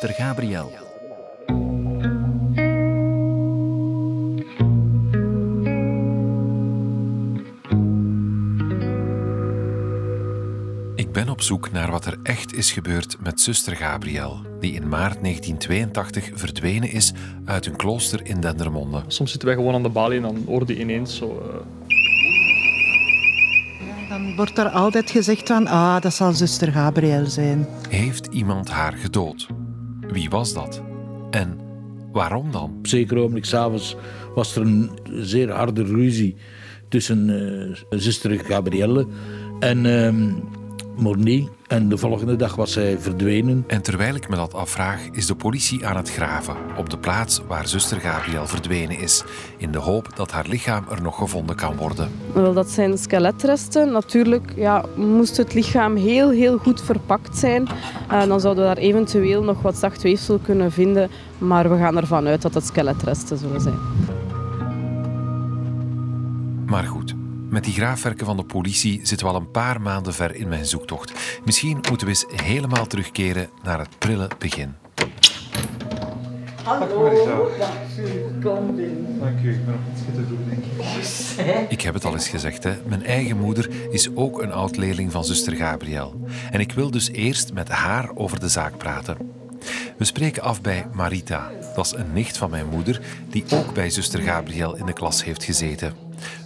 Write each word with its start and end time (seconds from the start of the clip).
zuster 0.00 0.24
Gabriel. 0.24 0.70
Ik 10.94 11.12
ben 11.12 11.28
op 11.28 11.42
zoek 11.42 11.72
naar 11.72 11.90
wat 11.90 12.06
er 12.06 12.18
echt 12.22 12.54
is 12.54 12.72
gebeurd 12.72 13.16
met 13.22 13.40
zuster 13.40 13.76
Gabriel, 13.76 14.40
die 14.60 14.72
in 14.72 14.88
maart 14.88 15.22
1982 15.22 16.30
verdwenen 16.34 16.90
is 16.90 17.12
uit 17.44 17.66
een 17.66 17.76
klooster 17.76 18.26
in 18.26 18.40
Dendermonde. 18.40 19.02
Soms 19.06 19.30
zitten 19.30 19.48
wij 19.48 19.56
gewoon 19.56 19.74
aan 19.74 19.82
de 19.82 19.88
balie 19.88 20.16
en 20.16 20.22
dan 20.22 20.42
hoorde 20.46 20.74
je 20.74 20.80
ineens 20.80 21.16
zo... 21.16 21.26
Uh... 21.26 21.54
Dan 24.08 24.36
wordt 24.36 24.58
er 24.58 24.68
altijd 24.68 25.10
gezegd 25.10 25.46
van, 25.46 25.66
ah, 25.66 26.00
dat 26.00 26.14
zal 26.14 26.32
zuster 26.32 26.72
Gabriel 26.72 27.26
zijn. 27.26 27.66
Heeft 27.88 28.26
iemand 28.26 28.70
haar 28.70 28.92
gedood? 28.92 29.48
Wie 30.12 30.30
was 30.30 30.54
dat? 30.54 30.82
En 31.30 31.58
waarom 32.12 32.52
dan? 32.52 32.74
Op 32.78 32.86
zeker 32.86 33.18
ogenblik 33.18 33.44
s'avonds 33.44 33.96
was 34.34 34.56
er 34.56 34.62
een 34.62 34.90
zeer 35.04 35.50
harde 35.50 35.84
ruzie 35.84 36.36
tussen 36.88 37.28
uh, 37.28 37.98
zuster 38.00 38.38
Gabrielle 38.38 39.06
en... 39.60 39.84
Uh, 39.84 40.58
Morny. 41.00 41.48
En 41.66 41.88
de 41.88 41.96
volgende 41.96 42.36
dag 42.36 42.54
was 42.54 42.72
zij 42.72 42.98
verdwenen. 42.98 43.64
En 43.66 43.82
terwijl 43.82 44.14
ik 44.14 44.28
me 44.28 44.36
dat 44.36 44.54
afvraag, 44.54 45.08
is 45.12 45.26
de 45.26 45.34
politie 45.34 45.86
aan 45.86 45.96
het 45.96 46.10
graven 46.10 46.56
op 46.76 46.90
de 46.90 46.98
plaats 46.98 47.40
waar 47.46 47.68
zuster 47.68 48.00
Gabriel 48.00 48.46
verdwenen 48.46 48.98
is, 48.98 49.24
in 49.56 49.70
de 49.70 49.78
hoop 49.78 50.16
dat 50.16 50.30
haar 50.30 50.46
lichaam 50.48 50.84
er 50.90 51.02
nog 51.02 51.16
gevonden 51.16 51.56
kan 51.56 51.76
worden. 51.76 52.10
Wel, 52.32 52.52
dat 52.52 52.70
zijn 52.70 52.98
skeletresten. 52.98 53.92
Natuurlijk 53.92 54.52
ja, 54.56 54.84
moest 54.96 55.36
het 55.36 55.54
lichaam 55.54 55.96
heel, 55.96 56.30
heel 56.30 56.58
goed 56.58 56.82
verpakt 56.82 57.36
zijn. 57.36 57.68
Uh, 58.12 58.26
dan 58.26 58.40
zouden 58.40 58.68
we 58.68 58.74
daar 58.74 58.84
eventueel 58.84 59.42
nog 59.42 59.62
wat 59.62 59.76
zacht 59.76 60.02
weefsel 60.02 60.38
kunnen 60.38 60.72
vinden. 60.72 61.10
Maar 61.38 61.70
we 61.70 61.76
gaan 61.76 61.96
ervan 61.96 62.26
uit 62.26 62.42
dat 62.42 62.54
het 62.54 62.66
skeletresten 62.66 63.38
zullen 63.38 63.60
zijn. 63.60 63.78
Met 67.50 67.64
die 67.64 67.72
graafwerken 67.72 68.26
van 68.26 68.36
de 68.36 68.44
politie 68.44 69.00
zitten 69.02 69.26
we 69.26 69.32
al 69.32 69.40
een 69.40 69.50
paar 69.50 69.80
maanden 69.80 70.14
ver 70.14 70.34
in 70.34 70.48
mijn 70.48 70.66
zoektocht. 70.66 71.12
Misschien 71.44 71.78
moeten 71.88 72.06
we 72.06 72.12
eens 72.12 72.42
helemaal 72.42 72.86
terugkeren 72.86 73.50
naar 73.62 73.78
het 73.78 73.98
prille 73.98 74.28
begin. 74.38 74.74
Hallo, 76.62 77.50
dag 77.58 77.74
kom 78.42 78.76
binnen. 78.76 79.18
Dank 79.20 79.40
u, 79.42 79.52
ik 79.52 79.64
ben 79.64 79.74
nog 79.74 79.92
iets 79.92 80.02
te 80.14 80.28
doen, 80.28 80.44
denk 80.48 80.64
ik. 80.64 81.70
Ik 81.70 81.80
heb 81.80 81.94
het 81.94 82.04
al 82.04 82.12
eens 82.12 82.28
gezegd, 82.28 82.64
hè. 82.64 82.72
mijn 82.86 83.04
eigen 83.04 83.38
moeder 83.38 83.92
is 83.92 84.14
ook 84.14 84.42
een 84.42 84.52
oud-leerling 84.52 85.12
van 85.12 85.24
zuster 85.24 85.56
Gabriel. 85.56 86.24
En 86.50 86.60
ik 86.60 86.72
wil 86.72 86.90
dus 86.90 87.10
eerst 87.10 87.52
met 87.52 87.68
haar 87.68 88.10
over 88.14 88.40
de 88.40 88.48
zaak 88.48 88.76
praten. 88.76 89.16
We 89.96 90.04
spreken 90.04 90.42
af 90.42 90.60
bij 90.60 90.86
Marita. 90.92 91.50
Dat 91.74 91.84
is 91.84 91.92
een 91.92 92.12
nicht 92.12 92.36
van 92.36 92.50
mijn 92.50 92.66
moeder, 92.66 93.00
die 93.30 93.44
ook 93.52 93.74
bij 93.74 93.90
zuster 93.90 94.20
Gabriel 94.20 94.76
in 94.76 94.86
de 94.86 94.92
klas 94.92 95.24
heeft 95.24 95.44
gezeten. 95.44 95.94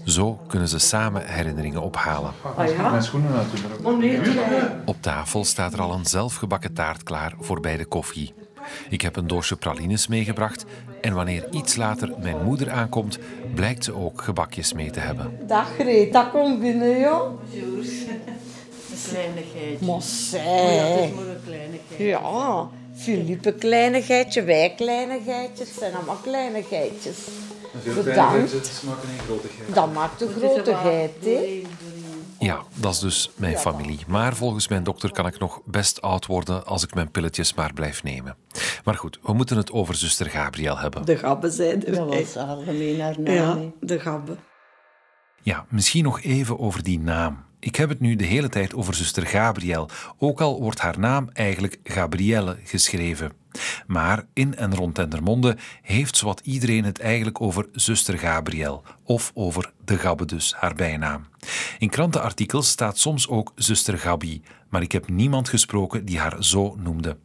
Zo 0.05 0.41
kunnen 0.47 0.69
ze 0.69 0.79
samen 0.79 1.27
herinneringen 1.27 1.83
ophalen. 1.83 2.33
Ah, 2.57 2.69
ja? 2.69 2.91
Mijn 2.91 3.03
schoenen 3.03 3.31
uit. 3.33 3.47
Op 4.85 4.97
tafel 5.01 5.45
staat 5.45 5.73
er 5.73 5.81
al 5.81 5.93
een 5.93 6.07
zelfgebakken 6.07 6.73
taart 6.73 7.03
klaar 7.03 7.35
voor 7.41 7.61
bij 7.61 7.77
de 7.77 7.85
koffie. 7.85 8.35
Ik 8.89 9.01
heb 9.01 9.17
een 9.17 9.27
doosje 9.27 9.57
pralines 9.57 10.07
meegebracht 10.07 10.65
en 11.01 11.15
wanneer 11.15 11.47
iets 11.51 11.77
later 11.77 12.13
mijn 12.23 12.45
moeder 12.45 12.71
aankomt, 12.71 13.19
blijkt 13.55 13.85
ze 13.85 13.95
ook 13.95 14.23
gebakjes 14.23 14.73
mee 14.73 14.91
te 14.91 15.01
hebben. 15.01 15.39
Dag 15.47 15.75
Greta, 15.79 16.25
kom 16.25 16.61
binnen 16.61 17.01
joh. 17.01 17.41
Joes, 17.51 17.89
een 17.89 18.21
kleinigheidje. 19.11 19.87
Mossé. 19.87 20.39
Ja, 20.39 20.89
dat 20.89 21.05
is 21.05 21.15
maar 21.15 21.27
een 21.27 21.43
kleinigheidje. 21.45 22.07
Ja, 22.07 22.69
Philippe 22.95 23.53
kleinigheidje, 23.53 24.43
wij 24.43 24.75
kleinigheidjes, 24.77 25.69
het 25.69 25.79
zijn 25.79 25.95
allemaal 25.95 26.19
kleinigheidjes. 26.23 27.17
Bedankt. 27.95 28.83
Dat 29.75 29.93
maakt 29.93 30.21
een 30.21 30.29
grotigheid, 30.29 31.13
hè? 31.25 31.63
Ja, 32.39 32.63
dat 32.75 32.93
is 32.93 32.99
dus 32.99 33.31
mijn 33.37 33.59
familie. 33.59 33.99
Maar 34.07 34.37
volgens 34.37 34.69
mijn 34.69 34.83
dokter 34.83 35.13
kan 35.13 35.27
ik 35.27 35.39
nog 35.39 35.61
best 35.65 36.01
oud 36.03 36.27
worden 36.27 36.67
als 36.67 36.83
ik 36.83 36.95
mijn 36.95 37.11
pilletjes 37.11 37.55
maar 37.55 37.73
blijf 37.73 38.03
nemen. 38.03 38.37
Maar 38.85 38.95
goed, 38.95 39.19
we 39.23 39.33
moeten 39.33 39.57
het 39.57 39.73
over 39.73 39.95
zuster 39.95 40.31
Gabriel 40.31 40.79
hebben. 40.79 41.05
De 41.05 41.17
gabben 41.17 41.53
zijn 41.53 41.81
Dat 41.81 41.97
was 41.97 42.37
algemeen 42.37 43.01
haar 43.01 43.21
naam. 43.21 43.35
Ja, 43.63 43.71
de 43.81 44.01
gabben. 44.01 44.39
Ja, 45.43 45.67
misschien 45.69 46.05
nog 46.05 46.23
even 46.23 46.59
over 46.59 46.83
die 46.83 46.99
naam. 46.99 47.45
Ik 47.65 47.77
heb 47.77 47.89
het 47.89 48.01
nu 48.01 48.17
de 48.17 48.25
hele 48.25 48.49
tijd 48.49 48.75
over 48.75 48.95
zuster 48.95 49.27
Gabriel, 49.27 49.89
ook 50.19 50.41
al 50.41 50.61
wordt 50.61 50.81
haar 50.81 50.99
naam 50.99 51.31
eigenlijk 51.33 51.79
Gabrielle 51.85 52.57
geschreven. 52.65 53.33
Maar 53.87 54.25
in 54.33 54.57
en 54.57 54.75
rond 54.75 54.95
Dendermonde 54.95 55.57
heeft 55.83 56.17
zowat 56.17 56.41
iedereen 56.45 56.85
het 56.85 57.01
eigenlijk 57.01 57.41
over 57.41 57.69
zuster 57.73 58.19
Gabriel, 58.19 58.83
of 59.03 59.31
over 59.35 59.73
de 59.85 59.99
Gabbe 59.99 60.25
dus, 60.25 60.55
haar 60.55 60.75
bijnaam. 60.75 61.27
In 61.79 61.91
krantenartikels 61.91 62.69
staat 62.69 62.99
soms 62.99 63.29
ook 63.29 63.53
zuster 63.55 63.99
Gabi, 63.99 64.43
maar 64.69 64.83
ik 64.83 64.93
heb 64.93 65.09
niemand 65.09 65.49
gesproken 65.49 66.05
die 66.05 66.19
haar 66.19 66.45
zo 66.45 66.77
noemde. 66.79 67.17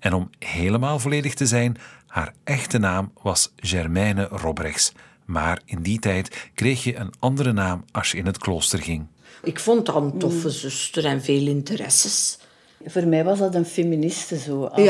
En 0.00 0.12
om 0.12 0.30
helemaal 0.38 0.98
volledig 0.98 1.34
te 1.34 1.46
zijn, 1.46 1.76
haar 2.06 2.34
echte 2.44 2.78
naam 2.78 3.12
was 3.22 3.52
Germaine 3.56 4.24
Robrechts. 4.30 4.92
Maar 5.24 5.60
in 5.64 5.82
die 5.82 5.98
tijd 5.98 6.50
kreeg 6.54 6.84
je 6.84 6.96
een 6.96 7.12
andere 7.18 7.52
naam 7.52 7.84
als 7.92 8.10
je 8.10 8.18
in 8.18 8.26
het 8.26 8.38
klooster 8.38 8.78
ging. 8.78 9.06
Ik 9.42 9.58
vond 9.60 9.86
dat 9.86 9.94
een 9.94 10.18
toffe 10.18 10.50
zuster 10.50 11.04
en 11.04 11.22
veel 11.22 11.46
interesses. 11.46 12.38
Voor 12.86 13.06
mij 13.06 13.24
was 13.24 13.38
dat 13.38 13.54
een 13.54 13.66
feministe 13.66 14.38
zo, 14.38 14.64
à 14.64 14.80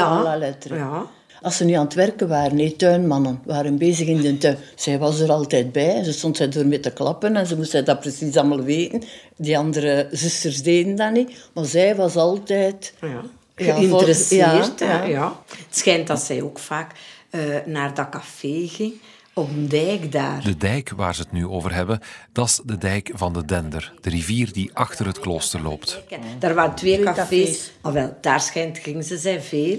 Ja. 0.66 1.06
Als 1.42 1.56
ze 1.56 1.64
nu 1.64 1.72
aan 1.72 1.84
het 1.84 1.94
werken 1.94 2.28
waren, 2.28 2.56
nee, 2.56 2.76
tuinmannen 2.76 3.40
waren 3.44 3.78
bezig 3.78 4.06
in 4.06 4.20
de 4.20 4.38
tuin. 4.38 4.58
Zij 4.74 4.98
was 4.98 5.20
er 5.20 5.30
altijd 5.30 5.72
bij. 5.72 6.04
Ze 6.04 6.12
stond 6.12 6.36
zij 6.36 6.48
door 6.48 6.66
met 6.66 6.82
te 6.82 6.90
klappen 6.90 7.36
en 7.36 7.46
ze 7.46 7.56
moest 7.56 7.86
dat 7.86 8.00
precies 8.00 8.36
allemaal 8.36 8.62
weten. 8.62 9.02
Die 9.36 9.58
andere 9.58 10.08
zusters 10.10 10.62
deden 10.62 10.96
dat 10.96 11.12
niet. 11.12 11.30
Maar 11.52 11.64
zij 11.64 11.96
was 11.96 12.16
altijd... 12.16 12.94
Ja. 13.00 13.22
Geïnteresseerd, 13.54 14.78
ja, 14.80 15.04
ja. 15.04 15.40
Het 15.48 15.76
schijnt 15.76 16.06
dat 16.06 16.20
zij 16.20 16.42
ook 16.42 16.58
vaak 16.58 16.92
eh, 17.30 17.40
naar 17.64 17.94
dat 17.94 18.08
café 18.08 18.66
ging, 18.68 18.92
op 19.38 19.48
een 19.48 19.68
dijk 19.68 20.12
daar. 20.12 20.42
De 20.42 20.56
dijk 20.56 20.90
waar 20.96 21.14
ze 21.14 21.20
het 21.20 21.32
nu 21.32 21.46
over 21.46 21.74
hebben, 21.74 22.00
dat 22.32 22.46
is 22.46 22.60
de 22.64 22.78
dijk 22.78 23.10
van 23.14 23.32
de 23.32 23.44
Dender, 23.44 23.92
de 24.00 24.10
rivier 24.10 24.52
die 24.52 24.70
achter 24.72 25.06
het 25.06 25.18
klooster 25.18 25.62
loopt. 25.62 26.02
Daar 26.38 26.54
waren 26.54 26.74
twee, 26.74 27.02
cafés. 27.02 27.72
Ah, 27.80 27.92
wel, 27.92 28.16
daar 28.20 28.40
schijnt 28.40 28.78
gingen 28.78 29.04
ze 29.04 29.16
zijn 29.16 29.42
veel. 29.42 29.78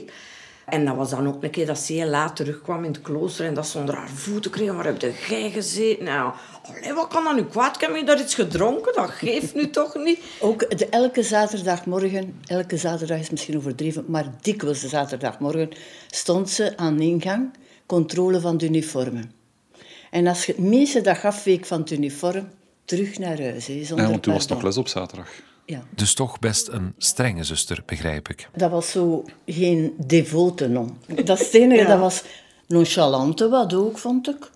En 0.65 0.85
dat 0.85 0.95
was 0.95 1.09
dan 1.09 1.27
ook 1.27 1.43
een 1.43 1.49
keer 1.49 1.65
dat 1.65 1.79
ze 1.79 1.93
heel 1.93 2.07
laat 2.07 2.35
terugkwam 2.35 2.83
in 2.83 2.91
het 2.91 3.01
klooster 3.01 3.45
en 3.45 3.53
dat 3.53 3.67
ze 3.67 3.77
onder 3.77 3.95
haar 3.95 4.09
voeten 4.09 4.51
kreeg. 4.51 4.73
Waar 4.73 4.85
heb 4.85 5.01
jij 5.27 5.49
gezeten? 5.51 6.05
Nou, 6.05 6.33
allee, 6.61 6.93
wat 6.93 7.07
kan 7.07 7.23
dat 7.23 7.35
nu 7.35 7.43
kwaad? 7.43 7.81
Heb 7.81 7.95
je 7.95 8.03
daar 8.03 8.19
iets 8.19 8.35
gedronken? 8.35 8.93
Dat 8.95 9.09
geeft 9.09 9.55
nu 9.55 9.69
toch 9.69 9.95
niet? 9.95 10.19
Ook 10.39 10.77
de, 10.77 10.89
elke 10.89 11.23
zaterdagmorgen, 11.23 12.39
elke 12.45 12.77
zaterdag 12.77 13.19
is 13.19 13.29
misschien 13.29 13.57
overdreven, 13.57 14.05
maar 14.07 14.25
dikwijls 14.41 14.81
de 14.81 14.87
zaterdagmorgen, 14.87 15.69
stond 16.07 16.49
ze 16.49 16.77
aan 16.77 16.97
de 16.97 17.03
ingang, 17.03 17.53
controle 17.85 18.39
van 18.39 18.57
de 18.57 18.65
uniformen. 18.65 19.38
En 20.11 20.27
als 20.27 20.45
je 20.45 20.51
het 20.51 20.61
meeste 20.61 21.01
dag 21.01 21.25
afweek 21.25 21.65
van 21.65 21.79
het 21.79 21.91
uniform, 21.91 22.47
terug 22.85 23.17
naar 23.19 23.41
huis. 23.41 23.67
Hè, 23.67 23.83
zonder 23.83 24.05
Ja, 24.05 24.11
want 24.11 24.23
toen 24.23 24.33
was 24.33 24.47
nog 24.47 24.61
les 24.63 24.77
op 24.77 24.87
zaterdag. 24.87 25.29
Ja. 25.65 25.83
Dus 25.95 26.13
toch 26.13 26.39
best 26.39 26.67
een 26.67 26.93
strenge 26.97 27.43
zuster, 27.43 27.83
begrijp 27.85 28.29
ik. 28.29 28.49
Dat 28.55 28.71
was 28.71 28.91
zo 28.91 29.25
geen 29.45 29.93
devote 29.97 30.67
non. 30.67 30.97
Dat 31.23 31.39
is 31.39 31.45
het 31.45 31.53
enige, 31.55 31.81
Ja. 31.83 31.87
dat 31.87 31.99
was 31.99 32.23
nonchalante 32.67 33.49
wat 33.49 33.73
ook, 33.73 33.97
vond 33.97 34.29
ik. 34.29 34.49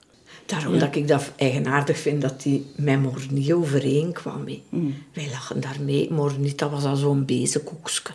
Daarom 0.46 0.80
dat 0.80 0.96
ik 0.96 1.08
dat 1.08 1.32
eigenaardig 1.36 1.98
vind 1.98 2.22
dat 2.22 2.42
die 2.42 2.66
met 2.76 3.02
Mornie 3.02 3.56
overeenkwam. 3.56 4.46
Mm. 4.70 4.96
Wij 5.14 5.30
lachen 5.30 5.62
daarmee. 5.62 6.12
Mornie, 6.12 6.56
dat 6.56 6.72
was 6.72 6.84
al 6.84 6.96
zo'n 6.96 7.26
bezenkoekske. 7.26 8.12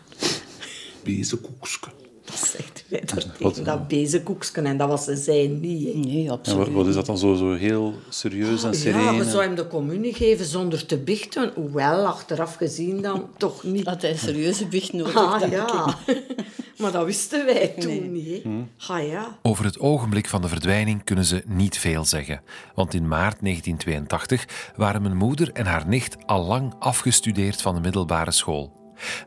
Bezenkoekske. 1.05 1.89
Dat 2.31 2.39
zegt 2.39 2.85
wij 2.89 3.01
daar 3.05 3.25
tegen, 3.39 3.65
dat 3.65 3.89
bezenkoekske. 3.89 4.61
En 4.61 4.77
dat 4.77 4.89
was 4.89 5.05
ze 5.05 5.17
zij 5.17 5.47
niet. 5.47 5.87
hè. 5.93 5.99
Nee, 5.99 6.25
En 6.25 6.31
absoluut. 6.31 6.59
wat, 6.67 6.75
wat 6.75 6.87
is 6.87 6.95
dat 6.95 7.07
dan 7.07 7.19
zo, 7.19 7.35
zo 7.35 7.55
heel 7.55 7.95
serieus 8.09 8.65
en 8.65 8.75
sereen? 8.75 9.01
Ja, 9.01 9.13
we 9.13 9.19
en- 9.19 9.25
zouden 9.31 9.43
hem 9.47 9.55
de 9.55 9.67
communie 9.67 10.15
geven 10.15 10.45
zonder 10.45 10.87
te 10.87 10.99
bichten. 10.99 11.53
Hoewel, 11.55 12.07
achteraf 12.07 12.55
gezien 12.55 13.03
dan 13.03 13.29
toch 13.37 13.63
niet. 13.65 13.87
Had 13.87 14.03
hij 14.03 14.17
serieuze 14.17 14.67
bicht 14.67 14.93
nodig, 14.93 15.15
Ah, 15.17 15.51
ja. 15.51 15.95
maar 16.79 16.93
dat 16.93 17.05
wisten 17.05 17.45
wij 17.45 17.69
toen 17.79 18.13
niet. 18.13 18.45
Ah, 18.89 19.07
ja. 19.09 19.39
Over 19.43 19.65
het 19.65 19.79
ogenblik 19.81 20.29
van 20.29 20.43
de 20.43 20.49
verdwijning 20.49 21.05
kunnen 21.05 21.25
ze 21.25 21.43
niet 21.47 21.79
veel 21.79 22.05
zeggen. 22.05 22.41
Want 22.75 22.95
in 22.95 23.09
maart 23.09 23.37
1982 23.41 24.73
waren 24.77 25.03
mijn 25.03 25.17
moeder 25.17 25.51
en 25.53 25.67
haar 25.67 25.87
nicht 25.89 26.17
al 26.27 26.45
lang 26.45 26.75
afgestudeerd 26.79 27.63
van 27.63 27.75
de 27.75 27.81
middelbare 27.81 28.31
school. 28.33 28.73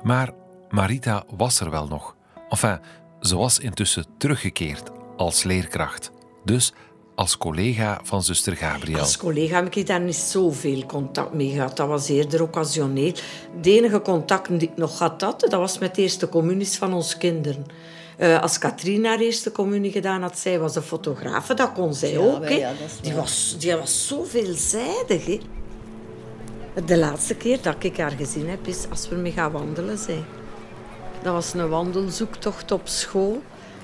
Maar 0.04 0.32
Marita 0.70 1.24
was 1.36 1.60
er 1.60 1.70
wel 1.70 1.88
nog. 1.88 2.16
Enfin, 2.52 2.80
ze 3.22 3.38
was 3.38 3.60
intussen 3.60 4.06
teruggekeerd 4.18 4.90
als 5.18 5.44
leerkracht. 5.44 6.12
Dus 6.46 6.74
als 7.16 7.38
collega 7.38 8.00
van 8.04 8.24
zuster 8.24 8.56
Gabriel. 8.56 9.00
Als 9.00 9.18
collega 9.18 9.56
heb 9.64 9.76
ik 9.76 9.88
daar 9.88 10.02
niet 10.02 10.16
zoveel 10.16 10.86
contact 10.86 11.34
mee 11.34 11.50
gehad. 11.50 11.78
Dat 11.78 11.88
was 11.88 12.10
eerder 12.10 12.42
occasioneel. 12.42 13.14
De 13.62 13.72
enige 13.72 14.02
contact 14.02 14.50
die 14.60 14.70
ik 14.70 14.78
nog 14.78 15.00
had, 15.00 15.22
had, 15.22 15.40
dat 15.40 15.52
was 15.60 15.78
met 15.78 15.96
de 15.96 16.02
eerste 16.02 16.30
communies 16.30 16.78
van 16.78 16.94
onze 16.94 17.18
kinderen. 17.18 17.66
Eh, 18.18 18.42
als 18.42 18.58
Katrien 18.58 19.06
haar 19.06 19.20
eerste 19.20 19.52
communie 19.52 19.92
gedaan 19.92 20.22
had, 20.22 20.38
zij 20.40 20.60
was 20.60 20.76
een 20.76 20.82
fotografe, 20.82 21.54
dat 21.54 21.72
kon 21.74 21.94
zij 21.94 22.12
Ja, 22.12 22.20
ook. 22.20 22.50
ja, 22.50 22.72
die, 23.02 23.14
was, 23.14 23.56
die 23.60 23.76
was 23.76 24.08
zo 24.08 24.24
veelzijdig. 24.24 25.26
Hè. 25.26 25.40
De 26.86 26.98
laatste 26.98 27.36
keer 27.36 27.62
dat 27.62 27.76
ik 27.80 27.98
haar 27.98 28.12
gezien 28.12 28.50
heb, 28.50 28.68
is 28.68 28.86
als 28.90 29.10
we 29.10 29.16
mee 29.16 29.32
gaan 29.32 29.52
wandelen 29.52 29.98
zijn. 29.98 30.26
Dat 31.24 31.34
was 31.34 31.54
een 31.54 31.70
wandelzoektocht 31.70 32.72
op 32.72 32.88
school. 32.88 33.42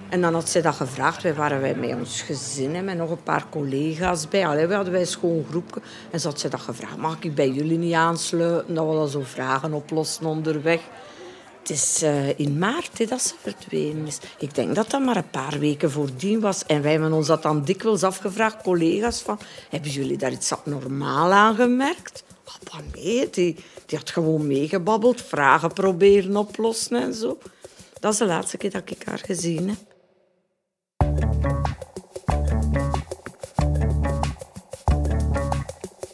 En 0.10 0.22
dan 0.22 0.34
had 0.34 0.50
zij 0.50 0.62
dat 0.62 0.76
gevraagd. 0.76 1.24
Wij 1.24 1.36
waren 1.36 1.62
wij 1.62 1.76
met 1.76 1.96
ons 1.96 2.22
gezin 2.22 2.76
en 2.76 2.86
met 2.86 2.98
nog 2.98 3.10
een 3.10 3.24
paar 3.24 3.46
collega's 3.50 4.28
bij. 4.28 4.48
Allee, 4.48 4.68
hadden 4.68 4.92
wij 4.92 5.02
een 5.02 5.08
schoon 5.08 5.46
groepje. 5.50 5.82
En 6.12 6.20
ze 6.20 6.28
had 6.28 6.48
dat 6.50 6.60
gevraagd. 6.60 6.98
Mag 6.98 7.18
ik 7.20 7.36
bij 7.36 7.50
jullie 7.50 7.78
niet 7.78 7.94
aansluiten? 7.94 8.76
Dat 8.76 8.88
we 8.88 8.94
dan 8.94 9.08
zo 9.08 9.22
vragen 9.24 9.74
oplossen 9.74 10.26
onderweg. 10.26 10.82
Het 11.60 11.70
is 11.70 12.02
eh, 12.02 12.40
in 12.40 12.58
maart 12.58 12.98
hè, 12.98 13.06
dat 13.06 13.22
ze 13.22 13.34
verdwenen 13.42 14.08
is. 14.08 14.20
Ik 14.40 14.56
denk 14.56 14.76
dat 14.76 14.92
dat 14.92 15.02
maar 15.02 15.16
een 15.16 15.30
paar 15.30 15.60
weken 15.60 15.92
voordien 15.92 16.40
was. 16.40 16.66
En 16.66 16.82
wij 16.82 16.92
hebben 16.92 17.14
ons 17.14 17.28
dat 17.28 17.42
dan 17.42 17.64
dikwijls 17.64 18.04
afgevraagd, 18.04 18.62
collega's, 18.64 19.22
van... 19.22 19.40
Hebben 19.70 19.92
jullie 19.92 20.18
daar 20.18 20.32
iets 20.32 20.52
abnormaal 20.52 21.32
aan 21.32 21.56
gemerkt? 21.56 22.24
Papa, 22.48 22.84
nee, 22.94 23.30
die, 23.30 23.56
die 23.86 23.98
had 23.98 24.10
gewoon 24.10 24.48
meegebabbeld, 24.48 25.22
vragen 25.22 25.74
proberen 25.74 26.36
oplossen 26.36 27.02
en 27.02 27.14
zo. 27.14 27.38
Dat 28.00 28.12
is 28.12 28.18
de 28.18 28.26
laatste 28.26 28.58
keer 28.58 28.72
dat 28.72 28.90
ik 28.90 29.04
haar 29.06 29.20
gezien 29.20 29.70
heb. 29.70 29.78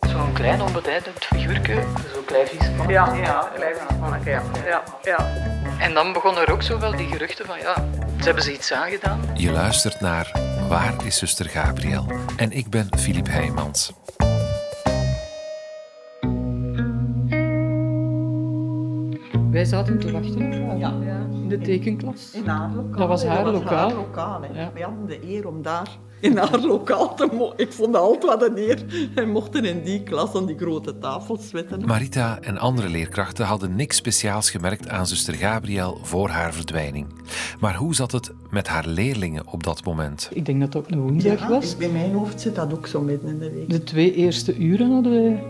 Zo'n 0.10 0.34
klein 0.34 0.62
onbeduidend 0.62 1.26
figuurtje, 1.26 1.84
zo'n 2.14 2.26
klein 2.26 2.48
viesmannetje. 2.48 2.94
Ja, 2.94 3.14
ja, 3.14 3.52
klein 3.56 3.76
manneke, 4.00 4.30
ja. 4.30 4.44
ja, 4.66 4.84
ja. 5.04 5.18
En 5.80 5.94
dan 5.94 6.14
begonnen 6.14 6.46
er 6.46 6.52
ook 6.52 6.64
zo 6.64 6.80
wel 6.80 6.96
die 6.96 7.08
geruchten 7.08 7.46
van 7.46 7.60
ja, 7.60 7.90
ze 8.18 8.24
hebben 8.24 8.44
ze 8.44 8.54
iets 8.54 8.72
aangedaan. 8.72 9.22
Je 9.36 9.52
luistert 9.52 10.00
naar 10.00 10.32
Waar 10.68 11.06
is 11.06 11.18
zuster 11.18 11.50
Gabriel? 11.50 12.06
En 12.38 12.52
ik 12.52 12.70
ben 12.70 12.88
Filip 12.98 13.28
Heijmans. 13.28 13.92
Wij 19.54 19.66
zaten 19.66 20.00
te 20.00 20.12
wachten 20.12 20.36
op 20.36 20.68
haar, 20.68 20.78
ja. 20.78 20.94
in 21.32 21.50
de 21.50 21.58
tekenklas. 21.58 22.32
In 22.34 22.48
haar 22.48 22.72
lokaal. 22.76 23.00
Dat 23.00 23.08
was 23.08 23.26
haar 23.26 23.46
lokaal. 23.52 23.78
haar 23.90 23.94
lokaal 23.94 24.42
hè. 24.42 24.62
Ja. 24.62 24.72
We 24.74 24.82
hadden 24.82 25.06
de 25.08 25.20
eer 25.28 25.48
om 25.48 25.62
daar 25.62 25.98
in 26.20 26.38
haar 26.38 26.60
lokaal 26.60 27.16
te 27.16 27.30
mogen. 27.38 27.58
Ik 27.58 27.74
vond 27.74 27.94
dat 27.94 28.02
altijd 28.02 28.24
wat 28.40 28.50
een 28.50 28.58
eer. 28.58 28.86
En 29.16 29.30
mochten 29.30 29.66
in 29.66 29.84
die 29.84 30.04
klas 30.04 30.34
aan 30.36 30.46
die 30.46 30.58
grote 30.58 30.98
tafels 30.98 31.50
zitten. 31.50 31.86
Marita 31.86 32.40
en 32.42 32.58
andere 32.58 32.90
leerkrachten 32.90 33.46
hadden 33.46 33.76
niks 33.76 33.96
speciaals 33.96 34.52
gemerkt 34.52 34.90
aan 34.90 35.08
zuster 35.08 35.34
Gabriel 35.34 36.00
voor 36.02 36.30
haar 36.30 36.54
verdwijning. 36.54 37.08
Maar 37.60 37.76
hoe 37.76 37.96
zat 37.96 38.12
het 38.12 38.32
met 38.50 38.68
haar 38.68 38.88
leerlingen 38.88 39.48
op 39.48 39.64
dat 39.64 39.86
moment? 39.86 40.30
Ik 40.34 40.46
denk 40.46 40.60
dat 40.60 40.72
dat 40.72 40.84
op 40.84 40.92
een 40.92 41.00
woensdag 41.02 41.40
Ja, 41.40 41.48
was. 41.50 41.78
Bij 41.78 41.90
mijn 41.90 42.14
hoofd 42.14 42.42
zit 42.42 42.56
dat 42.56 42.74
ook 42.74 42.88
zo 42.88 43.02
midden 43.02 43.30
in 43.30 43.40
de 43.40 43.52
week. 43.52 43.70
De 43.70 43.84
twee 43.84 44.14
eerste 44.14 44.58
uren 44.58 44.92
hadden 44.92 45.12
wij 45.12 45.44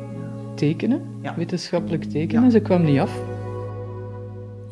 tekenen, 0.55 1.01
Ja. 1.21 1.35
wetenschappelijk 1.35 2.03
tekenen. 2.03 2.43
Ja. 2.43 2.49
Ze 2.49 2.59
kwam 2.59 2.83
niet 2.83 2.99
af. 2.99 3.11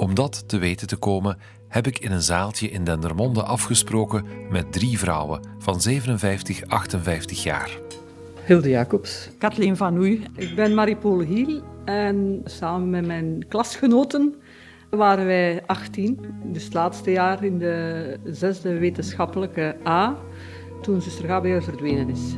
Om 0.01 0.15
dat 0.15 0.43
te 0.47 0.57
weten 0.57 0.87
te 0.87 0.95
komen, 0.95 1.37
heb 1.67 1.87
ik 1.87 1.99
in 1.99 2.11
een 2.11 2.21
zaaltje 2.21 2.69
in 2.69 2.83
Dendermonde 2.83 3.43
afgesproken 3.43 4.25
met 4.49 4.71
drie 4.71 4.99
vrouwen 4.99 5.41
van 5.59 5.81
57, 5.81 6.67
58 6.67 7.43
jaar. 7.43 7.79
Hilde 8.45 8.69
Jacobs. 8.69 9.29
Kathleen 9.37 9.77
van 9.77 9.97
Oei. 9.97 10.23
Ik 10.35 10.55
ben 10.55 10.73
Marie-Paul 10.73 11.19
Hiel 11.19 11.61
en 11.85 12.41
samen 12.45 12.89
met 12.89 13.05
mijn 13.05 13.45
klasgenoten 13.47 14.35
waren 14.89 15.25
wij 15.25 15.63
18. 15.65 16.19
Dus 16.43 16.63
het 16.63 16.73
laatste 16.73 17.11
jaar 17.11 17.43
in 17.43 17.57
de 17.57 18.17
zesde 18.23 18.77
wetenschappelijke 18.77 19.75
A, 19.87 20.17
toen 20.81 21.01
zuster 21.01 21.27
Gabriel 21.27 21.61
verdwenen 21.61 22.09
is. 22.09 22.35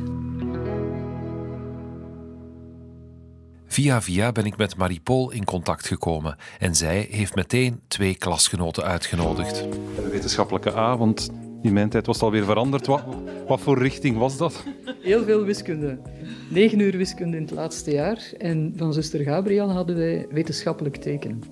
Via 3.74 4.02
via 4.02 4.32
ben 4.32 4.44
ik 4.44 4.56
met 4.56 4.76
Marie-Paul 4.76 5.30
in 5.30 5.44
contact 5.44 5.86
gekomen 5.86 6.36
en 6.58 6.74
zij 6.74 7.08
heeft 7.10 7.34
meteen 7.34 7.80
twee 7.88 8.14
klasgenoten 8.14 8.84
uitgenodigd. 8.84 9.54
De 9.54 10.08
wetenschappelijke 10.10 10.76
A, 10.76 10.96
want 10.96 11.30
in 11.62 11.72
mijn 11.72 11.88
tijd 11.88 12.06
was 12.06 12.14
het 12.14 12.24
alweer 12.24 12.44
veranderd. 12.44 12.86
Wat, 12.86 13.02
wat 13.46 13.60
voor 13.60 13.78
richting 13.78 14.16
was 14.16 14.36
dat? 14.36 14.64
Heel 15.02 15.24
veel 15.24 15.44
wiskunde. 15.44 15.98
Negen 16.48 16.78
uur 16.78 16.96
wiskunde 16.96 17.36
in 17.36 17.42
het 17.42 17.50
laatste 17.50 17.90
jaar. 17.90 18.32
En 18.38 18.72
van 18.76 18.92
zuster 18.92 19.20
Gabriel 19.20 19.70
hadden 19.70 19.96
wij 19.96 20.26
wetenschappelijk 20.30 20.96
tekenen. 20.96 21.42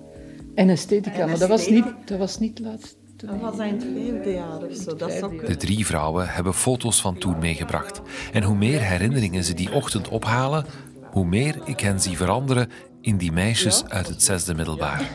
En 0.55 0.69
esthetica, 0.69 1.25
maar 1.25 1.39
dat 1.39 1.49
was 1.49 1.69
niet, 1.69 1.85
dat 2.05 2.17
was 2.17 2.39
niet 2.39 2.57
het 2.57 2.67
laatste. 2.67 2.95
Dat 3.15 3.39
was 3.41 3.57
in 3.57 3.73
het 3.73 3.85
vierde 3.95 4.31
jaar 4.31 4.63
of 4.63 4.75
zo. 4.75 4.95
Dat 4.95 5.11
is 5.11 5.21
ook... 5.21 5.47
De 5.47 5.57
drie 5.57 5.85
vrouwen 5.85 6.29
hebben 6.29 6.53
foto's 6.53 7.01
van 7.01 7.17
toen 7.17 7.39
meegebracht. 7.39 8.01
En 8.33 8.43
hoe 8.43 8.55
meer 8.55 8.81
herinneringen 8.81 9.43
ze 9.43 9.53
die 9.53 9.73
ochtend 9.73 10.09
ophalen, 10.09 10.65
hoe 11.13 11.25
meer 11.25 11.55
ik 11.65 11.79
hen 11.79 11.99
zie 11.99 12.17
veranderen 12.17 12.69
in 13.01 13.17
die 13.17 13.31
meisjes 13.31 13.83
uit 13.87 14.07
het 14.07 14.23
zesde 14.23 14.53
middelbaar. 14.53 15.01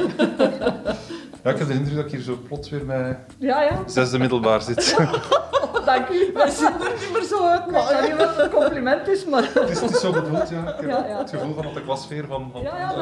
Ja, 1.45 1.51
ik 1.51 1.59
heb 1.59 1.69
de 1.69 1.75
indruk 1.75 1.97
dat 1.97 2.05
ik 2.05 2.11
hier 2.11 2.21
zo 2.21 2.39
plots 2.49 2.71
weer 2.71 2.85
met 2.85 3.19
Ja, 3.39 3.63
ja, 3.63 3.83
zesde 3.87 4.19
middelbaar 4.19 4.63
zit. 4.63 4.97
dank 5.85 6.09
u. 6.09 6.31
Wij 6.35 6.51
zien 6.51 6.67
er 6.67 6.93
niet 7.01 7.13
meer 7.13 7.23
zo 7.23 7.47
uit. 7.47 7.71
Maar 7.71 7.83
ik 7.83 8.01
weet 8.01 8.09
niet 8.09 8.19
wat 8.19 8.37
het 8.37 8.45
een 8.45 8.61
compliment 8.61 9.09
is, 9.09 9.25
maar... 9.25 9.51
Het 9.55 9.71
is, 9.71 9.81
het 9.81 9.91
is 9.91 10.01
zo 10.01 10.13
bedoeld, 10.13 10.49
ja. 10.49 10.69
Ik 10.69 10.81
heb 10.81 10.89
Ja, 10.89 11.07
ja. 11.07 11.19
het 11.19 11.31
gevoel 11.31 11.55
van 11.55 11.63
dat 11.63 11.75
de 11.75 12.25
van... 12.29 12.51
van 12.53 12.63
Ja, 12.63 12.93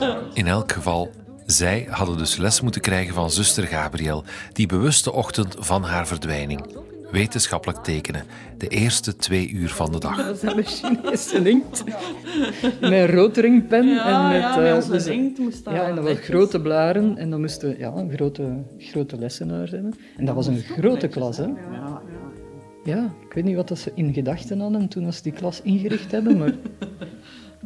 ja. 0.00 0.18
In 0.32 0.46
elk 0.46 0.72
geval, 0.72 1.10
zij 1.46 1.86
hadden 1.90 2.18
dus 2.18 2.36
les 2.36 2.60
moeten 2.60 2.80
krijgen 2.80 3.14
van 3.14 3.30
zuster 3.30 3.66
Gabriel, 3.66 4.24
die 4.52 4.66
bewuste 4.66 5.12
ochtend 5.12 5.54
van 5.58 5.82
haar 5.82 6.06
verdwijning. 6.06 6.85
Wetenschappelijk 7.10 7.78
tekenen, 7.82 8.22
de 8.58 8.68
eerste 8.68 9.16
twee 9.16 9.50
uur 9.50 9.68
van 9.68 9.92
de 9.92 9.98
dag. 9.98 10.26
Dat 10.26 10.38
zijn 10.44 10.56
de 10.56 10.62
Chinese 10.62 11.48
inkt. 11.50 11.84
Met 12.80 12.92
een 12.92 13.06
roodringpen 13.06 13.86
Ja, 13.86 14.24
en 14.24 14.32
met... 14.32 14.40
ja, 14.42 14.56
met 14.56 14.66
eh, 14.68 14.74
onze 14.74 14.90
dus- 14.90 15.06
inkt 15.06 15.38
moest 15.38 15.64
dat 15.64 15.74
Ja, 15.74 15.82
en 15.88 15.94
dat 15.94 16.04
was 16.04 16.18
grote 16.18 16.60
blaren 16.60 17.16
en 17.16 17.30
dan 17.30 17.40
moesten 17.40 17.68
we 17.68 17.78
ja, 17.78 17.92
een 17.92 18.10
grote, 18.10 18.62
grote 18.78 19.18
lessenaar 19.18 19.68
hebben. 19.70 19.94
En 20.16 20.24
dat 20.24 20.34
was 20.34 20.46
een 20.46 20.58
grote 20.62 21.08
klas, 21.08 21.36
hè. 21.36 21.46
Ja, 22.84 23.04
ik 23.28 23.32
weet 23.34 23.44
niet 23.44 23.56
wat 23.56 23.68
dat 23.68 23.78
ze 23.78 23.92
in 23.94 24.12
gedachten 24.14 24.60
hadden 24.60 24.88
toen 24.88 25.12
ze 25.12 25.22
die 25.22 25.32
klas 25.32 25.62
ingericht 25.62 26.10
hebben, 26.12 26.38
maar... 26.38 26.52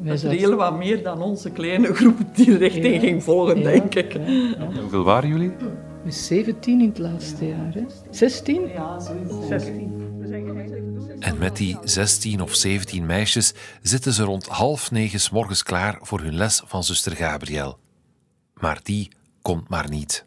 Het 0.02 0.20
zaten- 0.20 0.38
heel 0.38 0.54
wat 0.56 0.76
meer 0.78 1.02
dan 1.02 1.22
onze 1.22 1.50
kleine 1.50 1.94
groep 1.94 2.18
die 2.34 2.56
richting 2.56 2.94
Ja. 2.94 3.00
ging 3.00 3.22
volgen, 3.22 3.56
Ja, 3.58 3.62
denk 3.62 3.94
ik. 3.94 4.12
ja, 4.12 4.20
ja. 4.20 4.54
En 4.56 4.76
hoeveel 4.80 5.02
waren 5.04 5.28
jullie? 5.28 5.52
We 6.04 6.10
17 6.10 6.80
in 6.80 6.88
het 6.88 6.98
laatste 6.98 7.46
jaar, 7.46 7.74
hè. 7.74 7.84
16? 8.10 8.68
Ja, 8.68 9.00
zoiets. 9.00 9.46
16. 9.48 9.98
En 11.18 11.38
met 11.38 11.56
die 11.56 11.78
16 11.84 12.42
of 12.42 12.54
17 12.54 13.06
meisjes 13.06 13.54
zitten 13.82 14.12
ze 14.12 14.22
rond 14.22 14.46
half 14.46 14.90
negen 14.90 15.20
's 15.20 15.30
morgens 15.30 15.62
klaar 15.62 15.98
voor 16.00 16.20
hun 16.20 16.34
les 16.34 16.62
van 16.66 16.84
zuster 16.84 17.16
Gabriel. 17.16 17.78
Maar 18.54 18.80
die 18.82 19.08
komt 19.42 19.68
maar 19.68 19.90
niet. 19.90 20.24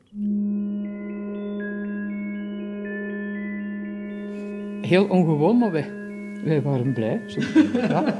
Heel 4.87 5.05
ongewoon, 5.05 5.57
maar 5.57 5.71
wij, 5.71 5.91
wij 6.43 6.61
waren 6.61 6.93
blij. 6.93 7.21
Zo, 7.27 7.39
ja, 7.73 8.17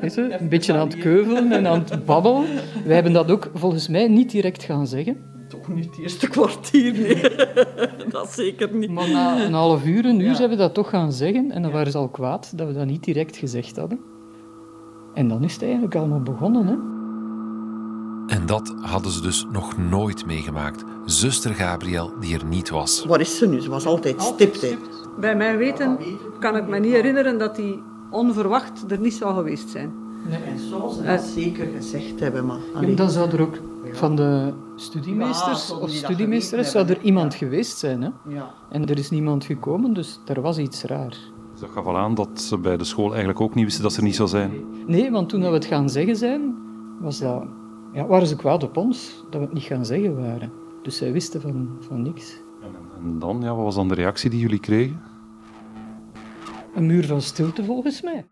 weet 0.00 0.14
je, 0.14 0.36
een 0.40 0.48
beetje 0.48 0.72
aan 0.72 0.88
het 0.88 0.98
keuvelen 0.98 1.52
en 1.52 1.66
aan 1.66 1.84
het 1.88 2.04
babbelen. 2.04 2.44
Wij 2.84 2.94
hebben 2.94 3.12
dat 3.12 3.30
ook 3.30 3.50
volgens 3.54 3.88
mij 3.88 4.08
niet 4.08 4.30
direct 4.30 4.62
gaan 4.62 4.86
zeggen. 4.86 5.35
Niet 5.68 5.84
het 5.84 5.98
eerste 5.98 6.28
kwartier, 6.28 6.92
nee. 6.92 7.20
dat 8.10 8.32
zeker 8.32 8.74
niet. 8.74 8.90
Maar 8.90 9.10
na 9.10 9.44
een 9.44 9.52
half 9.52 9.84
uur, 9.84 10.04
een 10.04 10.20
uur, 10.20 10.34
zijn 10.34 10.50
we 10.50 10.56
dat 10.56 10.74
toch 10.74 10.88
gaan 10.88 11.12
zeggen. 11.12 11.50
En 11.50 11.62
dan 11.62 11.70
waren 11.70 11.92
ze 11.92 11.98
al 11.98 12.08
kwaad 12.08 12.52
dat 12.58 12.66
we 12.66 12.72
dat 12.72 12.86
niet 12.86 13.04
direct 13.04 13.36
gezegd 13.36 13.76
hadden. 13.76 14.00
En 15.14 15.28
dan 15.28 15.44
is 15.44 15.52
het 15.52 15.62
eigenlijk 15.62 15.94
allemaal 15.94 16.22
begonnen, 16.22 16.66
hè. 16.66 16.94
En 18.34 18.46
dat 18.46 18.74
hadden 18.80 19.12
ze 19.12 19.20
dus 19.20 19.46
nog 19.52 19.78
nooit 19.78 20.26
meegemaakt. 20.26 20.84
Zuster 21.04 21.54
Gabriel 21.54 22.12
die 22.20 22.38
er 22.38 22.44
niet 22.44 22.70
was. 22.70 23.04
Waar 23.04 23.20
is 23.20 23.38
ze 23.38 23.48
nu? 23.48 23.60
Ze 23.60 23.70
was 23.70 23.86
altijd 23.86 24.22
stipt, 24.22 24.60
hè. 24.60 24.76
Bij 25.20 25.36
mijn 25.36 25.56
weten 25.56 25.98
kan 26.40 26.56
ik 26.56 26.66
me 26.66 26.78
niet 26.78 26.92
herinneren 26.92 27.38
dat 27.38 27.56
hij 27.56 27.82
onverwacht 28.10 28.90
er 28.90 29.00
niet 29.00 29.14
zou 29.14 29.34
geweest 29.34 29.68
zijn. 29.68 30.05
En 30.30 30.58
zo 30.58 30.88
ze 30.88 31.02
dat 31.02 31.20
zeker 31.20 31.66
gezegd 31.66 32.20
hebben, 32.20 32.46
maar... 32.46 32.58
Ja, 32.80 32.94
dan 32.94 33.10
zou 33.10 33.30
er 33.30 33.40
ook 33.40 33.58
van 33.92 34.16
de 34.16 34.52
studiemeesters 34.76 35.68
Ja, 35.68 35.76
of 35.76 35.90
studiemeesteres 35.90 36.70
zou 36.70 36.88
er 36.88 37.00
iemand 37.00 37.32
ja. 37.32 37.38
geweest 37.38 37.78
zijn, 37.78 38.02
hè. 38.02 38.08
Ja. 38.28 38.54
En 38.70 38.86
er 38.86 38.98
is 38.98 39.10
niemand 39.10 39.44
gekomen, 39.44 39.92
dus 39.92 40.20
er 40.26 40.40
was 40.40 40.58
iets 40.58 40.82
raar. 40.82 41.16
Dus 41.52 41.60
dat 41.60 41.70
gaf 41.70 41.86
al 41.86 41.96
aan 41.96 42.14
dat 42.14 42.40
ze 42.40 42.58
bij 42.58 42.76
de 42.76 42.84
school 42.84 43.08
eigenlijk 43.08 43.40
ook 43.40 43.54
niet 43.54 43.64
wisten 43.64 43.82
dat 43.82 43.92
ze 43.92 43.98
er 43.98 44.04
niet 44.04 44.16
zou 44.16 44.28
zijn. 44.28 44.64
Nee, 44.86 45.10
want 45.10 45.28
toen 45.28 45.40
we 45.40 45.46
het 45.46 45.64
gaan 45.64 45.90
zeggen 45.90 46.16
zijn, 46.16 46.54
was 47.00 47.18
dat, 47.18 47.44
ja, 47.92 48.06
waren 48.06 48.26
ze 48.26 48.36
kwaad 48.36 48.62
op 48.62 48.76
ons 48.76 49.24
dat 49.30 49.40
we 49.40 49.46
het 49.46 49.54
niet 49.54 49.62
gaan 49.62 49.86
zeggen 49.86 50.16
waren. 50.16 50.52
Dus 50.82 50.96
zij 50.96 51.12
wisten 51.12 51.40
van, 51.40 51.76
van 51.80 52.02
niks. 52.02 52.40
En, 52.62 52.70
en 53.02 53.18
dan, 53.18 53.40
ja, 53.40 53.54
wat 53.54 53.64
was 53.64 53.74
dan 53.74 53.88
de 53.88 53.94
reactie 53.94 54.30
die 54.30 54.40
jullie 54.40 54.60
kregen? 54.60 55.00
Een 56.74 56.86
muur 56.86 57.06
van 57.06 57.20
stilte 57.20 57.64
volgens 57.64 58.02
mij. 58.02 58.26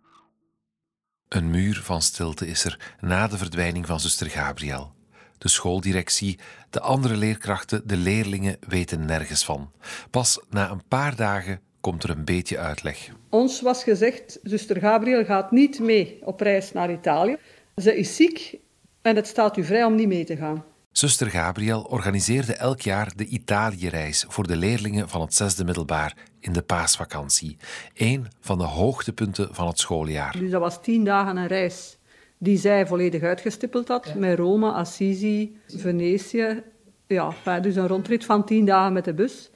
Een 1.35 1.51
muur 1.51 1.81
van 1.83 2.03
stilte 2.03 2.47
is 2.47 2.65
er 2.65 2.95
na 3.01 3.27
de 3.27 3.39
verdwijning 3.39 3.87
van 3.87 4.01
zuster 4.01 4.31
Gabriel. 4.31 4.93
de 5.39 5.49
schooldirectie, 5.49 6.39
de 6.71 6.81
andere 6.81 7.17
leerkrachten, 7.17 7.87
de 7.87 7.97
leerlingen 7.97 8.57
weten 8.69 9.05
nergens 9.05 9.45
van. 9.45 9.71
Pas 10.11 10.41
na 10.51 10.71
een 10.71 10.83
paar 10.89 11.17
dagen 11.17 11.61
komt 11.81 12.03
er 12.03 12.11
een 12.11 12.25
beetje 12.25 12.59
uitleg. 12.59 13.09
Ons 13.29 13.61
was 13.61 13.83
gezegd, 13.83 14.39
zuster 14.43 14.81
Gabriel 14.81 15.25
gaat 15.25 15.51
niet 15.51 15.81
mee 15.81 16.19
op 16.21 16.41
reis 16.41 16.73
naar 16.73 16.93
Italië. 16.93 17.37
Ze 17.77 17.97
is 17.97 18.17
ziek 18.17 18.59
en 19.03 19.17
het 19.17 19.27
staat 19.27 19.57
u 19.57 19.65
vrij 19.65 19.85
om 19.85 19.95
niet 19.95 20.09
mee 20.09 20.25
te 20.25 20.37
gaan. 20.37 20.65
Zuster 20.95 21.31
Gabriel 21.31 21.83
organiseerde 21.83 22.55
elk 22.55 22.81
jaar 22.81 23.13
de 23.17 23.27
Italië-reis 23.27 24.25
voor 24.29 24.47
de 24.47 24.57
leerlingen 24.57 25.09
van 25.09 25.21
het 25.21 25.35
zesde 25.35 25.65
middelbaar 25.65 26.17
in 26.41 26.53
de 26.53 26.63
paasvakantie. 26.63 27.57
Een 27.95 28.27
van 28.41 28.59
de 28.59 28.65
hoogtepunten 28.65 29.55
van 29.55 29.67
het 29.67 29.79
schooljaar. 29.79 30.39
Dus 30.39 30.51
dat 30.51 30.61
was 30.61 30.83
tien 30.83 31.05
dagen 31.05 31.37
een 31.37 31.47
reis 31.47 31.99
die 32.39 32.59
zij 32.59 32.87
volledig 32.87 33.23
uitgestippeld 33.23 33.89
had. 33.89 34.15
Met 34.15 34.39
Rome, 34.39 34.71
Assisi, 34.71 35.57
Venetië. 35.67 36.63
Ja, 37.07 37.61
dus 37.61 37.77
een 37.77 37.89
rondrit 37.89 38.25
van 38.25 38.45
tien 38.45 38.65
dagen 38.65 38.93
met 38.93 39.05
de 39.05 39.15
bus. 39.15 39.51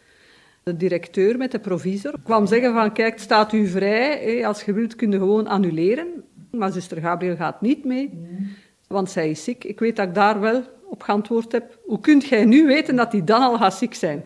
De 0.63 0.77
directeur 0.77 1.37
met 1.37 1.51
de 1.51 1.59
provisor 1.59 2.15
kwam 2.25 2.47
zeggen 2.47 2.73
van 2.73 2.93
kijk, 2.93 3.13
het 3.13 3.23
staat 3.23 3.53
u 3.53 3.67
vrij. 3.67 4.47
Als 4.47 4.63
je 4.63 4.73
wilt 4.73 4.97
kun 4.97 5.11
je 5.11 5.19
gewoon 5.19 5.47
annuleren. 5.47 6.25
Maar 6.51 6.73
zuster 6.73 7.01
Gabriel 7.01 7.37
gaat 7.37 7.61
niet 7.61 7.85
mee, 7.85 8.11
want 8.89 9.11
zij 9.11 9.31
is 9.31 9.45
ziek. 9.45 9.65
Ik 9.65 9.79
weet 9.79 9.97
dat 9.97 10.09
ik 10.09 10.15
daar 10.15 10.41
wel 10.41 10.77
op 10.89 11.03
geantwoord 11.03 11.53
heb. 11.53 11.79
Hoe 11.85 12.01
kunt 12.01 12.25
jij 12.25 12.45
nu 12.45 12.67
weten 12.67 12.97
dat 12.97 13.11
die 13.11 13.25
dan 13.25 13.43
al 13.43 13.57
gaat 13.57 13.75
ziek 13.75 13.95
zijn? 13.95 14.25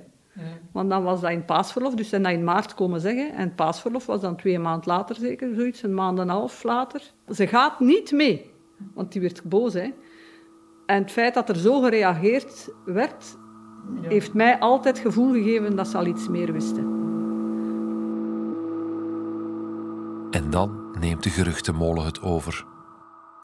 Want 0.73 0.91
dan 0.91 1.03
was 1.03 1.21
dat 1.21 1.31
in 1.31 1.45
paasverlof, 1.45 1.95
dus 1.95 2.09
zijn 2.09 2.23
dat 2.23 2.33
in 2.33 2.45
maart 2.45 2.75
komen 2.75 3.01
zeggen. 3.01 3.35
En 3.35 3.55
paasverlof 3.55 4.07
was 4.07 4.21
dan 4.21 4.37
twee 4.37 4.59
maanden 4.59 4.89
later 4.89 5.17
zeker, 5.17 5.55
zoiets, 5.55 5.83
een 5.83 5.95
maand 5.95 6.19
en 6.19 6.25
een 6.25 6.31
half 6.31 6.63
later. 6.63 7.03
Ze 7.29 7.47
gaat 7.47 7.81
niet 7.81 8.13
mee, 8.13 8.51
want 8.95 9.13
die 9.13 9.21
werd 9.21 9.43
boos. 9.45 9.73
Hè. 9.73 9.93
En 10.87 11.03
het 11.03 11.11
feit 11.11 11.35
dat 11.35 11.49
er 11.49 11.57
zo 11.57 11.81
gereageerd 11.81 12.69
werd, 12.85 13.37
heeft 14.01 14.35
mij 14.35 14.59
altijd 14.59 14.97
het 14.97 15.07
gevoel 15.07 15.33
gegeven 15.33 15.77
dat 15.77 15.89
ze 15.89 15.97
al 15.97 16.07
iets 16.07 16.29
meer 16.29 16.53
wisten. 16.53 17.01
En 20.31 20.51
dan 20.51 20.91
neemt 20.99 21.23
de 21.23 21.31
geruchtenmolen 21.31 22.05
het 22.05 22.23
over. 22.23 22.65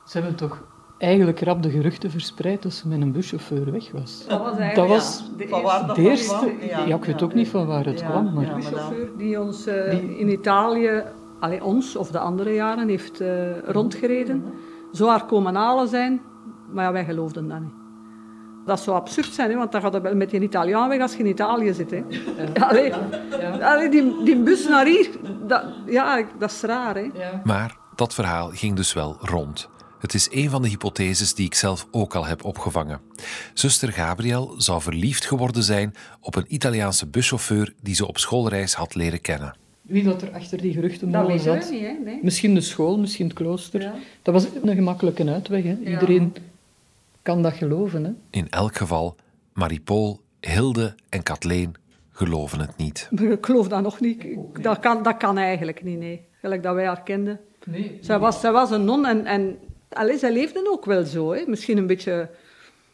Ze 0.05 0.19
hebben 0.19 0.37
toch 0.37 0.65
eigenlijk 0.99 1.41
rap 1.41 1.63
de 1.63 1.71
geruchten 1.71 2.11
verspreid 2.11 2.63
dat 2.63 2.73
ze 2.73 2.89
met 2.89 3.01
een 3.01 3.13
buschauffeur 3.13 3.73
weg 3.73 3.91
was. 3.93 4.25
Dat 4.29 4.41
was 4.41 4.59
eigenlijk 4.59 4.75
dat 4.75 4.89
was 4.89 5.25
ja, 5.39 5.83
de 5.83 5.93
de 5.93 6.09
eerste. 6.09 6.53
Ja, 6.61 6.95
ik 6.95 7.05
weet 7.05 7.23
ook 7.23 7.35
niet 7.35 7.49
van 7.49 7.67
waar 7.67 7.85
het 7.85 8.05
kwam. 8.05 8.33
Maar... 8.35 8.45
De 8.45 8.55
buschauffeur 8.55 9.09
die 9.17 9.41
ons 9.41 9.67
eh, 9.67 10.19
in 10.21 10.29
Italië, 10.29 11.03
allee, 11.41 11.65
ons 11.65 11.97
of 11.97 12.11
de 12.11 12.19
andere 12.19 12.55
jaren, 12.55 12.89
heeft 12.89 13.21
eh, 13.21 13.59
rondgereden. 13.65 14.45
Zou 14.93 15.11
haar 15.11 15.25
komen 15.25 15.55
halen 15.55 15.89
zijn, 15.89 16.21
maar 16.73 16.85
ja, 16.85 16.93
wij 16.93 17.05
geloofden 17.05 17.49
dat 17.49 17.61
niet. 17.61 17.77
Dat 18.65 18.81
zou 18.81 18.97
absurd 18.97 19.35
zijn, 19.35 19.51
hè, 19.51 19.57
want 19.57 19.73
dan 19.73 19.81
gaat 19.81 19.93
het 19.93 20.03
wel 20.03 20.15
met 20.15 20.33
een 20.33 20.43
Italiaan 20.43 20.89
weg 20.89 21.01
als 21.01 21.13
je 21.13 21.19
in 21.19 21.27
Italië 21.27 21.73
zit. 21.73 21.91
Hè. 21.91 22.03
Allee, 22.69 22.93
allee, 23.63 23.89
die, 23.89 24.23
die 24.25 24.37
bus 24.37 24.69
naar 24.69 24.87
hier, 24.87 25.09
dat, 25.47 25.65
ja, 25.87 26.25
dat 26.39 26.51
is 26.51 26.61
raar. 26.61 26.95
Hè. 26.95 27.09
Maar 27.45 27.77
dat 27.95 28.15
verhaal 28.15 28.51
ging 28.53 28.77
dus 28.77 28.93
wel 28.93 29.17
rond. 29.21 29.69
Het 29.99 30.15
is 30.15 30.29
een 30.31 30.51
van 30.51 30.63
de 30.63 30.69
hypotheses 30.69 31.35
die 31.35 31.47
ik 31.47 31.55
zelf 31.55 31.87
ook 31.91 32.15
al 32.15 32.27
heb 32.27 32.45
opgevangen. 32.45 33.01
Zuster 33.55 33.93
Gabriel 33.93 34.55
zou 34.57 34.83
verliefd 34.83 35.25
geworden 35.25 35.63
zijn 35.63 35.95
op 36.21 36.35
een 36.35 36.55
Italiaanse 36.55 37.07
buschauffeur 37.07 37.75
die 37.83 37.95
ze 37.95 38.07
op 38.07 38.19
schoolreis 38.19 38.75
had 38.75 38.95
leren 38.95 39.21
kennen. 39.21 39.57
Wie 39.83 40.05
dat 40.05 40.23
er 40.23 40.33
achter 40.33 40.61
die 40.61 40.81
Dat 41.11 41.27
we 41.27 41.39
zat. 41.39 41.71
niet, 41.71 41.81
hè? 41.81 41.93
Nee. 42.05 42.19
Misschien 42.23 42.55
de 42.55 42.61
school, 42.61 42.99
misschien 42.99 43.27
het 43.27 43.35
klooster. 43.37 43.93
Dat 44.23 44.35
was 44.35 44.47
een 44.63 44.75
gemakkelijke 44.75 45.31
uitweg. 45.31 45.63
Hè. 45.63 45.77
Iedereen 45.85 46.35
kan 47.23 47.43
dat 47.43 47.53
geloven. 47.53 48.05
Hè. 48.05 48.11
In 48.31 48.49
elk 48.51 48.77
geval, 48.77 49.17
Marie-Paul, 49.53 50.21
Hilde 50.41 50.95
en 51.09 51.23
Kathleen 51.23 51.75
geloven 52.11 52.61
het 52.61 52.77
niet. 52.77 53.09
Ik 53.39 53.47
geloof 53.47 53.69
dat 53.69 53.83
nog 53.83 54.01
niet. 54.01 54.27
Dat 54.61 54.79
kan, 54.79 55.03
dat 55.03 55.17
kan 55.17 55.39
eigenlijk 55.39 55.85
niet, 55.85 55.99
nee. 55.99 56.21
Gelijk 56.41 56.63
dat 56.63 56.75
wij 56.75 56.87
haar 56.87 57.03
kenden. 57.03 57.41
Nee. 57.65 57.99
Zij, 58.01 58.19
was, 58.19 58.41
zij 58.41 58.53
was 58.53 58.71
een 58.71 58.85
non 58.85 59.07
en, 59.07 59.27
en 59.27 59.59
allee, 59.89 60.19
zij 60.19 60.33
leefde 60.33 60.69
ook 60.71 60.85
wel 60.85 61.05
zo. 61.05 61.33
Hè. 61.33 61.43
Misschien 61.47 61.79
een 61.79 61.87
beetje... 61.87 62.29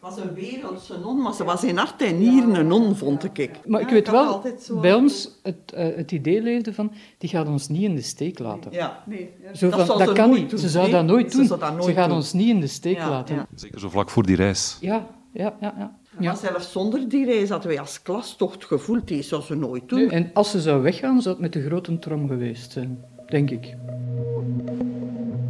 was 0.01 0.17
een 0.19 0.35
wereldse 0.35 0.99
non, 0.99 1.23
maar 1.23 1.35
ze 1.35 1.45
was 1.45 1.65
in 1.65 1.77
hart 1.77 2.03
en 2.03 2.19
nieren 2.19 2.55
een 2.55 2.67
non, 2.67 2.97
vond 2.97 3.25
ik. 3.39 3.51
Maar 3.67 3.81
ik 3.81 3.89
weet 3.89 4.11
wel, 4.11 4.43
bij 4.81 4.95
ons 4.95 5.31
het, 5.43 5.57
eh, 5.75 5.97
het 5.97 6.13
idee 6.13 6.43
leefde 6.43 6.75
van, 6.75 6.93
die 7.19 7.29
gaat 7.31 7.49
ons 7.49 7.69
niet 7.69 7.83
in 7.83 7.95
de 7.95 8.03
steek 8.03 8.39
laten. 8.39 8.73
Ja, 8.73 9.03
nee. 9.07 9.31
Zo 9.55 9.69
Dat 9.69 9.77
van, 9.79 9.87
zou 9.87 9.99
dat 9.99 10.09
ze 10.09 10.15
kan 10.15 10.29
nooit 10.29 10.41
niet. 10.41 10.51
doen, 10.51 10.59
Ze 10.59 10.69
zou 10.69 10.91
dat 10.91 11.05
nooit 11.05 11.31
Ze 11.33 11.37
doen. 11.37 11.47
dat 11.59 11.85
Ze 11.85 11.93
gaat 11.93 12.09
doen. 12.09 12.17
ons 12.17 12.33
niet 12.33 12.49
in 12.49 12.61
de 12.61 12.67
steek 12.67 12.97
Ja, 12.97 13.11
laten. 13.11 13.35
ja. 13.35 13.47
Zeker 13.55 13.81
zo 13.81 13.89
vlak 13.89 14.11
voor 14.11 14.27
die 14.27 14.37
reis. 14.37 14.77
Ja, 14.81 15.07
ja, 15.33 15.55
ja. 15.61 15.75
ja. 15.79 15.99
Maar 16.21 16.37
zelfs 16.37 16.73
zonder 16.73 17.09
die 17.09 17.25
reis 17.25 17.49
hadden 17.49 17.69
wij 17.69 17.81
als 17.81 18.03
klas 18.03 18.37
toch 18.37 18.53
het 18.53 18.65
gevoel, 18.65 19.01
die 19.05 19.23
zou 19.23 19.43
ze 19.43 19.55
nooit 19.55 19.89
doen. 19.89 20.11
En 20.11 20.31
als 20.35 20.51
ze 20.51 20.61
zou 20.61 20.83
weggaan, 20.83 21.23
zou 21.23 21.35
het 21.35 21.43
met 21.43 21.53
de 21.53 21.63
grote 21.67 21.99
trom 21.99 22.29
geweest 22.29 22.73
zijn, 22.73 23.05
denk 23.29 23.51
ik. 23.51 23.75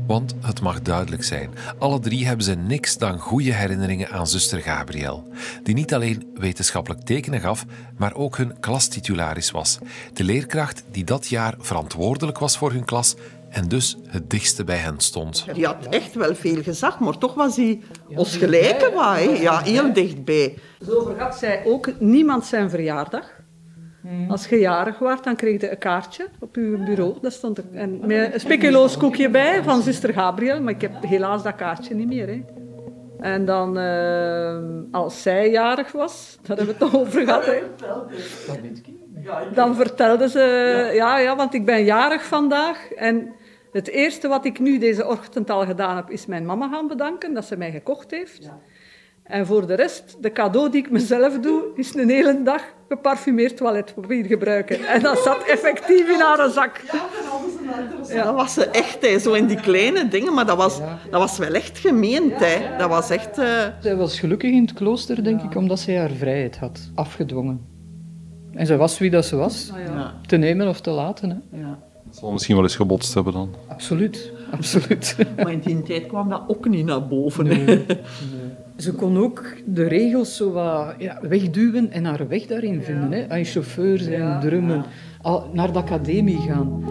Want 0.06 0.34
het 0.40 0.60
mag 0.60 0.82
duidelijk 0.82 1.24
zijn, 1.24 1.50
alle 1.78 2.00
drie 2.00 2.26
hebben 2.26 2.44
ze 2.44 2.54
niks 2.54 2.98
dan 2.98 3.18
goede 3.18 3.52
herinneringen 3.52 4.10
aan 4.10 4.26
zuster 4.26 4.60
Gabriel, 4.60 5.28
die 5.62 5.74
niet 5.74 5.94
alleen 5.94 6.30
wetenschappelijk 6.34 7.02
tekenen 7.02 7.40
gaf, 7.40 7.64
maar 7.96 8.14
ook 8.14 8.36
hun 8.36 8.60
klastitularis 8.60 9.50
was. 9.50 9.78
De 10.12 10.24
leerkracht 10.24 10.84
die 10.90 11.04
dat 11.04 11.28
jaar 11.28 11.54
verantwoordelijk 11.58 12.38
was 12.38 12.56
voor 12.56 12.72
hun 12.72 12.84
klas 12.84 13.14
en 13.48 13.68
dus 13.68 13.96
het 14.06 14.30
dichtste 14.30 14.64
bij 14.64 14.76
hen 14.76 15.00
stond. 15.00 15.46
Die 15.54 15.66
had 15.66 15.86
echt 15.90 16.14
wel 16.14 16.34
veel 16.34 16.62
gezag, 16.62 17.00
maar 17.00 17.18
toch 17.18 17.34
was 17.34 17.56
hij 17.56 17.80
ons 18.08 18.36
gelijke. 18.36 19.36
Ja, 19.40 19.62
heel 19.62 19.92
dichtbij. 19.92 20.58
Zo 20.86 21.04
vergat 21.04 21.38
zij 21.38 21.62
ook 21.64 22.00
niemand 22.00 22.46
zijn 22.46 22.70
verjaardag. 22.70 23.42
Als 24.28 24.46
je 24.46 24.58
jarig 24.58 24.98
was, 24.98 25.22
dan 25.22 25.36
kreeg 25.36 25.60
je 25.60 25.70
een 25.70 25.78
kaartje 25.78 26.26
op 26.40 26.54
je 26.54 26.82
bureau. 26.84 27.14
Daar 27.20 27.32
stond 27.32 27.58
er, 27.58 27.64
en 27.72 28.06
met 28.06 28.34
een 28.34 28.40
speculoos 28.40 28.96
koekje 28.96 29.30
bij 29.30 29.62
van 29.62 29.82
zuster 29.82 30.12
Gabriel. 30.12 30.60
Maar 30.60 30.72
ik 30.72 30.80
heb 30.80 30.92
helaas 31.02 31.42
dat 31.42 31.54
kaartje 31.54 31.94
niet 31.94 32.08
meer. 32.08 32.26
Hè. 32.26 32.44
En 33.18 33.44
dan, 33.44 33.78
eh, 33.78 34.58
als 34.90 35.22
zij 35.22 35.50
jarig 35.50 35.92
was, 35.92 36.38
daar 36.42 36.56
hebben 36.56 36.76
we 36.78 36.84
het 36.84 36.92
nog 36.92 37.00
over 37.00 37.24
gehad. 37.24 37.46
Hè. 37.46 37.62
Dan 39.54 39.74
vertelde 39.74 40.28
ze, 40.28 40.40
ja, 40.94 41.18
ja, 41.18 41.36
want 41.36 41.54
ik 41.54 41.64
ben 41.64 41.84
jarig 41.84 42.24
vandaag. 42.24 42.92
En 42.92 43.32
het 43.72 43.88
eerste 43.88 44.28
wat 44.28 44.44
ik 44.44 44.58
nu 44.58 44.78
deze 44.78 45.06
ochtend 45.06 45.50
al 45.50 45.66
gedaan 45.66 45.96
heb, 45.96 46.10
is 46.10 46.26
mijn 46.26 46.46
mama 46.46 46.68
gaan 46.68 46.88
bedanken 46.88 47.34
dat 47.34 47.44
ze 47.44 47.56
mij 47.56 47.70
gekocht 47.70 48.10
heeft. 48.10 48.50
En 49.24 49.46
voor 49.46 49.66
de 49.66 49.74
rest, 49.74 50.16
de 50.20 50.32
cadeau 50.32 50.70
die 50.70 50.80
ik 50.82 50.90
mezelf 50.90 51.38
doe, 51.40 51.62
is 51.74 51.94
een 51.94 52.08
hele 52.08 52.42
dag 52.42 52.62
geparfumeerd 52.88 53.56
toiletpapier 53.56 54.24
gebruiken. 54.24 54.86
En 54.86 55.02
dat 55.02 55.18
zat 55.18 55.42
effectief 55.48 56.08
in 56.08 56.20
haar 56.20 56.50
zak. 56.50 56.80
Ja. 58.08 58.24
Dat 58.24 58.34
was 58.34 58.54
ze 58.54 58.64
echt, 58.66 58.98
hè, 59.06 59.18
zo 59.18 59.32
in 59.32 59.46
die 59.46 59.60
kleine 59.60 60.08
dingen, 60.08 60.34
maar 60.34 60.46
dat 60.46 60.56
was, 60.56 60.78
dat 61.10 61.20
was 61.20 61.38
wel 61.38 61.52
echt 61.52 61.78
gemeend. 61.78 62.32
Hè. 62.36 62.76
Dat 62.78 62.88
was 62.88 63.10
echt... 63.10 63.38
eh, 63.38 63.46
Zij 63.80 63.96
was 63.96 64.18
gelukkig 64.18 64.50
in 64.50 64.62
het 64.62 64.72
klooster, 64.72 65.24
denk 65.24 65.42
ik, 65.42 65.54
omdat 65.56 65.78
zij 65.78 65.96
haar 65.98 66.10
vrijheid 66.10 66.56
had 66.56 66.90
afgedwongen. 66.94 67.60
En 68.52 68.66
ze 68.66 68.76
was 68.76 68.98
wie 68.98 69.10
dat 69.10 69.24
ze 69.24 69.36
was. 69.36 69.72
Ja. 69.86 70.14
Te 70.26 70.36
nemen 70.36 70.68
of 70.68 70.80
te 70.80 70.90
laten. 70.90 71.30
Hè. 71.50 71.58
Dat 72.06 72.16
zal 72.16 72.32
misschien 72.32 72.54
wel 72.54 72.64
eens 72.64 72.76
gebotst 72.76 73.14
hebben 73.14 73.32
dan. 73.32 73.54
Absoluut, 73.68 74.32
absoluut. 74.56 75.16
Maar 75.36 75.52
in 75.52 75.58
die 75.60 75.82
tijd 75.82 76.06
kwam 76.06 76.28
dat 76.28 76.42
ook 76.46 76.68
niet 76.68 76.86
naar 76.86 77.06
boven. 77.08 77.46
hè. 77.46 77.84
Ze 78.76 78.92
kon 78.92 79.18
ook 79.18 79.44
de 79.64 79.86
regels 79.86 80.36
zo 80.36 80.52
wat 80.52 80.94
ja, 80.98 81.18
wegduwen 81.22 81.90
en 81.90 82.04
haar 82.04 82.28
weg 82.28 82.46
daarin 82.46 82.82
vinden. 82.82 83.12
Hè. 83.12 83.28
Als 83.28 83.38
je 83.38 83.44
chauffeur 83.44 83.98
zijn, 83.98 84.40
drummen, 84.40 84.84
al, 85.22 85.50
naar 85.52 85.72
de 85.72 85.78
academie 85.78 86.38
gaan. 86.38 86.84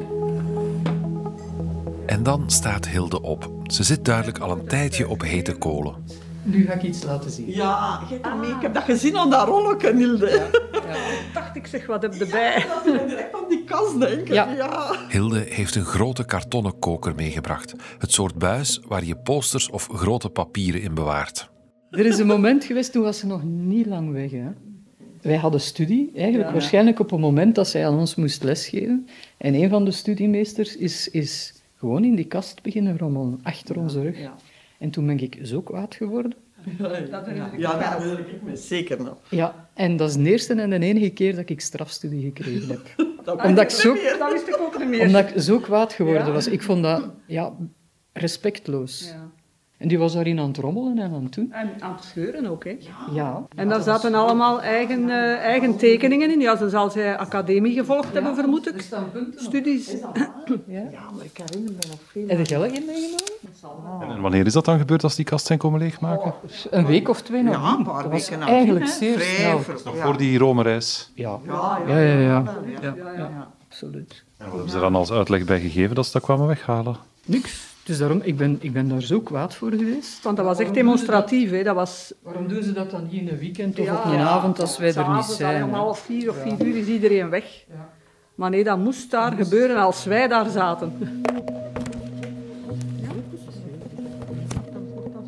En 2.05 2.23
dan 2.23 2.43
staat 2.49 2.87
Hilde 2.87 3.21
op. 3.21 3.51
Ze 3.63 3.83
zit 3.83 4.05
duidelijk 4.05 4.37
al 4.37 4.51
een 4.51 4.65
tijdje 4.65 5.09
op 5.09 5.21
hete 5.21 5.53
kolen. 5.53 5.95
Nu 6.43 6.65
ga 6.65 6.73
ik 6.73 6.83
iets 6.83 7.03
laten 7.03 7.31
zien. 7.31 7.49
Ja, 7.49 7.99
mee. 8.41 8.49
ik 8.49 8.61
heb 8.61 8.73
dat 8.73 8.83
gezien 8.83 9.17
aan 9.17 9.29
dat 9.29 9.47
rolletje, 9.47 9.95
Hilde. 9.95 10.49
dacht 11.33 11.55
ik, 11.55 11.67
zeg, 11.67 11.85
wat 11.85 12.01
heb 12.01 12.13
je 12.13 12.23
erbij? 12.23 12.65
Dat 12.67 12.83
we 12.83 13.05
direct 13.07 13.35
aan 13.35 13.49
die 13.49 13.63
kast 13.63 13.99
denken. 13.99 14.33
Ja. 14.33 14.51
ja. 14.51 14.95
Hilde 15.09 15.45
heeft 15.49 15.75
een 15.75 15.85
grote 15.85 16.25
kartonnen 16.25 16.79
koker 16.79 17.15
meegebracht. 17.15 17.73
Het 17.97 18.11
soort 18.11 18.37
buis 18.37 18.81
waar 18.87 19.03
je 19.03 19.15
posters 19.15 19.69
of 19.69 19.87
grote 19.91 20.29
papieren 20.29 20.81
in 20.81 20.93
bewaart. 20.93 21.51
Er 21.93 22.05
is 22.05 22.17
een 22.19 22.27
moment 22.27 22.63
geweest, 22.63 22.91
toen 22.91 23.03
was 23.03 23.19
ze 23.19 23.27
nog 23.27 23.43
niet 23.43 23.85
lang 23.85 24.11
weg. 24.11 24.31
Hè. 24.31 24.47
Wij 25.21 25.35
hadden 25.35 25.61
studie, 25.61 26.11
eigenlijk 26.15 26.45
Ja. 26.47 26.51
waarschijnlijk 26.53 26.99
op 26.99 27.11
een 27.11 27.19
moment 27.19 27.55
dat 27.55 27.67
zij 27.67 27.87
aan 27.87 27.97
ons 27.99 28.15
moest 28.15 28.43
lesgeven. 28.43 29.07
En 29.37 29.53
een 29.53 29.69
van 29.69 29.85
de 29.85 29.91
studiemeesters 29.91 30.77
is, 30.77 31.07
is 31.09 31.53
gewoon 31.77 32.03
in 32.03 32.15
die 32.15 32.25
kast 32.25 32.61
beginnen 32.61 32.97
rommelen, 32.97 33.39
achter 33.43 33.77
onze 33.77 34.01
rug. 34.01 34.17
En 34.79 34.89
toen 34.89 35.05
ben 35.05 35.19
ik 35.19 35.39
zo 35.43 35.61
kwaad 35.61 35.95
geworden. 35.95 36.33
Dat 36.77 36.95
ja, 37.57 37.77
dat 37.77 38.03
herinner 38.03 38.19
ik 38.19 38.41
me 38.43 38.55
zeker 38.55 39.03
nog. 39.03 39.17
Ja, 39.29 39.69
en 39.73 39.97
dat 39.97 40.09
is 40.09 40.15
de 40.15 40.29
eerste 40.29 40.53
en 40.53 40.69
de 40.69 40.79
enige 40.85 41.09
keer 41.09 41.35
dat 41.35 41.49
ik 41.49 41.61
strafstudie 41.61 42.21
gekregen 42.23 42.69
heb. 42.69 42.81
Dat 43.23 43.43
Omdat 43.43 43.63
ik 43.63 43.69
zo, 43.69 43.93
Dat 44.19 44.31
wist 44.31 44.47
ik 44.47 44.57
ook 44.59 44.79
niet 44.79 44.87
meer. 44.87 45.05
omdat 45.05 45.29
ik 45.29 45.41
zo 45.41 45.59
kwaad 45.59 45.93
geworden 45.93 46.25
Ja. 46.25 46.31
was. 46.31 46.47
Ik 46.47 46.61
vond 46.61 46.83
dat 46.83 47.09
ja, 47.27 47.53
respectloos. 48.13 49.13
Ja. 49.83 49.89
En 49.89 49.89
die 49.89 49.97
was 49.97 50.13
daarin 50.13 50.39
aan 50.39 50.47
het 50.47 50.57
rommelen 50.57 50.97
en 50.97 51.13
aan 51.13 51.23
het 51.23 51.33
doen. 51.33 51.51
En 51.51 51.69
aan 51.79 51.93
het 51.95 52.03
scheuren 52.03 52.45
ook, 52.45 52.63
hè? 52.63 52.77
Ja. 53.13 53.43
En 53.55 53.69
daar 53.69 53.81
zaten 53.81 54.13
allemaal 54.13 54.61
eigen, 54.61 55.09
eh, 55.09 55.37
eigen 55.37 55.77
tekeningen 55.77 56.31
in. 56.31 56.39
Ja, 56.39 56.55
dan 56.55 56.69
zal 56.69 56.89
zij 56.89 57.17
academie 57.17 57.73
gevolgd 57.73 58.13
hebben, 58.13 58.35
vermoed 58.35 58.67
ik. 58.67 58.85
Studies. 59.35 59.87
Ja. 60.67 60.83
maar 61.15 61.25
ik 61.25 61.37
herinner 61.45 61.71
me 61.71 61.87
nog 61.89 61.99
veel. 62.11 62.27
Heb 62.27 62.37
je 62.37 62.45
geld 62.45 62.65
in 62.71 62.83
meegenomen? 62.85 64.15
En 64.15 64.21
wanneer 64.21 64.45
is 64.45 64.53
dat 64.53 64.65
dan 64.65 64.77
gebeurd 64.77 65.03
als 65.03 65.15
die 65.15 65.25
kast 65.25 65.45
zijn 65.45 65.59
komen 65.59 65.79
leegmaken? 65.79 66.33
Een 66.69 66.85
week 66.85 67.09
of 67.09 67.21
twee 67.21 67.43
nadien. 67.43 67.61
Ja, 67.61 67.75
een 67.77 67.83
paar 67.83 68.09
weken 68.09 68.41
eigenlijk 68.41 68.87
zeer 68.87 69.19
Vrij 69.19 69.35
snel. 69.35 69.61
Nog 69.85 69.95
Ja. 69.95 70.05
voor 70.05 70.17
die 70.17 70.37
Rome-reis. 70.37 71.11
Ja. 71.15 71.39
Ja, 71.45 71.79
Ja, 71.87 71.97
ja, 71.99 72.13
ja. 72.19 72.43
ja. 72.81 72.93
ja, 72.95 73.11
ja, 73.17 73.47
absoluut. 73.67 74.23
En 74.37 74.45
wat 74.45 74.53
hebben 74.53 74.71
ze 74.71 74.79
dan 74.79 74.95
als 74.95 75.11
uitleg 75.11 75.45
bij 75.45 75.59
gegeven 75.59 75.95
dat 75.95 76.05
ze 76.05 76.11
dat 76.11 76.21
kwamen 76.21 76.47
weghalen? 76.47 76.95
Niks. 77.25 77.71
Dus 77.83 77.97
daarom, 77.97 78.21
ik 78.23 78.37
ben, 78.37 78.57
ik 78.59 78.73
ben 78.73 78.87
daar 78.89 79.01
zo 79.01 79.21
kwaad 79.21 79.55
voor 79.55 79.71
geweest. 79.71 80.23
Want 80.23 80.37
dat 80.37 80.45
was 80.45 80.59
echt 80.59 80.73
demonstratief, 80.73 81.51
hè? 81.51 81.63
Dat 81.63 81.75
was... 81.75 82.13
Waarom 82.21 82.47
doen 82.47 82.63
ze 82.63 82.73
dat 82.73 82.91
dan 82.91 83.07
niet 83.11 83.21
in 83.21 83.27
een 83.27 83.37
weekend 83.37 83.79
of 83.79 83.85
Ja, 83.85 83.95
op 83.95 84.05
een 84.05 84.11
ja. 84.11 84.27
avond 84.27 84.59
als 84.59 84.77
wij 84.77 84.95
er 84.95 85.09
niet 85.15 85.25
zijn? 85.25 85.63
Om 85.63 85.69
hè? 85.69 85.75
half 85.75 85.99
vier 85.99 86.29
of 86.29 86.41
vier 86.41 86.65
uur 86.65 86.75
is 86.75 86.87
iedereen 86.87 87.29
weg. 87.29 87.65
Maar 88.35 88.49
nee, 88.49 88.63
dat 88.63 88.77
moest 88.77 89.11
daar 89.11 89.31
gebeuren 89.31 89.77
als 89.77 90.03
wij 90.03 90.27
daar 90.27 90.49
zaten. 90.49 91.21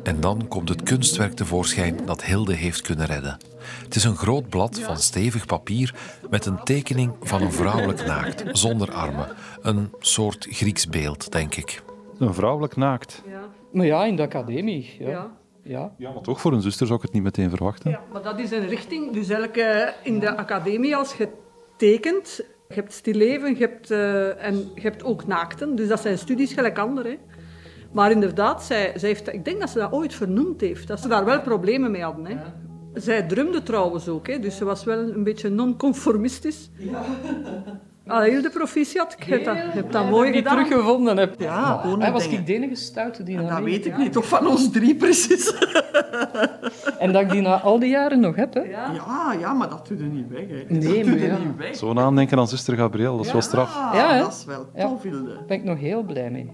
En 0.02 0.20
dan 0.20 0.48
komt 0.48 0.68
het 0.68 0.82
kunstwerk 0.82 1.32
tevoorschijn 1.32 1.96
dat 2.06 2.24
Hilde 2.24 2.54
heeft 2.54 2.80
kunnen 2.80 3.06
redden. 3.06 3.36
Het 3.84 3.94
is 3.94 4.04
een 4.04 4.16
groot 4.16 4.48
blad 4.48 4.78
van 4.78 4.96
stevig 4.96 5.46
papier 5.46 5.94
met 6.30 6.46
een 6.46 6.62
tekening 6.64 7.12
van 7.22 7.42
een 7.42 7.52
vrouwelijk 7.52 8.06
naakt, 8.06 8.44
zonder 8.52 8.92
armen. 8.92 9.28
Een 9.62 9.92
soort 9.98 10.46
Grieks 10.50 10.88
beeld, 10.88 11.32
denk 11.32 11.54
ik. 11.54 11.82
Een 12.18 12.34
vrouwelijk 12.34 12.76
naakt. 12.76 13.22
Maar 13.72 13.86
ja, 13.86 14.04
in 14.04 14.16
de 14.16 14.22
academie. 14.22 14.96
Ja. 14.98 15.08
Ja. 15.08 15.30
ja. 15.62 15.92
Ja, 15.98 16.12
maar 16.12 16.22
toch, 16.22 16.40
voor 16.40 16.52
een 16.52 16.60
zuster 16.62 16.86
zou 16.86 16.98
ik 16.98 17.04
het 17.04 17.14
niet 17.14 17.22
meteen 17.22 17.50
verwachten. 17.50 17.90
Ja, 17.90 18.00
maar 18.12 18.22
dat 18.22 18.38
is 18.38 18.50
een 18.50 18.66
richting. 18.66 19.12
Dus 19.12 19.28
elke, 19.28 19.94
in 20.02 20.18
de 20.18 20.36
academie, 20.36 20.96
als 20.96 21.14
je 21.14 21.28
tekent, 21.76 22.40
je 22.68 22.74
hebt 22.74 22.92
stilleven, 22.92 23.50
je 23.50 23.56
hebt, 23.56 23.90
eh, 23.90 24.44
en 24.44 24.54
je 24.74 24.80
hebt 24.80 25.04
ook 25.04 25.26
naakten. 25.26 25.76
Dus 25.76 25.88
dat 25.88 26.00
zijn 26.00 26.18
studies 26.18 26.52
gelijk 26.52 26.78
andere. 26.78 27.08
hè. 27.08 27.16
Maar 27.92 28.10
inderdaad, 28.10 28.64
zij, 28.64 28.92
zij 28.96 29.08
heeft, 29.08 29.32
ik 29.32 29.44
denk 29.44 29.60
dat 29.60 29.70
ze 29.70 29.78
dat 29.78 29.92
ooit 29.92 30.14
vernoemd 30.14 30.60
heeft. 30.60 30.88
Dat 30.88 31.00
ze 31.00 31.08
daar 31.08 31.24
wel 31.24 31.40
problemen 31.40 31.90
mee 31.90 32.02
hadden. 32.02 32.26
Hè. 32.26 32.36
Zij 32.94 33.22
drumde 33.22 33.62
trouwens 33.62 34.08
ook, 34.08 34.26
hè, 34.26 34.38
dus 34.38 34.56
ze 34.56 34.64
was 34.64 34.84
wel 34.84 34.98
een 34.98 35.22
beetje 35.24 35.48
non-conformistisch. 35.48 36.70
Ah, 38.06 38.22
heel 38.22 38.42
de 38.42 38.50
proficiat, 38.50 39.12
ik 39.18 39.22
heb 39.22 39.44
dat, 39.44 39.56
heb 39.58 39.92
dat 39.92 40.10
mooi 40.10 40.32
gedaan. 40.32 40.56
teruggevonden 40.64 41.16
heb. 41.16 41.40
Ja, 41.40 41.78
gewoon 41.80 42.00
Hij 42.00 42.12
was 42.12 42.26
ik 42.26 42.46
de 42.46 42.54
enige 42.54 42.74
stoute 42.74 43.22
die 43.22 43.36
Dat 43.36 43.48
dat 43.48 43.58
weet 43.62 43.86
ik 43.86 43.96
niet, 43.96 44.12
toch 44.12 44.28
van 44.28 44.46
ons 44.46 44.70
drie 44.70 44.94
precies. 44.96 45.52
En 46.98 47.12
dat 47.12 47.22
ik 47.22 47.30
die 47.30 47.40
na 47.40 47.60
al 47.60 47.78
die 47.78 47.88
jaren 47.88 48.20
nog 48.20 48.36
heb. 48.36 48.54
Hè. 48.54 48.60
Ja, 48.60 49.34
ja, 49.38 49.52
maar 49.52 49.68
dat 49.68 49.86
doet 49.88 50.00
er 50.00 50.06
niet 50.06 50.28
weg. 50.28 50.40
Hè. 50.48 50.64
Nee, 50.68 50.80
dat 50.80 50.82
doet 50.82 51.04
maar 51.04 51.14
er 51.14 51.26
ja. 51.26 51.38
niet 51.38 51.56
weg. 51.56 51.76
Zo'n 51.76 51.98
aandenken 51.98 52.38
aan 52.38 52.48
zuster 52.48 52.76
Gabriel, 52.76 53.16
dat 53.16 53.26
is 53.26 53.32
wel 53.32 53.42
straf. 53.42 53.74
Ja, 53.74 54.12
hè? 54.14 54.20
dat 54.20 54.32
is 54.32 54.44
wel 54.44 54.70
Ja. 54.74 54.88
tof, 54.88 55.02
Hilde. 55.02 55.34
Daar 55.34 55.44
ben 55.46 55.56
ik 55.56 55.64
nog 55.64 55.78
heel 55.78 56.02
blij 56.02 56.30
mee. 56.30 56.50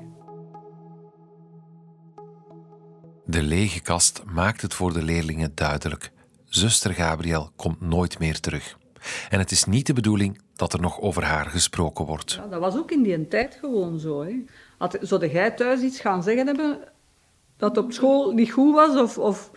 De 3.25 3.43
lege 3.43 3.81
kast 3.81 4.23
maakt 4.27 4.63
het 4.63 4.75
voor 4.75 4.93
de 4.93 5.03
leerlingen 5.03 5.53
duidelijk. 5.55 6.13
Zuster 6.45 6.95
Gabriel 6.95 7.51
komt 7.57 7.81
nooit 7.81 8.19
meer 8.19 8.41
terug. 8.41 8.79
En 9.31 9.39
het 9.39 9.51
is 9.51 9.65
niet 9.65 9.87
de 9.87 9.93
bedoeling 9.93 10.41
dat 10.57 10.73
er 10.73 10.81
nog 10.81 11.01
over 11.01 11.25
haar 11.25 11.47
gesproken 11.47 12.05
wordt. 12.05 12.33
Ja, 12.33 12.47
dat 12.47 12.61
was 12.61 12.77
ook 12.77 12.91
in 12.91 13.03
die 13.03 13.29
tijd 13.29 13.55
gewoon 13.61 13.99
zo. 13.99 14.23
Hè. 14.23 14.45
Had, 14.79 14.99
zou 15.01 15.27
jij 15.27 15.51
thuis 15.51 15.81
iets 15.81 16.01
gaan 16.01 16.23
zeggen 16.23 16.47
hebben 16.47 16.79
dat 17.57 17.77
op 17.77 17.93
school 17.93 18.33
niet 18.33 18.53
goed 18.53 18.75
was? 18.75 18.97
Of, 18.97 19.19
of 19.19 19.51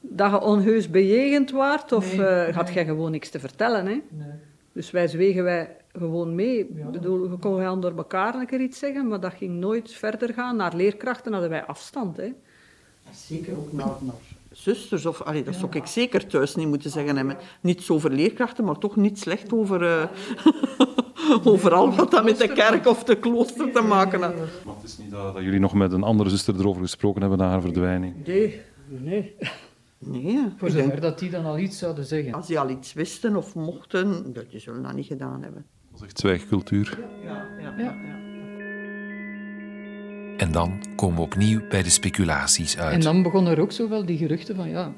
dat 0.00 0.30
je 0.30 0.40
onheus 0.40 0.90
bejegend 0.90 1.50
waart? 1.50 1.92
Of 1.92 2.18
eh, 2.18 2.56
had 2.56 2.72
jij 2.72 2.84
gewoon 2.84 3.10
niks 3.10 3.30
te 3.30 3.40
vertellen? 3.40 3.86
Hè? 3.86 4.00
Dus 4.72 4.90
wij 4.90 5.08
zwegen 5.08 5.44
wij 5.44 5.76
gewoon 5.92 6.34
mee. 6.34 6.58
Ik 6.58 6.90
bedoel, 6.90 7.30
we 7.30 7.36
konden 7.36 7.64
gaan 7.64 7.80
door 7.80 7.96
elkaar 7.96 8.34
een 8.34 8.46
keer 8.46 8.60
iets 8.60 8.78
zeggen, 8.78 9.08
maar 9.08 9.20
dat 9.20 9.32
ging 9.34 9.54
nooit 9.54 9.92
verder 9.92 10.32
gaan. 10.32 10.56
Naar 10.56 10.76
leerkrachten 10.76 11.32
hadden 11.32 11.50
wij 11.50 11.64
afstand. 11.64 12.16
Hè. 12.16 12.32
Zeker 13.10 13.56
ook 13.56 13.72
naar, 13.72 13.96
naar 14.00 14.14
zusters. 14.52 15.06
Of, 15.06 15.22
allee, 15.22 15.42
dat 15.42 15.54
zou 15.54 15.76
ik 15.76 15.86
zeker 15.86 16.26
thuis 16.26 16.54
niet 16.54 16.68
moeten 16.68 16.90
zeggen 16.90 17.16
hebben. 17.16 17.36
Niets 17.60 17.90
over 17.90 18.10
leerkrachten, 18.10 18.64
maar 18.64 18.78
toch 18.78 18.96
niet 18.96 19.18
slecht 19.18 19.52
over, 19.52 19.82
eh 19.82 20.08
overal 21.52 21.94
wat 21.94 22.10
dat 22.10 22.24
met 22.24 22.38
de 22.38 22.52
kerk 22.52 22.86
of 22.86 23.04
de 23.04 23.16
klooster 23.18 23.72
te 23.72 23.80
maken 23.82 24.22
had. 24.22 24.34
Maar 24.36 24.74
het 24.74 24.84
is 24.84 24.98
niet 24.98 25.10
dat, 25.10 25.34
dat 25.34 25.42
jullie 25.42 25.60
nog 25.60 25.74
met 25.74 25.92
een 25.92 26.02
andere 26.02 26.30
zuster 26.30 26.54
erover 26.58 26.82
gesproken 26.82 27.20
hebben 27.20 27.38
na 27.38 27.48
haar 27.48 27.60
verdwijning. 27.60 28.26
Nee, 28.26 28.60
nee. 28.86 29.34
Nee, 30.04 30.38
Voor 30.56 30.70
denk, 30.70 30.84
zover 30.84 31.00
dat 31.00 31.18
die 31.18 31.30
dan 31.30 31.44
al 31.44 31.58
iets 31.58 31.78
zouden 31.78 32.04
zeggen. 32.04 32.32
als 32.32 32.46
die 32.46 32.58
al 32.58 32.70
iets 32.70 32.92
wisten 32.92 33.36
of 33.36 33.54
mochten, 33.54 34.32
dat 34.32 34.50
die 34.50 34.60
zullen 34.60 34.82
dat 34.82 34.94
niet 34.94 35.06
gedaan 35.06 35.42
hebben. 35.42 35.66
Dat 35.90 36.00
is 36.00 36.06
echt 36.06 36.18
zwijgcultuur. 36.18 36.98
Ja, 37.24 37.46
ja, 37.60 37.74
Ja. 37.78 38.30
En 40.42 40.52
dan 40.52 40.82
komen 40.96 41.16
we 41.16 41.22
opnieuw 41.22 41.60
bij 41.68 41.82
de 41.82 41.90
speculaties 41.90 42.78
uit. 42.78 42.92
En 42.94 43.00
dan 43.00 43.22
begonnen 43.22 43.52
er 43.52 43.60
ook 43.60 43.72
zo 43.72 43.88
wel 43.88 44.04
die 44.06 44.18
geruchten 44.18 44.56
van, 44.56 44.68
ja, 44.68 44.92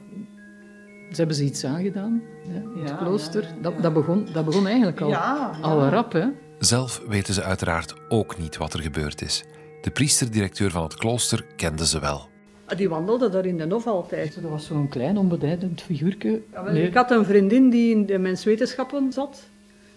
ze 1.11 1.17
hebben 1.17 1.37
ze 1.37 1.45
iets 1.45 1.65
aangedaan 1.65 2.23
ja, 2.49 2.55
in 2.55 2.81
het 2.81 2.89
Ja, 2.89 2.97
klooster. 2.97 3.43
ja, 3.43 3.49
ja. 3.49 3.63
Dat, 3.63 3.83
dat, 3.83 3.93
begon, 3.93 4.27
dat 4.33 4.45
begon 4.45 4.67
eigenlijk 4.67 5.01
al, 5.01 5.09
Ja, 5.09 5.51
ja. 5.61 5.67
al 5.69 5.89
rap, 5.89 6.13
hè. 6.13 6.25
Zelf 6.59 7.03
weten 7.09 7.35
ze 7.35 7.43
uiteraard 7.43 7.95
ook 8.09 8.39
niet 8.39 8.57
wat 8.57 8.73
er 8.73 8.81
gebeurd 8.81 9.23
is. 9.23 9.45
De 9.83 9.91
priesterdirecteur 9.91 10.71
van 10.71 10.83
het 10.83 10.95
klooster 10.97 11.45
kende 11.57 11.87
ze 11.87 12.01
wel. 12.01 12.29
Ah, 12.67 12.77
Die 12.79 12.89
wandelde 12.89 13.29
daar 13.29 13.45
in 13.47 13.59
de 13.59 13.67
Nof 13.67 13.87
altijd. 13.87 14.35
Dat 14.43 14.51
was 14.51 14.67
zo'n 14.67 14.89
klein, 14.89 15.17
onbeduidend 15.19 15.83
figuurtje. 15.83 16.43
Ja, 16.53 16.65
wel, 16.65 16.73
Nee. 16.73 16.87
Ik 16.87 16.95
had 16.95 17.11
een 17.11 17.25
vriendin 17.25 17.71
die 17.71 17.91
in 17.95 18.07
de 18.07 18.19
menswetenschappen 18.19 19.13
zat. 19.13 19.43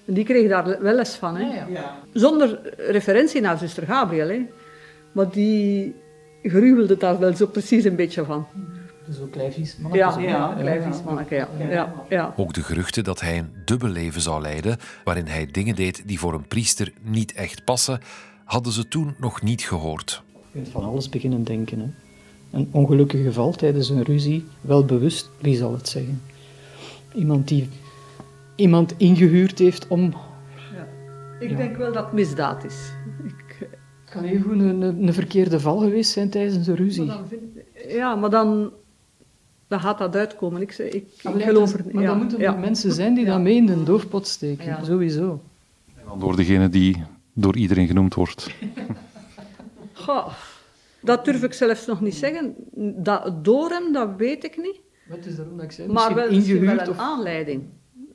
En 0.05 0.13
die 0.13 0.23
kreeg 0.25 0.49
daar 0.49 0.81
wel 0.81 0.93
les 0.95 1.15
van. 1.15 1.36
Hè. 1.38 1.63
Ja. 1.71 1.99
Zonder 2.13 2.60
referentie 2.77 3.41
naar 3.41 3.57
zuster 3.57 3.83
Gabriel. 3.86 4.27
Hè. 4.27 4.45
Maar 5.17 5.30
die 5.32 5.95
gruwelde 6.43 6.97
daar 6.97 7.19
wel 7.19 7.36
zo 7.36 7.47
precies 7.47 7.84
een 7.84 7.95
beetje 7.95 8.25
van. 8.25 8.47
Zo'n 9.10 9.30
klein 9.30 9.51
vies 9.51 9.77
mannetje. 9.77 10.06
Ja, 10.06 10.12
zo. 10.12 10.19
ja, 10.19 10.56
klein 10.60 10.84
vies 10.84 11.03
manneke, 11.03 11.36
ja. 11.36 11.49
ja, 11.69 11.93
ja. 12.10 12.34
Ook 12.36 12.53
de 12.53 12.63
geruchten 12.63 13.03
dat 13.03 13.21
hij 13.21 13.38
een 13.38 13.51
dubbel 13.65 13.89
leven 13.89 14.21
zou 14.21 14.41
leiden, 14.41 14.77
waarin 15.03 15.25
hij 15.25 15.45
dingen 15.51 15.75
deed 15.75 16.08
die 16.08 16.19
voor 16.19 16.34
een 16.34 16.47
priester 16.47 16.93
niet 17.01 17.34
echt 17.34 17.63
passen, 17.63 17.99
hadden 18.43 18.73
ze 18.73 18.88
toen 18.88 19.15
nog 19.19 19.41
niet 19.41 19.62
gehoord. 19.62 20.23
Je 20.34 20.39
kunt 20.51 20.69
van 20.69 20.84
alles 20.84 21.10
beginnen 21.10 21.43
denken. 21.43 21.80
Hè. 21.80 21.88
Een 22.58 22.69
ongelukkig 22.71 23.23
geval 23.23 23.51
tijdens 23.51 23.89
een 23.89 24.03
ruzie, 24.03 24.45
wel 24.62 24.86
bewust, 24.86 25.30
wie 25.41 25.58
zal 25.58 25.73
het 25.73 25.89
zeggen? 25.89 26.21
Iemand 27.13 27.47
die 27.47 27.69
iemand 28.56 28.93
ingehuurd 28.97 29.60
heeft 29.60 29.88
om... 29.88 30.13
Ik 31.39 31.58
denk 31.58 31.77
wel 31.77 31.93
dat 31.93 32.03
het 32.03 32.13
misdaad 32.13 32.63
is. 32.63 32.91
Ik, 33.23 33.46
kan 34.10 34.24
heel 34.24 34.41
goed 34.41 34.52
een, 34.52 34.82
een, 34.82 35.08
een 35.08 35.13
verkeerde 35.13 35.60
val 35.60 35.78
geweest 35.78 36.12
zijn 36.12 36.30
tijdens 36.30 36.67
een 36.67 36.76
ruzie. 36.76 37.06
maar 37.06 37.15
dan 37.17 37.28
vind- 37.28 37.41
ja, 37.88 38.15
maar 38.15 38.30
dan, 38.30 38.72
dan 39.67 39.80
gaat 39.80 39.98
dat 39.98 40.15
uitkomen. 40.15 40.62
Ik, 40.62 40.72
zeg- 40.72 40.88
ik, 40.91 41.06
ik 41.34 41.43
geloof 41.43 41.72
dus- 41.72 41.86
er 41.86 41.93
Maar 41.93 42.04
ja, 42.04 42.10
dan 42.10 42.17
moeten 42.17 42.39
ja. 42.39 42.54
er 42.54 42.60
mensen 42.60 42.91
zijn 42.91 43.13
die 43.13 43.26
dat 43.26 43.41
mee 43.41 43.56
in 43.56 43.65
de 43.65 43.84
doofpot 43.84 44.28
steken. 44.28 44.65
Ja. 44.65 44.84
Sowieso. 44.84 45.41
En 45.96 46.04
dan 46.08 46.20
door 46.20 46.36
degene 46.36 46.70
die 46.70 47.04
door 47.34 47.56
iedereen 47.58 47.88
genoemd 47.88 48.13
wordt. 48.13 48.48
Goh, 49.93 50.28
dat 51.02 51.26
durf 51.26 51.43
ik 51.43 51.54
zelfs 51.54 51.86
nog 51.86 52.02
niet 52.02 52.15
zeggen. 52.15 52.56
Dat, 53.04 53.46
door 53.46 53.70
hem, 53.70 53.93
dat 53.93 54.10
weet 54.17 54.43
ik 54.43 54.58
niet. 54.58 54.80
Wat 55.10 55.26
is 55.26 55.36
daarom 55.36 55.56
dat 55.56 55.65
ik 55.65 55.72
zei? 55.72 55.88
Maar 55.91 56.13
wel, 56.15 56.30
misschien 56.32 56.54
wel 56.54 56.62
ingehuurd 56.63 56.88
een 56.88 56.93
of... 56.93 57.00
aanleiding. 57.00 57.63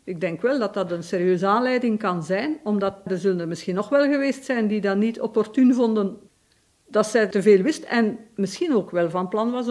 Ik 0.05 0.21
denk 0.21 0.43
wel 0.43 0.59
dat 0.59 0.75
dat 0.75 0.91
een 0.91 1.03
serieuze 1.03 1.47
aanleiding 1.47 1.99
kan 1.99 2.23
zijn, 2.23 2.61
omdat 2.65 2.95
er 3.05 3.19
zullen 3.19 3.41
er 3.41 3.49
misschien 3.49 3.75
nog 3.75 3.89
wel 3.89 4.11
geweest 4.11 4.45
zijn 4.45 4.67
die 4.67 4.81
dat 4.81 4.97
niet 4.97 5.21
opportun 5.21 5.75
vonden 5.75 6.19
dat 6.89 7.07
zij 7.07 7.27
te 7.27 7.43
veel 7.43 7.63
wist 7.63 7.83
en 7.83 8.19
misschien 8.35 8.75
ook 8.75 8.91
wel 8.91 9.11
van 9.11 9.29
plan 9.29 9.51
was 9.51 9.69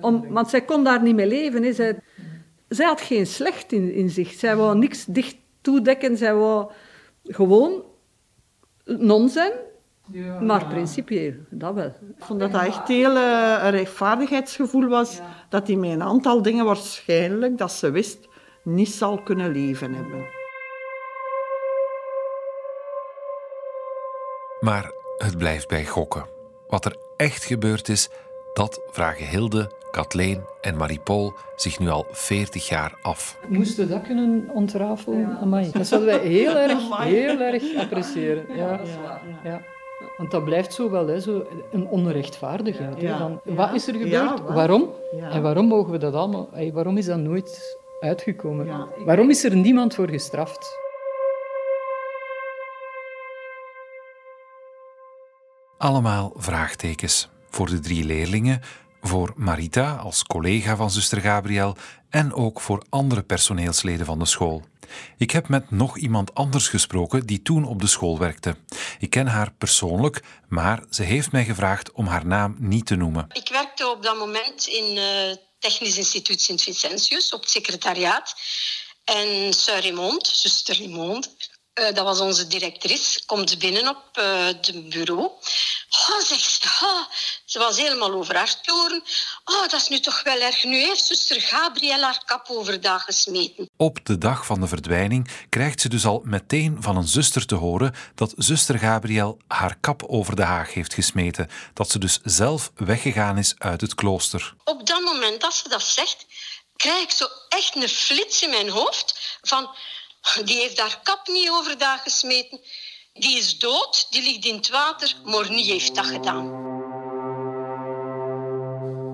om... 0.00 0.32
Want 0.32 0.50
zij 0.50 0.62
kon 0.64 0.84
daar 0.84 1.02
niet 1.02 1.14
mee 1.14 1.26
leven. 1.26 1.62
Hè. 1.62 1.72
Zij, 1.72 1.98
zij 2.68 2.86
had 2.86 3.00
geen 3.00 3.26
slecht 3.26 3.72
in, 3.72 3.92
in 3.92 4.10
zich. 4.10 4.32
Zij 4.32 4.56
wou 4.56 4.78
niks 4.78 5.04
dicht 5.04 5.36
toedekken. 5.60 6.16
Zij 6.16 6.34
wou 6.34 6.70
gewoon 7.24 7.82
non 8.84 9.28
zijn, 9.28 9.52
Ja. 10.12 10.40
maar 10.40 10.66
principieel, 10.66 11.32
dat 11.50 11.74
wel. 11.74 11.86
Ik 12.16 12.24
vond 12.24 12.40
dat 12.40 12.52
dat 12.52 12.64
echt 12.64 12.88
heel 12.88 13.16
eh, 13.16 13.60
een 13.62 13.70
rechtvaardigheidsgevoel 13.70 14.88
was. 14.88 15.20
Dat 15.48 15.66
hij 15.66 15.76
met 15.76 15.90
een 15.90 16.02
aantal 16.02 16.42
dingen 16.42 16.64
waarschijnlijk, 16.64 17.58
dat 17.58 17.72
ze 17.72 17.90
wist, 17.90 18.28
niet 18.62 18.88
zal 18.88 19.22
kunnen 19.22 19.50
leven 19.52 19.94
hebben. 19.94 20.26
Maar 24.60 24.90
het 25.18 25.38
blijft 25.38 25.68
bij 25.68 25.84
gokken. 25.86 26.24
Wat 26.68 26.84
er 26.84 26.96
echt 27.16 27.44
gebeurd 27.44 27.88
is, 27.88 28.08
dat 28.54 28.80
vragen 28.90 29.26
Hilde, 29.26 29.70
Kathleen 29.90 30.44
en 30.60 30.76
Marie-Paul 30.76 31.34
zich 31.56 31.78
nu 31.78 31.88
al 31.88 32.06
40 32.10 32.68
jaar 32.68 32.98
af. 33.02 33.38
Moesten 33.48 33.86
we 33.86 33.92
dat 33.92 34.02
kunnen 34.02 34.50
ontrafelen? 34.52 35.38
Amai. 35.40 35.70
Dat 35.72 35.86
zouden 35.86 36.08
wij 36.20 36.28
heel 36.28 36.56
erg, 36.68 36.98
heel 36.98 37.40
erg 37.40 37.76
appreciëren. 37.76 38.44
Ja. 38.56 38.80
Ja. 39.44 39.60
Want 40.16 40.30
dat 40.30 40.44
blijft 40.44 40.74
zo 40.74 40.90
wel 40.90 41.06
hè, 41.06 41.20
zo 41.20 41.46
een 41.70 41.86
onrechtvaardigheid. 41.86 42.94
hè, 43.00 43.06
Ja. 43.08 43.18
van, 43.18 43.40
Ja. 43.44 43.54
Wat 43.54 43.72
is 43.74 43.86
er 43.86 43.92
gebeurd? 43.92 44.10
Ja, 44.10 44.42
waarom? 44.42 44.90
Ja. 45.16 45.30
En 45.30 45.42
waarom 45.42 45.66
mogen 45.66 45.92
we 45.92 45.98
dat 45.98 46.14
allemaal... 46.14 46.48
waarom 46.72 46.96
is 46.96 47.06
dat 47.06 47.18
nooit 47.18 47.78
uitgekomen? 48.00 48.66
Ja, 48.66 48.88
Waarom 49.04 49.30
is 49.30 49.44
er 49.44 49.56
niemand 49.56 49.94
voor 49.94 50.08
gestraft? 50.08 50.78
Allemaal 55.78 56.32
vraagtekens. 56.36 57.28
Voor 57.50 57.66
de 57.66 57.78
drie 57.78 58.04
leerlingen, 58.04 58.60
voor 59.00 59.32
Marita 59.36 59.94
als 59.94 60.24
collega 60.24 60.76
van 60.76 60.90
zuster 60.90 61.20
Gabriel 61.20 61.76
en 62.08 62.34
ook 62.34 62.60
voor 62.60 62.82
andere 62.88 63.22
personeelsleden 63.22 64.06
van 64.06 64.18
de 64.18 64.24
school. 64.24 64.62
Ik 65.18 65.30
heb 65.30 65.48
met 65.48 65.70
nog 65.70 65.98
iemand 65.98 66.34
anders 66.34 66.68
gesproken 66.68 67.26
die 67.26 67.42
toen 67.42 67.64
op 67.64 67.80
de 67.80 67.86
school 67.86 68.18
werkte. 68.18 68.56
Ik 68.98 69.10
ken 69.10 69.26
haar 69.26 69.52
persoonlijk, 69.52 70.22
maar 70.48 70.84
ze 70.90 71.02
heeft 71.02 71.32
mij 71.32 71.44
gevraagd 71.44 71.92
om 71.92 72.06
haar 72.06 72.26
naam 72.26 72.56
niet 72.58 72.86
te 72.86 72.96
noemen. 72.96 73.26
Ik 73.32 73.48
werkte 73.48 73.88
op 73.88 74.02
dat 74.02 74.18
moment 74.18 74.66
in 74.66 74.96
het 74.96 75.40
Technisch 75.58 75.96
Instituut 75.96 76.40
Sint-Vicentius 76.40 77.32
op 77.32 77.40
het 77.40 77.50
secretariaat. 77.50 78.34
En 79.04 79.52
Sir 79.52 79.80
Raymond, 79.80 80.26
zuster 80.26 80.78
Raymond, 80.78 81.36
eh, 81.72 81.94
dat 81.94 82.04
was 82.04 82.20
onze 82.20 82.46
directrice, 82.46 83.24
komt 83.26 83.58
binnen 83.58 83.88
op 83.88 84.04
eh 84.12 84.46
het 84.46 84.88
bureau. 84.88 85.30
Oh, 86.08 86.20
zegt 86.20 86.42
ze, 86.42 86.68
oh, 86.82 87.04
ze 87.44 87.58
was 87.58 87.76
helemaal 87.76 88.12
over 88.12 88.36
haar 88.36 88.60
toren. 88.60 89.02
Oh, 89.44 89.60
dat 89.60 89.80
is 89.80 89.88
nu 89.88 90.00
toch 90.00 90.22
wel 90.22 90.40
erg. 90.40 90.64
Nu 90.64 90.76
heeft 90.76 91.04
zuster 91.04 91.40
Gabriel 91.40 92.02
haar 92.02 92.22
kap 92.24 92.48
overdag 92.48 93.04
gesmeten. 93.04 93.70
Op 93.76 93.98
de 94.06 94.18
dag 94.18 94.46
van 94.46 94.60
de 94.60 94.66
verdwijning 94.66 95.30
krijgt 95.48 95.80
ze 95.80 95.88
dus 95.88 96.06
al 96.06 96.20
meteen 96.24 96.76
van 96.80 96.96
een 96.96 97.08
zuster 97.08 97.46
te 97.46 97.54
horen 97.54 97.94
dat 98.14 98.32
zuster 98.36 98.78
Gabriel 98.78 99.38
haar 99.48 99.76
kap 99.80 100.02
over 100.06 100.36
de 100.36 100.44
haag 100.44 100.74
heeft 100.74 100.94
gesmeten, 100.94 101.50
dat 101.74 101.90
ze 101.90 101.98
dus 101.98 102.18
zelf 102.22 102.70
weggegaan 102.74 103.38
is 103.38 103.54
uit 103.58 103.80
het 103.80 103.94
klooster. 103.94 104.54
Op 104.64 104.86
dat 104.86 105.00
moment 105.00 105.40
dat 105.40 105.54
ze 105.54 105.68
dat 105.68 105.82
zegt, 105.82 106.26
krijg 106.76 107.02
ik 107.02 107.10
zo 107.10 107.26
echt 107.48 107.76
een 107.76 107.88
flits 107.88 108.42
in 108.42 108.50
mijn 108.50 108.68
hoofd 108.68 109.38
van... 109.42 109.70
Die 110.44 110.56
heeft 110.56 110.80
haar 110.80 111.00
kap 111.02 111.28
niet 111.28 111.50
overdag 111.50 112.02
gesmeten. 112.02 112.60
Die 113.12 113.38
is 113.38 113.58
dood, 113.58 114.06
die 114.10 114.22
ligt 114.22 114.44
in 114.44 114.54
het 114.54 114.68
water. 114.68 115.16
Mornie 115.24 115.64
heeft 115.64 115.94
dat 115.94 116.06
gedaan. 116.06 116.68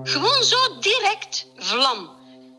Gewoon 0.03 0.43
zo 0.43 0.79
direct, 0.79 1.47
vlam. 1.55 2.09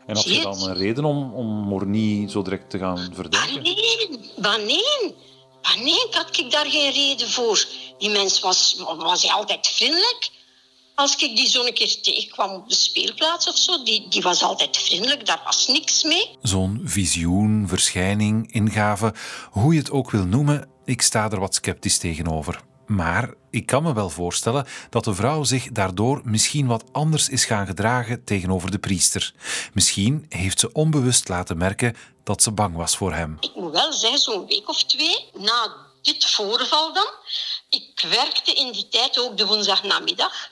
En 0.07 0.15
had 0.15 0.23
je 0.23 0.41
dan 0.41 0.61
een 0.61 0.75
reden 0.75 1.05
om, 1.05 1.33
om 1.33 1.47
Mornie 1.47 2.29
zo 2.29 2.41
direct 2.41 2.69
te 2.69 2.77
gaan 2.77 3.11
verdenken? 3.13 3.63
Nee, 3.63 4.19
wanneer? 4.35 5.13
Wanneer 5.61 6.07
had 6.11 6.37
ik 6.37 6.51
daar 6.51 6.65
geen 6.65 6.91
reden 6.91 7.29
voor? 7.29 7.65
Die 7.97 8.09
mens 8.09 8.39
was, 8.39 8.75
was 8.97 9.31
altijd 9.31 9.67
vriendelijk. 9.67 10.29
Als 10.99 11.15
ik 11.15 11.35
die 11.35 11.47
zo 11.47 11.65
een 11.65 11.73
keer 11.73 12.01
tegenkwam 12.01 12.53
op 12.53 12.69
de 12.69 12.75
speelplaats 12.75 13.47
of 13.47 13.57
zo, 13.57 13.83
die, 13.83 14.07
die 14.07 14.21
was 14.21 14.43
altijd 14.43 14.77
vriendelijk, 14.77 15.25
daar 15.25 15.41
was 15.45 15.67
niks 15.67 16.03
mee. 16.03 16.37
Zo'n 16.41 16.81
visioen, 16.83 17.67
verschijning, 17.67 18.53
ingave, 18.53 19.13
hoe 19.51 19.73
je 19.73 19.79
het 19.79 19.91
ook 19.91 20.11
wil 20.11 20.23
noemen, 20.23 20.69
ik 20.85 21.01
sta 21.01 21.31
er 21.31 21.39
wat 21.39 21.55
sceptisch 21.55 21.97
tegenover. 21.97 22.61
Maar 22.87 23.33
ik 23.51 23.65
kan 23.65 23.83
me 23.83 23.93
wel 23.93 24.09
voorstellen 24.09 24.67
dat 24.89 25.03
de 25.03 25.13
vrouw 25.13 25.43
zich 25.43 25.71
daardoor 25.71 26.21
misschien 26.23 26.67
wat 26.67 26.83
anders 26.91 27.29
is 27.29 27.45
gaan 27.45 27.65
gedragen 27.65 28.23
tegenover 28.23 28.71
de 28.71 28.79
priester. 28.79 29.33
Misschien 29.73 30.25
heeft 30.29 30.59
ze 30.59 30.71
onbewust 30.71 31.27
laten 31.27 31.57
merken 31.57 31.95
dat 32.23 32.43
ze 32.43 32.51
bang 32.51 32.75
was 32.75 32.97
voor 32.97 33.13
hem. 33.13 33.37
Ik 33.39 33.55
moet 33.55 33.71
wel 33.71 33.93
zeggen, 33.93 34.19
zo'n 34.19 34.45
week 34.45 34.69
of 34.69 34.83
twee 34.83 35.29
na 35.33 35.87
dit 36.01 36.25
voorval 36.25 36.93
dan. 36.93 37.07
Ik 37.69 38.05
werkte 38.09 38.53
in 38.53 38.71
die 38.71 38.87
tijd 38.87 39.19
ook 39.19 39.37
de 39.37 39.45
woensdagnamiddag. 39.45 40.49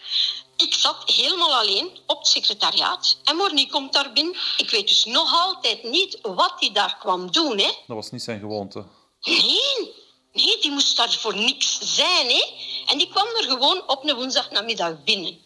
Ik 0.57 0.73
zat 0.73 1.11
helemaal 1.11 1.55
alleen 1.55 1.99
op 2.05 2.17
het 2.17 2.27
secretariaat 2.27 3.17
en 3.23 3.35
Mornie 3.35 3.69
komt 3.69 3.93
daar 3.93 4.13
binnen. 4.13 4.35
Ik 4.57 4.69
weet 4.69 4.87
dus 4.87 5.05
nog 5.05 5.33
altijd 5.33 5.83
niet 5.83 6.19
wat 6.21 6.53
hij 6.59 6.71
daar 6.71 6.97
kwam 6.99 7.31
doen. 7.31 7.57
Hè. 7.57 7.71
Dat 7.87 7.95
was 7.95 8.11
niet 8.11 8.23
zijn 8.23 8.39
gewoonte. 8.39 8.85
Nee, 9.21 9.93
nee, 10.33 10.57
die 10.61 10.71
moest 10.71 10.97
daar 10.97 11.11
voor 11.11 11.35
niks 11.35 11.77
zijn. 11.81 12.29
Hè. 12.29 12.43
En 12.85 12.97
die 12.97 13.09
kwam 13.09 13.27
er 13.27 13.43
gewoon 13.43 13.83
op 13.87 14.03
een 14.03 14.15
woensdagnamiddag 14.15 15.03
binnen. 15.03 15.45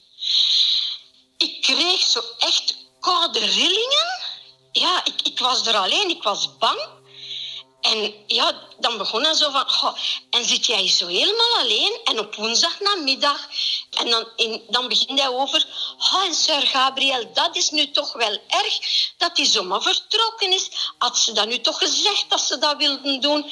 Ik 1.37 1.61
kreeg 1.61 1.99
zo 1.99 2.21
echt 2.37 2.75
koude 2.99 3.39
rillingen. 3.39 4.21
Ja, 4.71 5.05
ik, 5.05 5.21
ik 5.23 5.39
was 5.39 5.67
er 5.67 5.77
alleen, 5.77 6.09
ik 6.09 6.23
was 6.23 6.57
bang. 6.57 6.79
En 7.81 8.13
ja, 8.27 8.61
dan 8.77 8.97
begon 8.97 9.23
hij 9.23 9.33
zo 9.33 9.51
van... 9.51 9.69
"Goh, 9.69 9.95
en 10.29 10.45
zit 10.45 10.65
jij 10.65 10.87
zo 10.87 11.07
helemaal 11.07 11.57
alleen? 11.57 11.99
En 12.03 12.19
op 12.19 12.35
woensdagnamiddag... 12.35 13.47
En 13.91 14.09
dan, 14.09 14.27
in, 14.35 14.63
dan 14.69 14.87
begint 14.87 15.19
hij 15.19 15.29
over... 15.29 15.65
Oh, 15.97 16.23
en 16.23 16.33
Sir 16.33 16.67
Gabriel, 16.67 17.33
dat 17.33 17.55
is 17.55 17.69
nu 17.69 17.91
toch 17.91 18.13
wel 18.13 18.37
erg 18.47 18.79
dat 19.17 19.37
hij 19.37 19.45
zomaar 19.45 19.81
vertrokken 19.81 20.51
is. 20.51 20.69
Had 20.97 21.17
ze 21.17 21.31
dat 21.31 21.47
nu 21.47 21.59
toch 21.59 21.77
gezegd 21.77 22.25
dat 22.29 22.41
ze 22.41 22.57
dat 22.57 22.77
wilden 22.77 23.21
doen? 23.21 23.51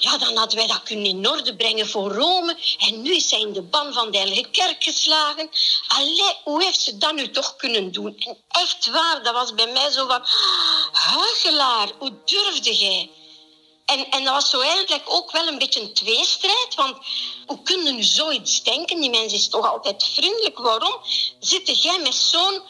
Ja, 0.00 0.18
dan 0.18 0.36
hadden 0.36 0.58
wij 0.58 0.66
dat 0.66 0.82
kunnen 0.82 1.06
in 1.06 1.28
orde 1.28 1.56
brengen 1.56 1.88
voor 1.88 2.12
Rome. 2.12 2.56
En 2.78 3.02
nu 3.02 3.14
is 3.14 3.30
hij 3.30 3.40
in 3.40 3.52
de 3.52 3.62
ban 3.62 3.92
van 3.92 4.10
de 4.10 4.18
Heilige 4.18 4.48
Kerk 4.50 4.84
geslagen. 4.84 5.50
Allee, 5.88 6.36
hoe 6.44 6.64
heeft 6.64 6.80
ze 6.80 6.98
dat 6.98 7.14
nu 7.14 7.30
toch 7.30 7.56
kunnen 7.56 7.92
doen? 7.92 8.16
En 8.18 8.36
echt 8.48 8.86
waar, 8.86 9.22
dat 9.22 9.34
was 9.34 9.54
bij 9.54 9.72
mij 9.72 9.90
zo 9.90 10.06
van... 10.06 10.22
Huigelaar, 10.92 11.90
hoe 11.98 12.12
durfde 12.24 12.74
jij? 12.76 13.10
En, 13.90 14.10
en 14.10 14.24
dat 14.24 14.34
was 14.34 14.50
zo 14.50 14.60
eigenlijk 14.60 15.02
ook 15.06 15.32
wel 15.32 15.48
een 15.48 15.58
beetje 15.58 15.80
een 15.80 15.94
tweestrijd. 15.94 16.74
Want 16.76 16.96
hoe 17.46 17.62
kun 17.62 17.84
je 17.84 17.92
nu 17.92 18.02
zoiets 18.02 18.62
denken? 18.62 19.00
Die 19.00 19.10
mens 19.10 19.32
is 19.32 19.48
toch 19.48 19.72
altijd 19.72 20.04
vriendelijk. 20.04 20.58
Waarom 20.58 20.94
zit 21.38 21.82
jij 21.82 22.00
met 22.02 22.14
zo'n 22.14 22.60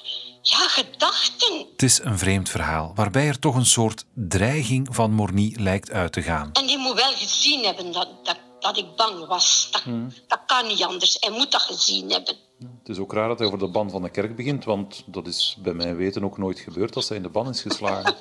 ja, 0.42 0.68
gedachten? 0.68 1.58
Het 1.72 1.82
is 1.82 2.00
een 2.02 2.18
vreemd 2.18 2.48
verhaal, 2.48 2.92
waarbij 2.94 3.26
er 3.26 3.38
toch 3.38 3.54
een 3.54 3.66
soort 3.66 4.04
dreiging 4.14 4.88
van 4.90 5.12
Mornie 5.12 5.60
lijkt 5.60 5.90
uit 5.90 6.12
te 6.12 6.22
gaan. 6.22 6.50
En 6.52 6.66
die 6.66 6.78
moet 6.78 6.94
wel 6.94 7.12
gezien 7.12 7.64
hebben 7.64 7.92
dat, 7.92 8.08
dat, 8.22 8.36
dat 8.60 8.76
ik 8.76 8.96
bang 8.96 9.26
was. 9.26 9.68
Dat, 9.70 9.82
dat 10.26 10.40
kan 10.46 10.66
niet 10.66 10.82
anders. 10.84 11.16
Hij 11.20 11.30
moet 11.30 11.52
dat 11.52 11.62
gezien 11.62 12.10
hebben. 12.10 12.36
Het 12.78 12.88
is 12.88 12.98
ook 12.98 13.12
raar 13.12 13.28
dat 13.28 13.38
hij 13.38 13.46
over 13.46 13.58
de 13.58 13.68
ban 13.68 13.90
van 13.90 14.02
de 14.02 14.10
kerk 14.10 14.36
begint, 14.36 14.64
want 14.64 15.02
dat 15.06 15.26
is 15.26 15.56
bij 15.58 15.72
mijn 15.72 15.96
weten 15.96 16.24
ook 16.24 16.38
nooit 16.38 16.58
gebeurd 16.58 16.96
als 16.96 17.08
hij 17.08 17.16
in 17.16 17.22
de 17.22 17.28
ban 17.28 17.48
is 17.48 17.60
geslagen. 17.60 18.16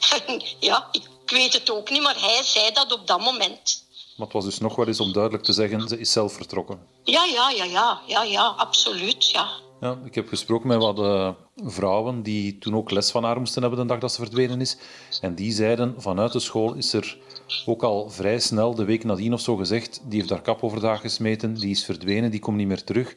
ja, 0.60 0.88
ik 0.92 1.02
weet 1.30 1.52
het 1.52 1.70
ook 1.70 1.90
niet, 1.90 2.02
maar 2.02 2.20
hij 2.20 2.42
zei 2.42 2.72
dat 2.72 2.92
op 2.92 3.06
dat 3.06 3.20
moment. 3.20 3.82
Maar 4.16 4.26
het 4.26 4.32
was 4.32 4.44
dus 4.44 4.58
nog 4.58 4.76
wel 4.76 4.86
eens 4.86 5.00
om 5.00 5.12
duidelijk 5.12 5.44
te 5.44 5.52
zeggen, 5.52 5.88
ze 5.88 5.98
is 5.98 6.12
zelf 6.12 6.32
vertrokken. 6.32 6.78
Ja, 7.04 7.24
ja, 7.24 7.50
ja, 7.50 7.64
ja, 7.64 8.00
ja, 8.06 8.22
ja, 8.22 8.46
absoluut, 8.56 9.30
ja. 9.30 9.50
Ja, 9.80 9.98
ik 10.04 10.14
heb 10.14 10.28
gesproken 10.28 10.68
met 10.68 10.78
wat 10.78 10.98
eh, 10.98 11.30
vrouwen 11.56 12.22
die 12.22 12.58
toen 12.58 12.76
ook 12.76 12.90
les 12.90 13.10
van 13.10 13.24
haar 13.24 13.38
moesten 13.38 13.62
hebben 13.62 13.80
de 13.80 13.86
dag 13.86 13.98
dat 13.98 14.12
ze 14.12 14.20
verdwenen 14.20 14.60
is. 14.60 14.76
En 15.20 15.34
die 15.34 15.52
zeiden, 15.52 15.94
vanuit 15.98 16.32
de 16.32 16.40
school 16.40 16.74
is 16.74 16.92
er 16.92 17.18
ook 17.66 17.82
al 17.82 18.10
vrij 18.10 18.38
snel, 18.38 18.74
de 18.74 18.84
week 18.84 19.04
nadien 19.04 19.32
of 19.32 19.40
zo, 19.40 19.56
gezegd, 19.56 20.00
die 20.04 20.18
heeft 20.18 20.30
haar 20.30 20.42
kap 20.42 20.62
overdag 20.62 21.00
gesmeten, 21.00 21.54
die 21.54 21.70
is 21.70 21.84
verdwenen, 21.84 22.30
die 22.30 22.40
komt 22.40 22.56
niet 22.56 22.66
meer 22.66 22.84
terug. 22.84 23.14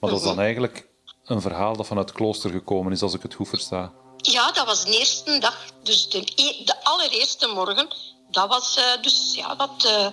Maar 0.00 0.10
dat 0.10 0.18
is 0.18 0.24
dan 0.24 0.40
eigenlijk 0.40 0.88
een 1.24 1.40
verhaal 1.40 1.76
dat 1.76 1.86
vanuit 1.86 2.08
het 2.08 2.16
klooster 2.16 2.50
gekomen 2.50 2.92
is, 2.92 3.02
als 3.02 3.14
ik 3.14 3.22
het 3.22 3.34
goed 3.34 3.48
versta. 3.48 3.92
Ja, 4.30 4.52
dat 4.52 4.66
was 4.66 4.84
de 4.84 4.98
eerste 4.98 5.38
dag. 5.38 5.64
Dus 5.82 6.08
de, 6.08 6.18
e- 6.18 6.64
de 6.64 6.84
allereerste 6.84 7.46
morgen, 7.46 7.88
dat 8.30 8.48
was 8.48 8.76
eh, 8.76 9.02
dus 9.02 9.34
ja, 9.34 9.56
wat 9.56 9.84
eh 9.84 10.06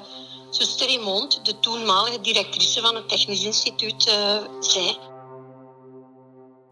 zuster 0.50 0.88
Raymond, 0.88 1.46
de 1.46 1.60
toenmalige 1.60 2.22
directrice 2.22 2.82
van 2.82 2.96
het 2.96 3.10
Technisch 3.10 3.44
Instituut, 3.44 4.08
eh, 4.08 4.38
zei. 4.60 4.98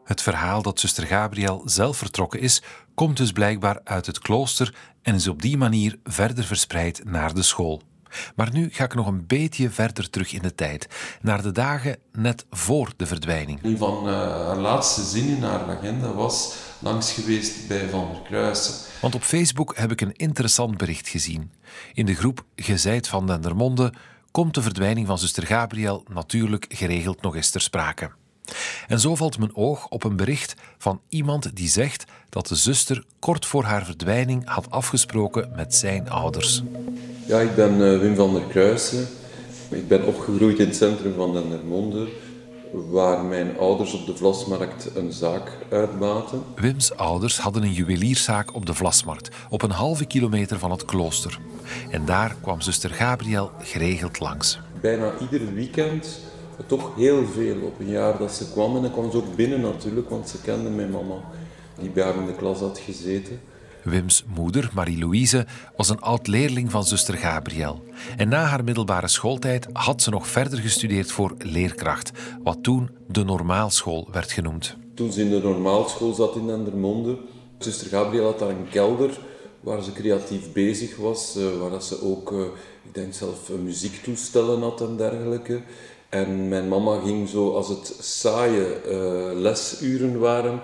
Het 0.03 0.21
verhaal 0.21 0.61
dat 0.61 0.79
zuster 0.79 1.07
Gabriel 1.07 1.61
zelf 1.65 1.97
vertrokken 1.97 2.39
is, 2.39 2.61
komt 2.93 3.17
dus 3.17 3.31
blijkbaar 3.31 3.81
uit 3.83 4.05
het 4.05 4.19
klooster 4.19 4.75
en 5.01 5.15
is 5.15 5.27
op 5.27 5.41
die 5.41 5.57
manier 5.57 5.99
verder 6.03 6.43
verspreid 6.43 7.01
naar 7.03 7.33
de 7.33 7.43
school. 7.43 7.81
Maar 8.35 8.49
nu 8.51 8.69
ga 8.71 8.83
ik 8.83 8.93
nog 8.93 9.07
een 9.07 9.27
beetje 9.27 9.69
verder 9.69 10.09
terug 10.09 10.33
in 10.33 10.41
de 10.41 10.55
tijd, 10.55 10.87
naar 11.21 11.41
de 11.41 11.51
dagen 11.51 11.97
net 12.11 12.45
voor 12.49 12.91
de 12.97 13.05
verdwijning. 13.05 13.59
Een 13.63 13.77
van 13.77 14.07
eh, 14.07 14.13
haar 14.45 14.57
laatste 14.57 15.03
zinnen 15.03 15.35
in 15.35 15.43
haar 15.43 15.77
agenda 15.77 16.13
was 16.13 16.55
langs 16.79 17.11
geweest 17.11 17.67
bij 17.67 17.89
Van 17.89 18.09
der 18.11 18.21
Kruisen. 18.21 18.73
Want 19.01 19.15
op 19.15 19.23
Facebook 19.23 19.77
heb 19.77 19.91
ik 19.91 20.01
een 20.01 20.15
interessant 20.15 20.77
bericht 20.77 21.07
gezien. 21.07 21.51
In 21.93 22.05
de 22.05 22.15
groep 22.15 22.45
Gezeid 22.55 23.07
van 23.07 23.27
Dendermonde 23.27 23.93
komt 24.31 24.53
de 24.53 24.61
verdwijning 24.61 25.07
van 25.07 25.19
zuster 25.19 25.45
Gabriel 25.45 26.03
natuurlijk 26.13 26.65
geregeld 26.69 27.21
nog 27.21 27.35
eens 27.35 27.49
ter 27.49 27.61
sprake. 27.61 28.11
En 28.87 28.99
zo 28.99 29.15
valt 29.15 29.37
mijn 29.37 29.55
oog 29.55 29.87
op 29.87 30.03
een 30.03 30.15
bericht 30.15 30.55
van 30.77 31.01
iemand 31.09 31.55
die 31.55 31.69
zegt 31.69 32.05
dat 32.29 32.47
de 32.47 32.55
zuster 32.55 33.03
kort 33.19 33.45
voor 33.45 33.63
haar 33.63 33.85
verdwijning 33.85 34.41
had 34.45 34.71
afgesproken 34.71 35.51
met 35.55 35.75
zijn 35.75 36.09
ouders. 36.09 36.63
Ja, 37.25 37.39
ik 37.39 37.55
ben 37.55 37.71
eh, 37.71 37.99
Wim 37.99 38.15
van 38.15 38.33
der 38.33 38.43
Kruisen. 38.43 39.07
Ik 39.69 39.87
ben 39.87 40.05
opgegroeid 40.05 40.59
in 40.59 40.65
het 40.67 40.75
centrum 40.75 41.13
van 41.15 41.33
Dendermonde, 41.33 42.07
waar 42.73 43.23
mijn 43.23 43.57
ouders 43.57 43.93
op 43.93 44.05
de 44.05 44.15
Vlasmarkt 44.15 44.89
een 44.95 45.11
zaak 45.11 45.57
uitbaten. 45.69 46.43
Wims 46.55 46.95
ouders 46.95 47.39
hadden 47.39 47.63
een 47.63 47.73
juwelierszaak 47.73 48.55
op 48.55 48.65
de 48.65 48.73
Vlasmarkt, 48.73 49.35
op 49.49 49.61
een 49.61 49.71
halve 49.71 50.05
kilometer 50.05 50.59
van 50.59 50.71
het 50.71 50.85
klooster. 50.85 51.39
En 51.89 52.05
daar 52.05 52.35
kwam 52.41 52.61
zuster 52.61 52.89
Gabriel 52.89 53.51
geregeld 53.59 54.19
langs. 54.19 54.59
bijna 54.81 55.11
ieder 55.31 55.53
weekend 55.53 56.19
toch 56.65 56.95
heel 56.95 57.25
veel. 57.25 57.61
Op 57.61 57.79
een 57.79 57.89
jaar 57.89 58.17
dat 58.17 58.31
ze 58.31 58.51
kwam 58.51 58.75
en 58.75 58.81
dan 58.81 58.91
kwam 58.91 59.11
ze 59.11 59.17
ook 59.17 59.35
binnen 59.35 59.61
natuurlijk, 59.61 60.09
want 60.09 60.29
ze 60.29 60.41
kende 60.41 60.69
mijn 60.69 60.91
mama, 60.91 61.15
die 61.79 61.89
bij 61.89 62.03
haar 62.03 62.15
in 62.15 62.25
de 62.25 62.35
klas 62.35 62.59
had 62.59 62.79
gezeten. 62.79 63.39
Wims 63.83 64.23
moeder, 64.35 64.69
Marie-Louise, 64.73 65.45
was 65.77 65.89
een 65.89 66.01
oud-leerling 66.01 66.71
van 66.71 66.83
zuster 66.83 67.17
Gabriel. 67.17 67.83
En 68.17 68.29
na 68.29 68.43
haar 68.43 68.63
middelbare 68.63 69.07
schooltijd 69.07 69.67
had 69.73 70.01
ze 70.01 70.09
nog 70.09 70.27
verder 70.27 70.59
gestudeerd 70.59 71.11
voor 71.11 71.35
leerkracht, 71.37 72.11
wat 72.43 72.57
toen 72.61 72.89
de 73.07 73.23
normaalschool 73.23 74.07
werd 74.11 74.31
genoemd. 74.31 74.77
Toen 74.93 75.11
ze 75.11 75.21
in 75.21 75.29
de 75.29 75.39
normaalschool 75.39 76.13
zat 76.13 76.35
in 76.35 76.47
Dendermonde, 76.47 77.17
zuster 77.57 77.87
Gabriel 77.87 78.25
had 78.25 78.39
daar 78.39 78.49
een 78.49 78.69
kelder 78.69 79.19
waar 79.59 79.83
ze 79.83 79.91
creatief 79.91 80.51
bezig 80.51 80.95
was, 80.95 81.35
eh, 81.35 81.69
waar 81.69 81.81
ze 81.81 82.01
ook, 82.01 82.31
eh, 82.31 82.39
ik 82.83 82.93
denk 82.93 83.13
zelf, 83.13 83.49
muziektoestellen 83.63 84.61
had 84.61 84.81
en 84.81 84.97
dergelijke. 84.97 85.61
En 86.13 86.47
mijn 86.47 86.67
mama 86.67 86.99
ging 86.99 87.29
zo, 87.29 87.53
als 87.53 87.67
het 87.67 87.95
saaie 87.99 88.81
uh, 88.87 89.41
lesuren 89.41 90.19
waren, 90.19 90.61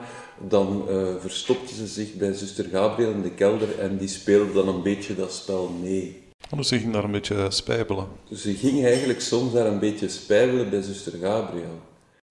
dan 0.47 0.85
uh, 0.89 1.07
verstopte 1.19 1.73
ze 1.73 1.88
zich 1.88 2.13
bij 2.13 2.33
zuster 2.33 2.65
Gabriel 2.71 3.12
in 3.12 3.21
de 3.21 3.31
kelder 3.31 3.79
en 3.79 3.97
die 3.97 4.07
speelde 4.07 4.53
dan 4.53 4.67
een 4.67 4.81
beetje 4.83 5.15
dat 5.15 5.33
spel 5.33 5.69
mee. 5.81 6.21
Dus 6.55 6.67
ze 6.67 6.79
ging 6.79 6.93
daar 6.93 7.03
een 7.03 7.12
beetje 7.12 7.51
spijbelen? 7.51 8.07
Dus 8.29 8.41
ze 8.41 8.53
ging 8.53 8.85
eigenlijk 8.85 9.21
soms 9.21 9.53
daar 9.53 9.65
een 9.65 9.79
beetje 9.79 10.09
spijbelen 10.09 10.69
bij 10.69 10.81
zuster 10.81 11.13
Gabriel. 11.21 11.79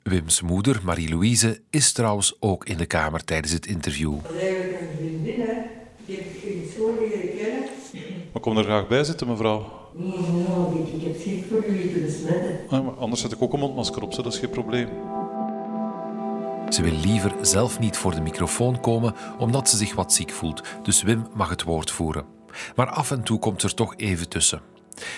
Wims 0.02 0.42
moeder, 0.42 0.80
Marie-Louise, 0.84 1.60
is 1.70 1.92
trouwens 1.92 2.36
ook 2.40 2.64
in 2.64 2.76
de 2.76 2.86
kamer 2.86 3.24
tijdens 3.24 3.52
het 3.52 3.66
interview. 3.66 4.14
Dat 4.22 4.32
is 4.32 4.40
eigenlijk 4.40 4.80
een 4.80 4.96
vriendin, 4.96 5.40
hè. 5.40 5.54
Die 6.06 6.16
heb 6.16 6.24
ik 6.24 6.42
in 6.42 6.70
school 6.74 6.94
leren 7.00 7.36
kennen. 7.36 7.68
Maar 8.32 8.42
kom 8.42 8.58
er 8.58 8.64
graag 8.64 8.88
bij 8.88 9.04
zitten, 9.04 9.28
mevrouw. 9.28 9.86
Nee, 10.00 10.44
nou, 10.48 10.78
ik, 10.78 10.88
ik 10.92 11.02
heb 11.02 11.20
schrik 11.20 11.44
voor 11.50 11.64
jullie 11.66 11.92
te 11.92 11.98
besmetten. 11.98 12.58
Ah, 12.68 12.84
maar 12.84 12.94
anders 12.94 13.20
zet 13.20 13.32
ik 13.32 13.42
ook 13.42 13.52
een 13.52 13.58
mondmasker 13.58 14.02
op, 14.02 14.12
zo. 14.12 14.22
dat 14.22 14.32
is 14.32 14.38
geen 14.38 14.50
probleem. 14.50 14.88
Ze 16.68 16.82
wil 16.82 16.92
liever 16.92 17.34
zelf 17.42 17.78
niet 17.78 17.96
voor 17.96 18.14
de 18.14 18.20
microfoon 18.20 18.80
komen 18.80 19.14
omdat 19.38 19.68
ze 19.68 19.76
zich 19.76 19.94
wat 19.94 20.12
ziek 20.12 20.30
voelt, 20.30 20.62
dus 20.82 21.02
Wim 21.02 21.26
mag 21.34 21.48
het 21.48 21.62
woord 21.62 21.90
voeren. 21.90 22.24
Maar 22.76 22.86
af 22.90 23.10
en 23.10 23.22
toe 23.22 23.38
komt 23.38 23.60
ze 23.60 23.66
er 23.66 23.74
toch 23.74 23.94
even 23.96 24.28
tussen. 24.28 24.60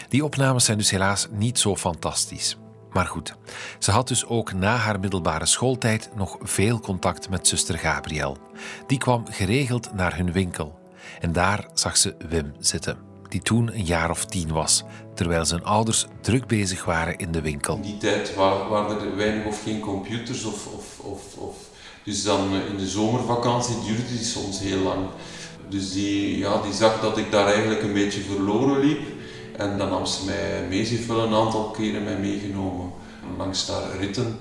Die 0.09 0.25
opnames 0.25 0.64
zijn 0.64 0.79
dus 0.79 0.90
helaas 0.90 1.29
niet 1.31 1.59
zo 1.59 1.77
fantastisch. 1.77 2.59
Maar 2.93 3.07
goed, 3.07 3.37
ze 3.79 3.90
had 3.90 4.09
dus 4.09 4.27
ook 4.27 4.53
na 4.53 4.77
haar 4.77 5.01
middelbare 5.01 5.47
schooltijd 5.47 6.11
nog 6.16 6.38
veel 6.43 6.81
contact 6.81 7.29
met 7.31 7.49
zuster 7.49 7.79
Gabriel. 7.79 8.37
Die 8.87 8.99
kwam 8.99 9.25
geregeld 9.31 9.95
naar 9.95 10.16
hun 10.16 10.33
winkel. 10.33 10.79
En 11.21 11.33
daar 11.33 11.69
zag 11.75 11.97
ze 11.97 12.14
Wim 12.29 12.53
zitten, 12.59 13.10
die 13.31 13.43
toen 13.43 13.75
een 13.75 13.85
jaar 13.85 14.11
of 14.11 14.25
tien 14.25 14.53
was, 14.53 14.83
terwijl 15.14 15.45
zijn 15.45 15.64
ouders 15.64 16.07
druk 16.21 16.47
bezig 16.47 16.85
waren 16.85 17.19
in 17.19 17.33
de 17.33 17.40
winkel. 17.40 17.75
In 17.75 17.83
die 17.83 17.97
tijd 17.97 18.35
waren 18.35 19.01
er 19.01 19.16
weinig 19.16 19.47
of 19.47 19.62
geen 19.62 19.81
computers. 19.81 20.45
Of, 20.45 20.66
of, 20.66 20.99
of, 20.99 21.37
of, 21.37 21.57
dus 22.05 22.23
dan 22.23 22.55
in 22.71 22.77
de 22.77 22.88
zomervakantie 22.88 23.75
duurde 23.87 24.09
die 24.09 24.25
soms 24.25 24.61
heel 24.61 24.83
lang. 24.83 25.07
Dus 25.69 25.93
die, 25.93 26.38
ja, 26.38 26.62
die 26.62 26.73
zag 26.73 27.01
dat 27.01 27.19
ik 27.19 27.31
daar 27.31 27.47
eigenlijk 27.47 27.83
een 27.83 27.93
beetje 27.93 28.21
verloren 28.21 28.81
liep. 28.81 29.01
En 29.57 29.79
dan 29.79 29.88
nam 29.88 30.07
ze 30.07 30.25
mij 30.25 30.66
mee. 30.69 30.85
Ze 30.85 30.95
heeft 30.95 31.07
wel 31.07 31.25
een 31.25 31.35
aantal 31.35 31.71
keren 31.71 32.05
mij 32.05 32.19
meegenomen 32.19 32.93
langs 33.37 33.66
daar 33.66 33.97
ritten. 33.99 34.38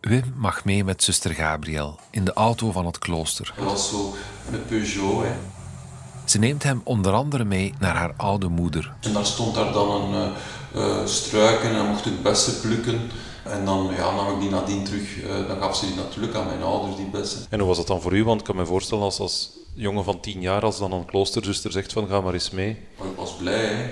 Wim 0.00 0.34
mag 0.36 0.64
mee 0.64 0.84
met 0.84 1.02
zuster 1.02 1.34
Gabriel 1.34 1.98
in 2.10 2.24
de 2.24 2.32
auto 2.32 2.72
van 2.72 2.86
het 2.86 2.98
klooster. 2.98 3.54
Dat 3.56 3.64
was 3.64 3.88
zo 3.88 4.14
een 4.52 4.64
Peugeot. 4.64 5.24
Hè. 5.24 5.55
Ze 6.26 6.38
neemt 6.38 6.62
hem 6.62 6.80
onder 6.84 7.12
andere 7.12 7.44
mee 7.44 7.74
naar 7.78 7.94
haar 7.94 8.14
oude 8.16 8.48
moeder. 8.48 8.92
En 9.00 9.12
daar 9.12 9.26
stond 9.26 9.54
daar 9.54 9.72
dan 9.72 10.14
een 10.14 10.32
uh, 10.76 11.06
struik 11.06 11.62
en 11.62 11.72
dan 11.72 11.86
mocht 11.86 12.06
ik 12.06 12.22
bessen 12.22 12.60
plukken. 12.60 13.00
En 13.42 13.64
dan 13.64 13.90
ja, 13.96 14.14
nam 14.14 14.34
ik 14.34 14.40
die 14.40 14.50
nadien 14.50 14.84
terug. 14.84 15.22
Uh, 15.22 15.48
dan 15.48 15.58
gaf 15.58 15.76
ze 15.76 15.86
die 15.86 15.94
natuurlijk 15.94 16.34
aan 16.34 16.46
mijn 16.46 16.62
ouders, 16.62 16.96
die 16.96 17.06
bessen. 17.06 17.46
En 17.48 17.58
hoe 17.58 17.68
was 17.68 17.76
dat 17.76 17.86
dan 17.86 18.00
voor 18.00 18.16
u? 18.16 18.24
Want 18.24 18.40
ik 18.40 18.46
kan 18.46 18.56
me 18.56 18.66
voorstellen 18.66 19.04
als, 19.04 19.20
als 19.20 19.50
jongen 19.74 20.04
van 20.04 20.20
tien 20.20 20.40
jaar, 20.40 20.62
als 20.62 20.78
dan 20.78 20.92
een 20.92 21.04
kloosterzuster 21.04 21.72
zegt 21.72 21.92
van 21.92 22.08
ga 22.08 22.20
maar 22.20 22.32
eens 22.32 22.50
mee. 22.50 22.76
Maar 22.98 23.08
ik 23.08 23.16
was 23.16 23.36
blij. 23.36 23.90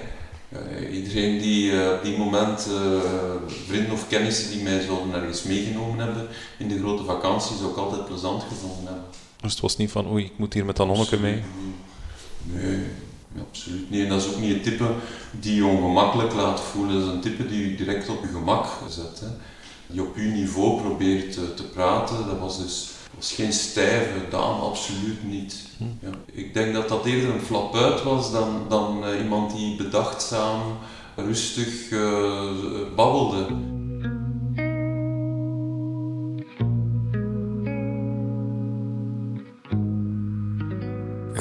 Hè. 0.48 0.88
iedereen 0.88 1.38
die 1.38 1.72
op 1.92 2.02
die 2.02 2.18
moment 2.18 2.68
vrienden 3.66 3.92
of 3.92 4.08
kennissen 4.08 4.50
die 4.50 4.62
mij 4.62 4.80
zouden 4.80 5.14
ergens 5.14 5.42
meegenomen 5.42 5.98
hebben 5.98 6.26
in 6.58 6.68
de 6.68 6.78
grote 6.78 7.04
vakantie, 7.04 7.56
zou 7.56 7.70
ik 7.70 7.76
altijd 7.76 8.04
plezant 8.04 8.42
gevonden 8.42 8.84
hebben. 8.84 9.04
Dus 9.40 9.52
het 9.52 9.60
was 9.60 9.76
niet 9.76 9.90
van 9.90 10.10
oei, 10.10 10.24
ik 10.24 10.38
moet 10.38 10.52
hier 10.52 10.64
met 10.64 10.76
dat 10.76 10.86
nonneke 10.86 11.20
mee? 11.20 11.42
Nee, 12.44 12.78
absoluut 13.48 13.90
niet. 13.90 14.02
En 14.02 14.08
dat 14.08 14.20
is 14.20 14.28
ook 14.28 14.40
niet 14.40 14.54
een 14.54 14.62
type 14.62 14.94
die 15.30 15.54
je 15.54 15.64
ongemakkelijk 15.64 16.34
laat 16.34 16.60
voelen. 16.60 16.94
Dat 16.94 17.08
is 17.08 17.14
een 17.14 17.20
type 17.20 17.46
die 17.46 17.70
je 17.70 17.76
direct 17.76 18.08
op 18.08 18.22
je 18.22 18.28
gemak 18.28 18.66
zet. 18.88 19.20
Hè. 19.20 19.26
Die 19.86 20.02
op 20.02 20.16
je 20.16 20.22
niveau 20.22 20.80
probeert 20.80 21.32
te, 21.32 21.54
te 21.54 21.64
praten. 21.64 22.26
Dat 22.26 22.38
was 22.38 22.62
dus 22.62 22.94
was 23.16 23.32
geen 23.32 23.52
stijve 23.52 24.28
dame, 24.30 24.62
absoluut 24.62 25.24
niet. 25.24 25.56
Ja. 26.00 26.08
Ik 26.32 26.54
denk 26.54 26.74
dat 26.74 26.88
dat 26.88 27.04
eerder 27.04 27.34
een 27.34 27.40
flap 27.40 27.76
uit 27.76 28.02
was 28.02 28.32
dan, 28.32 28.66
dan 28.68 29.04
uh, 29.04 29.22
iemand 29.22 29.56
die 29.56 29.76
bedachtzaam, 29.76 30.60
rustig 31.16 31.90
uh, 31.90 32.50
babbelde. 32.96 33.46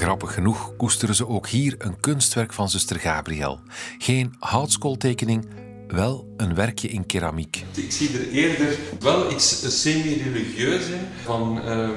Grappig 0.04 0.34
genoeg 0.34 0.74
koesteren 0.78 1.16
ze 1.16 1.28
ook 1.28 1.48
hier 1.48 1.76
een 1.78 2.00
kunstwerk 2.00 2.54
van 2.54 2.70
zuster 2.70 3.00
Gabriel. 3.00 3.60
Geen 3.98 4.34
houtskooltekening, 4.40 5.46
wel 5.88 6.34
een 6.38 6.56
werkje 6.56 6.88
in 6.88 7.06
keramiek. 7.06 7.66
Ik 7.74 7.92
zie 7.92 8.18
er 8.18 8.30
eerder 8.30 8.78
wel 9.00 9.32
iets 9.32 9.82
semi-religieus 9.82 10.88
in, 10.88 11.00
van 11.24 11.58
uh, 11.58 11.90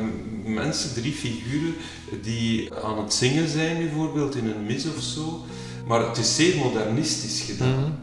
mensen, 0.45 0.95
drie 0.95 1.13
figuren 1.13 1.75
die 2.23 2.75
aan 2.75 2.99
het 2.99 3.15
zingen 3.15 3.49
zijn 3.49 3.77
bijvoorbeeld 3.77 4.37
in 4.37 4.47
een 4.47 4.67
mis 4.67 4.87
of 4.87 5.03
zo. 5.03 5.45
Maar 5.87 6.09
het 6.09 6.17
is 6.17 6.37
zeer 6.37 6.57
modernistisch 6.57 7.41
gedaan. 7.41 7.69
Mm 7.69 7.75
-hmm. 7.75 7.95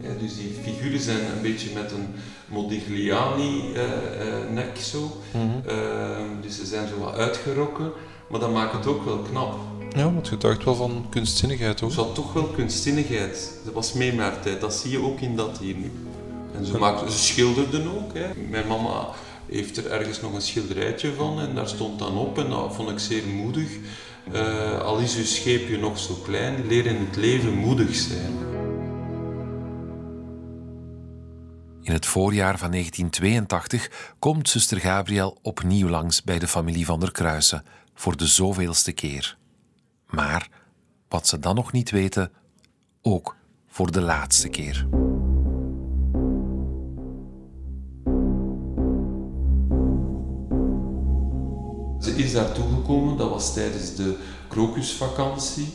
ja, 0.00 0.14
dus 0.20 0.36
die 0.36 0.54
figuren 0.62 1.00
zijn 1.00 1.20
een 1.36 1.42
beetje 1.42 1.68
met 1.74 1.92
een 1.92 2.06
Modigliani-nek 2.48 4.66
uh, 4.66 4.76
uh, 4.76 4.82
zo. 4.82 5.20
Mm 5.32 5.40
-hmm. 5.40 5.62
dus 6.42 6.56
ze 6.56 6.66
zijn 6.66 6.88
zo 6.88 6.98
wat 6.98 7.14
uitgerokken. 7.14 7.92
Maar 8.28 8.40
dat 8.40 8.52
maakt 8.52 8.72
het 8.72 8.86
ook 8.86 9.04
wel 9.04 9.18
knap. 9.18 9.58
Ja, 9.96 10.12
want 10.12 10.28
je 10.28 10.36
dacht 10.36 10.64
wel 10.64 10.74
van 10.74 11.06
kunstzinnigheid 11.10 11.82
ook. 11.82 11.92
Ze 11.92 12.00
had 12.00 12.14
toch 12.14 12.32
wel 12.32 12.44
kunstzinnigheid. 12.44 13.58
Dat 13.64 13.74
was 13.74 13.92
mee 13.92 14.12
met 14.12 14.42
tijd. 14.42 14.60
Dat 14.60 14.74
zie 14.74 14.90
je 14.90 15.02
ook 15.02 15.20
in 15.20 15.36
dat 15.36 15.58
hier 15.58 15.74
nu. 15.74 15.92
En 16.54 16.66
ze, 16.66 16.78
maakte, 16.78 17.10
ze 17.10 17.18
schilderden 17.18 17.96
ook. 17.96 18.14
Hè. 18.14 18.26
Mijn 18.50 18.66
mama 18.66 19.08
heeft 19.46 19.76
er 19.76 19.90
ergens 19.90 20.20
nog 20.20 20.32
een 20.34 20.40
schilderijtje 20.40 21.12
van 21.12 21.40
en 21.40 21.54
daar 21.54 21.68
stond 21.68 21.98
dan 21.98 22.18
op 22.18 22.38
en 22.38 22.50
dat 22.50 22.74
vond 22.74 22.90
ik 22.90 22.98
zeer 22.98 23.26
moedig. 23.26 23.68
Uh, 24.32 24.78
al 24.78 24.98
is 24.98 25.16
uw 25.16 25.24
scheepje 25.24 25.78
nog 25.78 25.98
zo 25.98 26.14
klein, 26.14 26.66
leer 26.66 26.86
in 26.86 27.06
het 27.06 27.16
leven 27.16 27.54
moedig 27.54 27.94
zijn. 27.94 28.34
In 31.82 31.92
het 31.92 32.06
voorjaar 32.06 32.58
van 32.58 32.70
1982 32.70 34.14
komt 34.18 34.48
zuster 34.48 34.80
Gabriel 34.80 35.38
opnieuw 35.42 35.88
langs 35.88 36.22
bij 36.22 36.38
de 36.38 36.48
familie 36.48 36.86
van 36.86 37.00
der 37.00 37.12
Kruisen 37.12 37.64
voor 37.96 38.16
de 38.16 38.26
zoveelste 38.26 38.92
keer. 38.92 39.36
Maar, 40.06 40.48
wat 41.08 41.26
ze 41.26 41.38
dan 41.38 41.54
nog 41.54 41.72
niet 41.72 41.90
weten, 41.90 42.32
ook 43.02 43.36
voor 43.66 43.92
de 43.92 44.00
laatste 44.00 44.48
keer. 44.48 44.86
Ze 52.00 52.10
is 52.16 52.32
daartoe 52.32 52.64
gekomen, 52.74 53.16
dat 53.16 53.30
was 53.30 53.54
tijdens 53.54 53.94
de 53.94 54.16
krokusvakantie. 54.48 55.68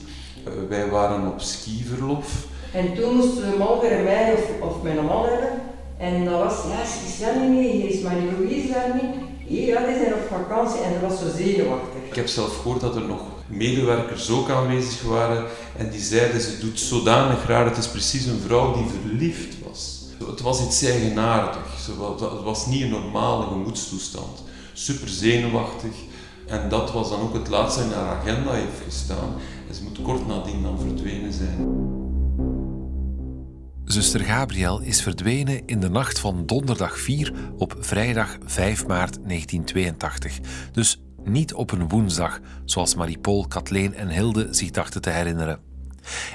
Uh, 0.47 0.53
wij 0.69 0.89
waren 0.89 1.31
op 1.31 1.41
skiverlof. 1.41 2.47
En 2.73 2.95
toen 2.95 3.15
moesten 3.15 3.51
we 3.51 3.57
morgen 3.57 4.03
mij 4.03 4.33
of, 4.33 4.61
of 4.61 4.83
mijn 4.83 5.05
man 5.05 5.25
hebben. 5.25 5.61
En 5.97 6.25
dat 6.25 6.39
was, 6.39 6.63
ja, 6.67 6.85
ze 6.85 7.05
is 7.07 7.19
wel 7.19 7.39
niet 7.39 7.49
mee, 7.49 7.71
hier 7.71 7.89
is 7.89 8.01
Marie-Louise 8.01 8.67
daar 8.67 8.93
niet. 8.93 9.30
Ja, 9.51 9.85
die 9.85 9.95
zijn 9.95 10.13
op 10.13 10.27
vakantie 10.29 10.81
en 10.81 10.91
dat 10.93 11.09
was 11.09 11.19
zo 11.19 11.25
zenuwachtig. 11.37 12.01
Ik 12.09 12.15
heb 12.15 12.27
zelf 12.27 12.55
gehoord 12.55 12.81
dat 12.81 12.95
er 12.95 13.01
nog 13.01 13.21
medewerkers 13.47 14.29
ook 14.29 14.49
aanwezig 14.49 15.01
waren 15.01 15.45
en 15.77 15.89
die 15.89 15.99
zeiden 15.99 16.41
ze 16.41 16.59
doet 16.59 16.79
zodanig 16.79 17.47
raar, 17.47 17.65
het 17.65 17.77
is 17.77 17.87
precies 17.87 18.25
een 18.25 18.39
vrouw 18.45 18.73
die 18.73 18.85
verliefd 19.01 19.55
was. 19.67 19.99
Het 20.25 20.41
was 20.41 20.65
iets 20.65 20.83
eigenaardig, 20.83 21.87
het 22.19 22.43
was 22.43 22.65
niet 22.65 22.81
een 22.81 22.89
normale 22.89 23.45
gemoedstoestand. 23.45 24.43
Super 24.73 25.09
zenuwachtig 25.09 25.93
en 26.47 26.69
dat 26.69 26.91
was 26.91 27.09
dan 27.09 27.21
ook 27.21 27.33
het 27.33 27.47
laatste 27.47 27.83
in 27.83 27.91
haar 27.91 28.17
agenda 28.17 28.51
heeft 28.51 28.81
gestaan. 28.85 29.33
En 29.69 29.75
ze 29.75 29.83
moet 29.83 30.01
kort 30.01 30.27
nadien 30.27 30.63
dan 30.63 30.79
verdwenen 30.79 31.33
zijn. 31.33 32.00
Zuster 33.91 34.19
Gabriel 34.19 34.79
is 34.79 35.01
verdwenen 35.01 35.61
in 35.65 35.79
de 35.79 35.89
nacht 35.89 36.19
van 36.19 36.45
donderdag 36.45 36.99
4 36.99 37.33
op 37.57 37.75
vrijdag 37.79 38.37
5 38.45 38.87
maart 38.87 39.13
1982. 39.13 40.39
Dus 40.71 41.01
niet 41.23 41.53
op 41.53 41.71
een 41.71 41.89
woensdag, 41.89 42.39
zoals 42.65 42.95
Marie-Paul, 42.95 43.47
Kathleen 43.47 43.95
en 43.95 44.07
Hilde 44.07 44.47
zich 44.51 44.71
dachten 44.71 45.01
te 45.01 45.09
herinneren. 45.09 45.59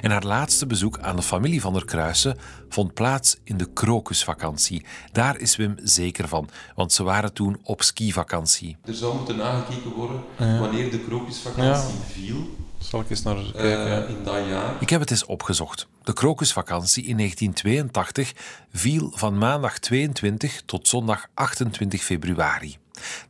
En 0.01 0.11
haar 0.11 0.25
laatste 0.25 0.67
bezoek 0.67 0.99
aan 0.99 1.17
de 1.17 1.23
familie 1.23 1.61
van 1.61 1.73
der 1.73 1.85
Kruisen 1.85 2.39
vond 2.69 2.95
plaats 2.95 3.37
in 3.45 3.57
de 3.57 3.73
krokusvakantie. 3.73 4.85
Daar 5.13 5.39
is 5.39 5.57
Wim 5.57 5.75
zeker 5.83 6.29
van, 6.29 6.49
want 6.75 6.93
ze 6.93 7.03
waren 7.03 7.33
toen 7.33 7.59
op 7.63 7.83
skivakantie. 7.83 8.77
Er 8.85 8.95
zou 8.95 9.17
moeten 9.17 9.37
nagekeken 9.37 9.91
worden 9.91 10.21
wanneer 10.37 10.91
de 10.91 11.01
krokusvakantie 11.01 11.99
viel. 12.13 12.57
Zal 12.89 13.01
ik 13.01 13.11
eens 13.11 13.23
naar 13.23 13.37
eh, 13.37 13.53
kijken? 13.53 14.09
in 14.09 14.25
dat 14.25 14.47
jaar. 14.49 14.75
Ik 14.81 14.91
heb 14.91 15.01
het 15.01 15.11
eens 15.11 15.25
opgezocht. 15.25 15.89
De 16.03 16.13
krokusvakantie 16.13 17.05
in 17.05 17.17
1982 17.17 18.33
viel 18.73 19.13
van 19.15 19.39
maandag 19.39 19.79
22 19.79 20.63
tot 20.67 20.89
zondag 20.89 21.27
28 21.35 22.03
februari. 22.03 22.77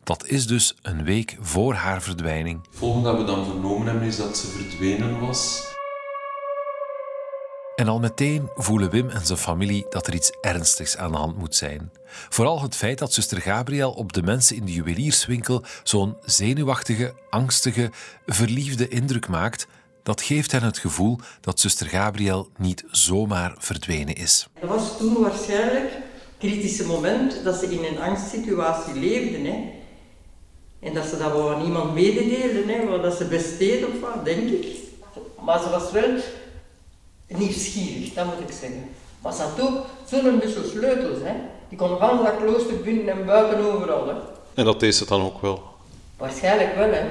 Dat 0.03 0.27
is 0.27 0.47
dus 0.47 0.77
een 0.83 1.05
week 1.05 1.37
voor 1.41 1.75
haar 1.75 2.03
verdwijning. 2.03 2.67
Het 2.67 2.79
volgende 2.79 3.09
dat 3.09 3.19
we 3.19 3.25
dan 3.25 3.45
vernomen 3.45 3.87
hebben 3.87 4.07
is 4.07 4.17
dat 4.17 4.39
ze 4.39 4.47
verdwenen 4.47 5.21
was. 5.21 5.75
En 7.77 7.89
al 7.89 7.99
meteen 7.99 8.49
voelen 8.55 8.91
Wim 8.91 9.09
en 9.09 9.27
zijn 9.27 9.39
familie 9.39 9.87
dat 9.89 10.07
er 10.07 10.15
iets 10.15 10.33
ernstigs 10.41 10.97
aan 10.97 11.13
de 11.13 11.19
hand 11.19 11.39
moet 11.39 11.55
zijn. 11.55 11.91
Vooral 12.29 12.63
het 12.63 12.77
feit 12.77 12.99
dat 12.99 13.13
zuster 13.13 13.41
Gabriel 13.41 13.91
op 13.91 14.13
de 14.13 14.23
mensen 14.23 14.57
in 14.57 14.65
de 14.65 14.73
juwelierswinkel 14.73 15.65
zo'n 15.83 16.17
zenuwachtige, 16.25 17.15
angstige, 17.31 17.91
verliefde 18.27 18.89
indruk 18.89 19.29
maakt, 19.29 19.67
dat 20.03 20.23
geeft 20.23 20.53
hen 20.53 20.63
het 20.63 20.79
gevoel 20.79 21.19
dat 21.41 21.61
zuster 21.61 21.87
Gabriel 21.87 22.49
niet 22.59 22.85
zomaar 22.91 23.55
verdwenen 23.59 24.15
is. 24.15 24.49
Dat 24.61 24.69
was 24.69 24.97
toen 24.99 25.23
waarschijnlijk 25.23 25.91
het 25.93 26.35
kritische 26.39 26.87
moment 26.87 27.45
dat 27.45 27.55
ze 27.55 27.67
in 27.67 27.85
een 27.85 28.01
angstsituatie 28.01 28.95
leefden. 28.95 29.45
Hè. 29.45 29.73
En 30.81 30.95
dat 30.95 31.05
ze 31.05 31.19
dat 31.19 31.33
wel 31.33 31.55
aan 31.55 31.65
iemand 31.65 31.95
mededeelden, 31.95 32.69
hè, 32.69 32.87
wat 32.87 33.03
dat 33.03 33.17
ze 33.17 33.25
besteed 33.25 33.85
of 33.87 34.01
wat, 34.01 34.25
denk 34.25 34.51
ik. 34.51 34.67
Maar 35.45 35.63
ze 35.63 35.71
was 35.71 35.91
wel 35.93 36.19
nieuwsgierig, 37.27 38.15
dat 38.15 38.25
moet 38.25 38.49
ik 38.49 38.57
zeggen. 38.61 38.89
Maar 39.23 39.33
ze 39.33 39.43
had 39.43 39.61
ook 39.61 39.87
zo'n 40.05 40.39
bussel 40.39 40.63
sleutels. 40.65 41.19
Hè. 41.23 41.33
Die 41.69 41.79
kon 41.79 41.99
van 41.99 42.25
dat 42.25 42.37
klooster 42.37 42.81
binnen 42.81 43.09
en 43.09 43.25
buiten 43.27 43.73
overal. 43.73 44.07
Hè. 44.09 44.15
En 44.55 44.65
dat 44.65 44.81
deed 44.81 44.95
ze 44.95 45.07
dan 45.07 45.23
ook 45.23 45.41
wel. 45.41 45.63
Waarschijnlijk 46.17 46.75
wel, 46.75 46.91
hè. 46.91 47.05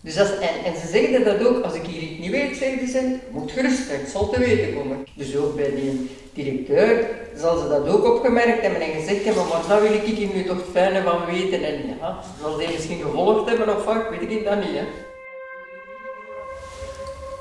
Dus 0.00 0.18
als, 0.18 0.30
en, 0.30 0.64
en 0.64 0.80
ze 0.80 0.86
zeggen 0.86 1.24
dat 1.24 1.46
ook, 1.46 1.64
als 1.64 1.74
ik 1.74 1.86
hier 1.86 2.02
iets 2.02 2.20
niet 2.20 2.30
weet, 2.30 2.56
zeggen 2.56 2.88
ze, 2.88 3.18
moet 3.30 3.50
gerust 3.50 3.90
het 3.90 4.08
zal 4.08 4.30
te 4.30 4.38
weten 4.38 4.74
komen. 4.74 5.06
Dus 5.14 5.36
ook 5.36 5.56
bij 5.56 5.74
die 5.74 6.10
directeur 6.32 7.06
zal 7.36 7.58
ze 7.58 7.68
dat 7.68 7.88
ook 7.88 8.04
opgemerkt 8.04 8.62
hebben 8.62 8.80
en 8.80 9.00
gezegd 9.00 9.24
hebben, 9.24 9.48
maar 9.48 9.62
dat 9.68 9.80
wil 9.80 9.92
ik 9.92 10.02
hier 10.02 10.34
nu 10.34 10.44
toch 10.44 10.62
fijne 10.72 11.02
van 11.02 11.24
weten. 11.26 11.62
En 11.64 11.96
ja, 12.00 12.20
zal 12.40 12.56
die 12.56 12.68
misschien 12.68 13.00
gevolgd 13.02 13.48
hebben 13.48 13.76
of 13.76 13.84
wat, 13.84 14.08
weet 14.10 14.30
ik 14.30 14.44
dat 14.44 14.56
niet, 14.56 14.74
hè. 14.74 14.84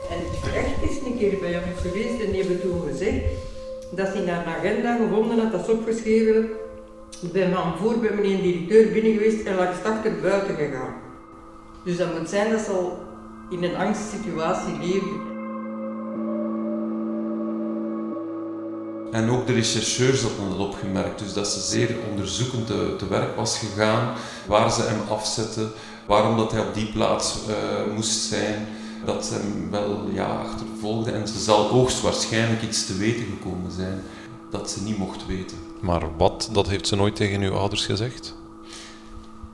En 0.09 0.41
terecht 0.41 0.89
is 0.89 1.05
een 1.05 1.17
keer 1.17 1.39
bij 1.39 1.51
hem 1.51 1.75
geweest 1.81 2.19
en 2.23 2.31
die 2.31 2.41
hebben 2.41 2.61
toen 2.61 2.81
gezegd 2.87 3.23
dat 3.91 4.07
ze 4.07 4.21
in 4.21 4.29
haar 4.29 4.45
agenda 4.45 4.97
gevonden 4.97 5.39
had, 5.39 5.51
dat 5.51 5.67
is 5.67 5.73
opgeschreven, 5.73 6.49
ik 7.21 7.31
ben 7.31 7.53
van 7.53 7.77
voor 7.77 7.99
bij 7.99 8.13
meneer 8.13 8.41
directeur 8.41 8.91
binnen 8.91 9.13
geweest 9.13 9.45
en 9.45 9.55
langs 9.55 9.83
achter 9.83 10.11
buiten 10.21 10.55
gegaan. 10.55 10.93
Dus 11.83 11.97
dat 11.97 12.19
moet 12.19 12.29
zijn 12.29 12.51
dat 12.51 12.59
ze 12.59 12.71
al 12.71 12.97
in 13.49 13.63
een 13.63 13.75
angstsituatie 13.75 14.77
leefde. 14.79 15.35
En 19.11 19.29
ook 19.29 19.47
de 19.47 19.53
rechercheurs 19.53 20.21
hadden 20.21 20.49
dat 20.49 20.67
opgemerkt, 20.67 21.19
dus 21.19 21.33
dat 21.33 21.47
ze 21.47 21.59
zeer 21.59 21.95
onderzoekend 22.09 22.67
te, 22.67 22.95
te 22.97 23.07
werk 23.07 23.35
was 23.35 23.57
gegaan, 23.57 24.13
waar 24.47 24.71
ze 24.71 24.81
hem 24.81 24.99
afzetten, 25.09 25.71
waarom 26.05 26.37
dat 26.37 26.51
hij 26.51 26.61
op 26.61 26.73
die 26.73 26.91
plaats 26.91 27.37
eh, 27.47 27.93
moest 27.95 28.19
zijn, 28.19 28.67
dat 29.05 29.25
ze 29.25 29.33
hem 29.33 29.69
wel 29.71 30.07
ja, 30.13 30.25
achtervolgde. 30.25 31.11
En 31.11 31.27
ze 31.27 31.39
zal 31.39 31.67
hoogstwaarschijnlijk 31.67 32.61
iets 32.61 32.85
te 32.85 32.97
weten 32.97 33.25
gekomen 33.25 33.71
zijn 33.71 34.01
dat 34.51 34.69
ze 34.71 34.83
niet 34.83 34.97
mocht 34.97 35.25
weten. 35.25 35.57
Maar 35.81 36.17
wat, 36.17 36.49
dat 36.51 36.67
heeft 36.67 36.87
ze 36.87 36.95
nooit 36.95 37.15
tegen 37.15 37.41
uw 37.41 37.53
ouders 37.53 37.85
gezegd? 37.85 38.35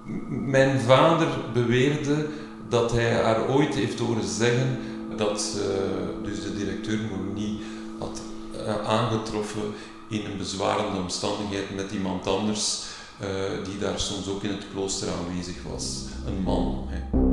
M- 0.05 0.49
Mijn 0.49 0.79
vader 0.79 1.27
beweerde 1.53 2.27
dat 2.69 2.91
hij 2.91 3.13
haar 3.13 3.49
ooit 3.49 3.75
heeft 3.75 3.99
horen 3.99 4.27
zeggen 4.27 4.77
dat 5.17 5.41
ze, 5.41 5.85
dus 6.23 6.41
de 6.43 6.55
directeur 6.55 6.99
Mourny 7.11 7.57
had 7.99 8.21
eh, 8.65 8.87
aangetroffen 8.89 9.61
in 10.09 10.25
een 10.25 10.37
bezwarende 10.37 10.99
omstandigheid 11.01 11.75
met 11.75 11.91
iemand 11.91 12.27
anders 12.27 12.83
eh, 13.19 13.27
die 13.63 13.77
daar 13.79 13.99
soms 13.99 14.27
ook 14.29 14.43
in 14.43 14.49
het 14.51 14.65
klooster 14.73 15.07
aanwezig 15.11 15.55
was. 15.71 15.99
Een 16.27 16.41
man. 16.43 16.85
Hè. 16.87 17.31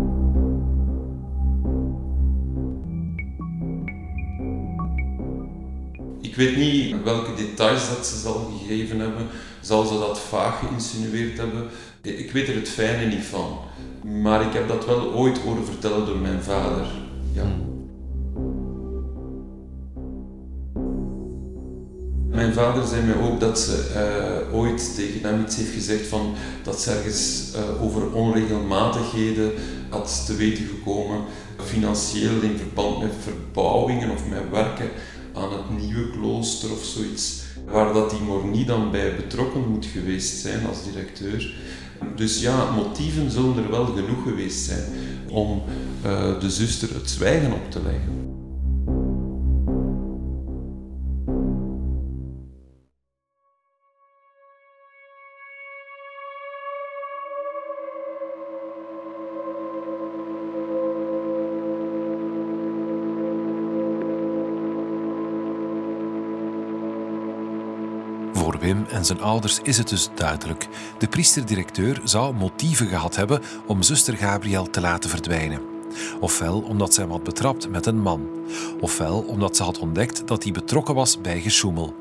Weet 6.47 6.57
niet 6.57 7.03
welke 7.05 7.35
details 7.35 7.89
dat 7.97 8.07
ze 8.07 8.19
zal 8.19 8.53
gegeven 8.59 9.01
hebben. 9.01 9.27
Zal 9.61 9.87
ze 9.87 9.99
dat 9.99 10.21
vaag 10.21 10.59
geïnsinueerd 10.59 11.37
hebben? 11.37 11.69
Ik 12.03 12.33
weet 12.33 12.49
er 12.49 12.55
het 12.55 12.69
fijne 12.69 13.07
niet 13.07 13.25
van. 13.25 13.59
Maar 14.23 14.47
ik 14.47 14.53
heb 14.53 14.69
dat 14.69 14.87
wel 14.87 15.13
ooit 15.13 15.39
horen 15.39 15.65
vertellen 15.65 16.07
door 16.07 16.19
mijn 16.19 16.43
vader. 16.43 16.87
Ja. 17.33 17.45
Mijn 22.29 22.53
vader 22.53 22.87
zei 22.87 23.03
mij 23.03 23.31
ook 23.31 23.41
dat 23.41 23.59
ze 23.59 23.91
eh, 23.95 24.59
ooit 24.59 24.95
tegen 24.95 25.21
hem 25.23 25.43
iets 25.43 25.57
heeft 25.57 25.73
gezegd 25.73 26.07
van 26.07 26.35
dat 26.63 26.81
ze 26.81 26.91
ergens 26.91 27.51
eh, 27.55 27.83
over 27.83 28.13
onregelmatigheden 28.13 29.53
had 29.89 30.23
te 30.27 30.35
weten 30.35 30.65
gekomen, 30.67 31.21
financieel 31.65 32.41
in 32.41 32.57
verband 32.59 33.01
met 33.01 33.13
verbouwingen 33.23 34.11
of 34.11 34.29
met 34.29 34.51
werken 34.51 34.91
aan 35.35 35.53
het 35.53 35.83
nieuwe 35.83 36.11
klooster 36.11 36.73
of 36.73 36.85
zoiets, 36.85 37.43
waar 37.67 37.93
dat 37.93 38.11
die 38.11 38.21
Morny 38.21 38.65
dan 38.65 38.91
bij 38.91 39.17
betrokken 39.17 39.69
moet 39.69 39.87
geweest 39.87 40.37
zijn 40.37 40.67
als 40.67 40.85
directeur. 40.85 41.55
Dus 42.17 42.41
ja, 42.41 42.71
motieven 42.71 43.31
zullen 43.31 43.57
er 43.57 43.71
wel 43.71 43.87
genoeg 43.87 44.23
geweest 44.23 44.65
zijn 44.65 44.85
om 45.29 45.63
eh, 46.03 46.41
de 46.41 46.51
zuster 46.51 46.95
het 46.95 47.11
zwijgen 47.11 47.53
op 47.53 47.71
te 47.71 47.83
leggen. 47.83 48.40
Wim 68.61 68.87
en 68.91 69.05
zijn 69.05 69.21
ouders 69.21 69.61
is 69.63 69.79
het 69.79 69.89
dus 69.89 70.09
duidelijk. 70.15 70.69
De 70.99 71.09
priester-directeur 71.09 72.01
zou 72.05 72.35
motieven 72.35 72.87
gehad 72.87 73.17
hebben 73.17 73.43
om 73.67 73.83
zuster 73.83 74.17
Gabriel 74.17 74.71
te 74.71 74.81
laten 74.81 75.11
verdwijnen. 75.11 75.61
Ofwel 76.21 76.61
omdat 76.61 76.95
ze 76.95 77.01
hem 77.01 77.11
had 77.11 77.23
betrapt 77.23 77.71
met 77.71 77.87
een 77.87 78.01
man. 78.01 78.29
Ofwel 78.81 79.21
omdat 79.21 79.57
ze 79.57 79.63
had 79.63 79.79
ontdekt 79.79 80.27
dat 80.27 80.43
hij 80.43 80.53
betrokken 80.53 80.95
was 80.95 81.21
bij 81.21 81.41
gesjoemel. 81.41 81.95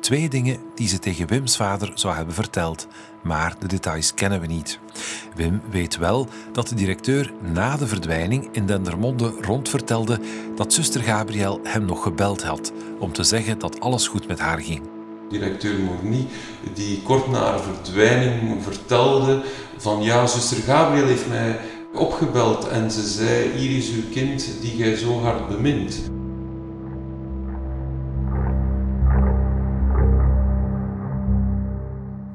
Twee 0.00 0.28
dingen 0.28 0.58
die 0.74 0.88
ze 0.88 0.98
tegen 0.98 1.26
Wims 1.26 1.56
vader 1.56 1.90
zou 1.94 2.14
hebben 2.14 2.34
verteld. 2.34 2.86
Maar 3.22 3.54
de 3.58 3.66
details 3.66 4.14
kennen 4.14 4.40
we 4.40 4.46
niet. 4.46 4.78
Wim 5.34 5.60
weet 5.70 5.96
wel 5.96 6.28
dat 6.52 6.68
de 6.68 6.74
directeur 6.74 7.32
na 7.52 7.76
de 7.76 7.86
verdwijning 7.86 8.48
in 8.52 8.66
Dendermonde 8.66 9.34
rondvertelde 9.40 10.20
dat 10.56 10.72
zuster 10.72 11.02
Gabriel 11.02 11.60
hem 11.62 11.84
nog 11.84 12.02
gebeld 12.02 12.42
had 12.42 12.72
om 12.98 13.12
te 13.12 13.22
zeggen 13.22 13.58
dat 13.58 13.80
alles 13.80 14.08
goed 14.08 14.28
met 14.28 14.38
haar 14.38 14.58
ging. 14.58 15.01
Directeur 15.32 15.78
Mourny, 15.78 16.26
die 16.74 17.02
kort 17.02 17.30
na 17.30 17.38
haar 17.38 17.60
verdwijning 17.60 18.62
vertelde 18.62 19.42
van 19.76 20.02
ja, 20.02 20.26
zuster 20.26 20.56
Gabriel 20.56 21.06
heeft 21.06 21.28
mij 21.28 21.60
opgebeld 21.94 22.68
en 22.68 22.90
ze 22.90 23.08
zei, 23.08 23.50
hier 23.56 23.76
is 23.76 23.90
uw 23.90 24.10
kind 24.12 24.48
die 24.60 24.76
gij 24.82 24.96
zo 24.96 25.20
hard 25.20 25.48
bemint. 25.48 26.10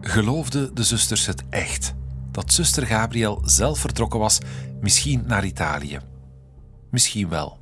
Geloofden 0.01 0.76
de 0.76 0.84
zusters 0.84 1.26
het 1.26 1.43
echt? 1.49 1.93
Dat 2.32 2.53
zuster 2.53 2.86
Gabriel 2.86 3.41
zelf 3.45 3.80
vertrokken 3.80 4.19
was, 4.19 4.39
misschien 4.82 5.24
naar 5.28 5.45
Italië? 5.45 5.99
Misschien 6.91 7.30
wel. 7.30 7.57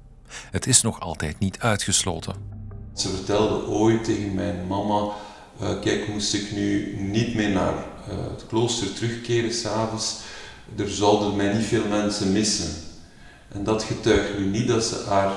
Het 0.51 0.68
is 0.68 0.82
nog 0.82 0.99
altijd 0.99 1.39
niet 1.39 1.60
uitgesloten. 1.60 2.55
Ze 2.96 3.10
vertelde 3.10 3.68
ooit 3.68 4.04
tegen 4.04 4.34
mijn 4.34 4.68
mama, 4.68 5.12
eh, 5.60 5.70
kijk, 5.82 6.08
moest 6.08 6.34
ik 6.34 6.52
nu 6.52 6.98
niet 7.00 7.36
meer 7.36 7.50
naar 7.50 7.74
eh, 7.74 8.16
het 8.32 8.46
klooster 8.48 8.93
terugkeren 8.93 9.54
s'avonds, 9.54 10.16
er 10.78 10.89
zouden 10.89 11.36
mij 11.36 11.54
niet 11.54 11.66
veel 11.66 11.88
mensen 11.89 12.32
missen. 12.32 12.74
En 13.48 13.64
dat 13.64 13.84
getuigt 13.84 14.39
nu 14.39 14.46
niet 14.46 14.68
dat 14.68 14.84
ze 14.84 15.04
haar 15.08 15.32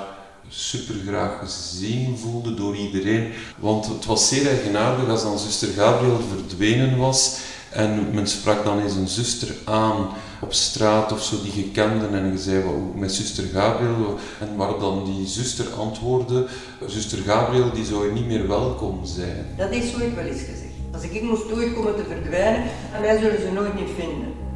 super 0.48 0.94
graag 1.06 1.38
gezien 1.38 2.18
voelde 2.18 2.54
door 2.54 2.76
iedereen. 2.76 3.32
Want 3.58 3.86
het 3.86 4.04
was 4.04 4.28
zeer 4.28 4.46
eigenaardig 4.46 5.08
als 5.08 5.22
dan 5.22 5.38
zuster 5.38 5.68
Gabriel 5.68 6.20
verdwenen 6.36 6.98
was 6.98 7.40
En 7.70 8.14
men 8.14 8.26
sprak 8.26 8.64
dan 8.64 8.80
eens 8.82 8.94
een 8.94 9.08
zuster 9.08 9.54
aan 9.64 10.08
op 10.40 10.52
straat 10.52 11.12
of 11.12 11.24
zo 11.24 11.42
die 11.42 11.56
je 11.56 11.70
kende 11.70 12.06
en 12.06 12.32
je 12.32 12.38
zei 12.38 12.64
wat, 12.64 12.94
met 12.94 13.12
zuster 13.12 13.44
Gabriel. 13.44 14.18
En 14.40 14.56
waarop 14.56 14.80
dan 14.80 15.04
die 15.04 15.26
zuster 15.26 15.66
antwoordde, 15.72 16.46
zuster 16.86 17.18
Gabriel 17.18 17.72
die 17.72 17.84
zou 17.84 18.12
niet 18.12 18.26
meer 18.26 18.48
welkom 18.48 19.00
zijn. 19.04 19.46
Dat 19.56 19.70
is 19.70 19.94
ooit 19.94 20.14
wel 20.14 20.24
eens 20.24 20.40
gezegd. 20.40 20.66
Als 20.92 21.02
ik 21.02 21.22
moest 21.22 21.52
ooit 21.52 21.74
komen 21.74 21.96
te 21.96 22.04
verdwijnen, 22.08 22.62
en 22.94 23.02
wij 23.02 23.18
zullen 23.18 23.40
ze 23.40 23.50
nooit 23.52 23.74
niet 23.74 23.88
vinden. 23.96 24.46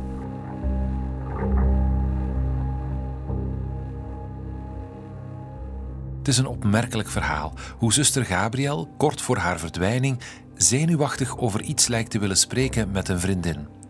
Het 6.18 6.30
is 6.30 6.38
een 6.38 6.46
opmerkelijk 6.46 7.08
verhaal 7.08 7.54
hoe 7.78 7.92
zuster 7.92 8.24
Gabriel, 8.24 8.88
kort 8.96 9.20
voor 9.20 9.36
haar 9.36 9.58
verdwijning, 9.58 10.18
zenuwachtig 10.54 11.38
over 11.38 11.62
iets 11.62 11.86
lijkt 11.88 12.10
te 12.10 12.18
willen 12.18 12.36
spreken 12.36 12.90
met 12.90 13.08
een 13.08 13.20
vriendin. 13.20 13.81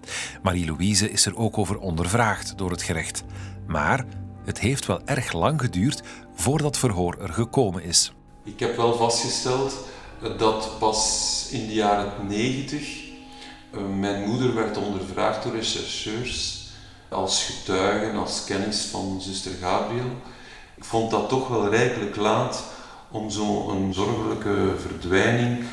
Marie-Louise 0.43 1.11
is 1.11 1.27
er 1.27 1.37
ook 1.37 1.59
over 1.59 1.79
ondervraagd 1.79 2.59
door 2.59 2.71
het 2.71 2.83
gerecht. 2.83 3.25
Maar 3.67 4.05
het 4.45 4.61
heeft 4.61 4.87
wel 4.87 5.01
erg 5.05 5.33
lang 5.33 5.61
geduurd 5.61 6.03
voordat 6.35 6.79
verhoor 6.79 7.17
er 7.21 7.33
gekomen 7.33 7.83
is. 7.83 8.13
Ik 8.45 8.61
heb 8.61 8.77
wel 8.77 8.97
vastgesteld 8.97 9.75
dat 10.39 10.79
pas 10.79 11.49
in 11.51 11.67
de 11.67 11.75
jaren 11.75 12.13
90 12.29 13.11
eh, 13.73 13.81
mijn 13.99 14.29
moeder 14.29 14.55
werd 14.55 14.77
ondervraagd 14.77 15.43
door 15.43 15.55
rechercheurs 15.55 16.61
als 17.09 17.45
getuige, 17.45 18.17
als 18.17 18.45
kennis 18.45 18.85
van 18.85 19.21
zuster 19.21 19.53
Gabriel. 19.61 20.17
Ik 20.75 20.85
vond 20.85 21.11
dat 21.11 21.29
toch 21.29 21.49
wel 21.49 21.69
rijkelijk 21.69 22.17
laat 22.17 22.65
om 23.11 23.31
zo'n 23.31 23.95
zorgelijke 23.95 24.75
verdwijning 24.79 25.65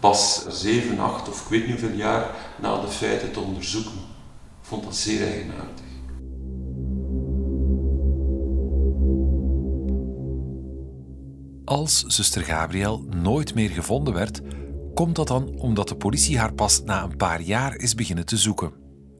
pas 0.00 0.46
7, 0.48 0.98
8 0.98 1.28
of 1.28 1.40
ik 1.42 1.48
weet 1.48 1.66
niet 1.66 1.80
hoeveel 1.80 1.96
jaar 1.96 2.30
na 2.60 2.80
de 2.80 2.88
feiten 2.88 3.32
te 3.32 3.40
onderzoeken. 3.40 3.92
Ik 3.92 4.68
vond 4.68 4.84
dat 4.84 4.96
zeer 4.96 5.26
eigenaardig. 5.26 5.82
Als 11.64 12.04
zuster 12.06 12.42
Gabriel 12.42 13.04
nooit 13.10 13.54
meer 13.54 13.70
gevonden 13.70 14.14
werd, 14.14 14.40
komt 14.94 15.16
dat 15.16 15.28
dan 15.28 15.48
omdat 15.58 15.88
de 15.88 15.96
politie 15.96 16.38
haar 16.38 16.52
pas 16.52 16.82
na 16.82 17.02
een 17.02 17.16
paar 17.16 17.40
jaar 17.40 17.76
is 17.76 17.94
beginnen 17.94 18.26
te 18.26 18.36
zoeken. 18.36 18.72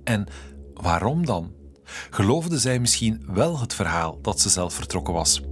En 0.05 0.27
waarom 0.75 1.27
dan? 1.27 1.53
Geloofde 2.11 2.59
zij 2.59 2.79
misschien 2.79 3.25
wel 3.27 3.61
het 3.61 3.75
verhaal 3.75 4.19
dat 4.23 4.41
ze 4.41 4.49
zelf 4.49 4.75
vertrokken 4.75 5.15
was? 5.15 5.43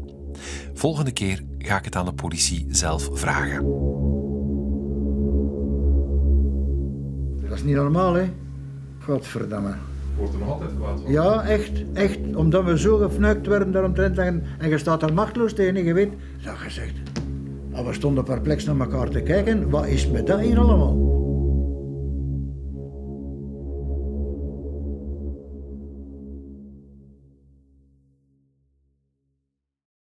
Volgende 0.75 1.13
keer 1.13 1.45
ga 1.59 1.79
ik 1.79 1.85
het 1.85 1.97
aan 1.97 2.05
de 2.05 2.15
politie 2.15 2.67
zelf 2.71 3.09
vragen. 3.13 4.12
Is 7.63 7.69
niet 7.69 7.77
normaal, 7.77 8.15
hè? 8.15 8.25
Godverdamme. 9.05 9.75
Wordt 10.17 10.33
er 10.33 10.39
nog 10.39 10.49
altijd 10.49 10.71
kwaad 10.77 11.01
van? 11.01 11.13
Ja, 11.13 11.43
echt, 11.43 11.71
echt. 11.93 12.19
Omdat 12.35 12.65
we 12.65 12.79
zo 12.79 12.97
gefnuikt 12.97 13.47
werden 13.47 13.73
daaromtrent 13.73 14.19
en, 14.19 14.43
en 14.59 14.69
je 14.69 14.79
staat 14.79 15.03
er 15.03 15.15
machteloos 15.15 15.53
tegen 15.53 15.85
je 15.85 15.93
weet. 15.93 16.13
Dat 16.45 16.55
gezegd. 16.55 16.95
Maar 17.71 17.85
we 17.85 17.93
stonden 17.93 18.25
perplex 18.25 18.65
naar 18.65 18.81
elkaar 18.81 19.09
te 19.09 19.21
kijken. 19.21 19.71
Wat 19.71 19.87
is 19.87 20.11
met 20.11 20.27
dat 20.27 20.41
hier 20.41 20.59
allemaal? 20.59 21.22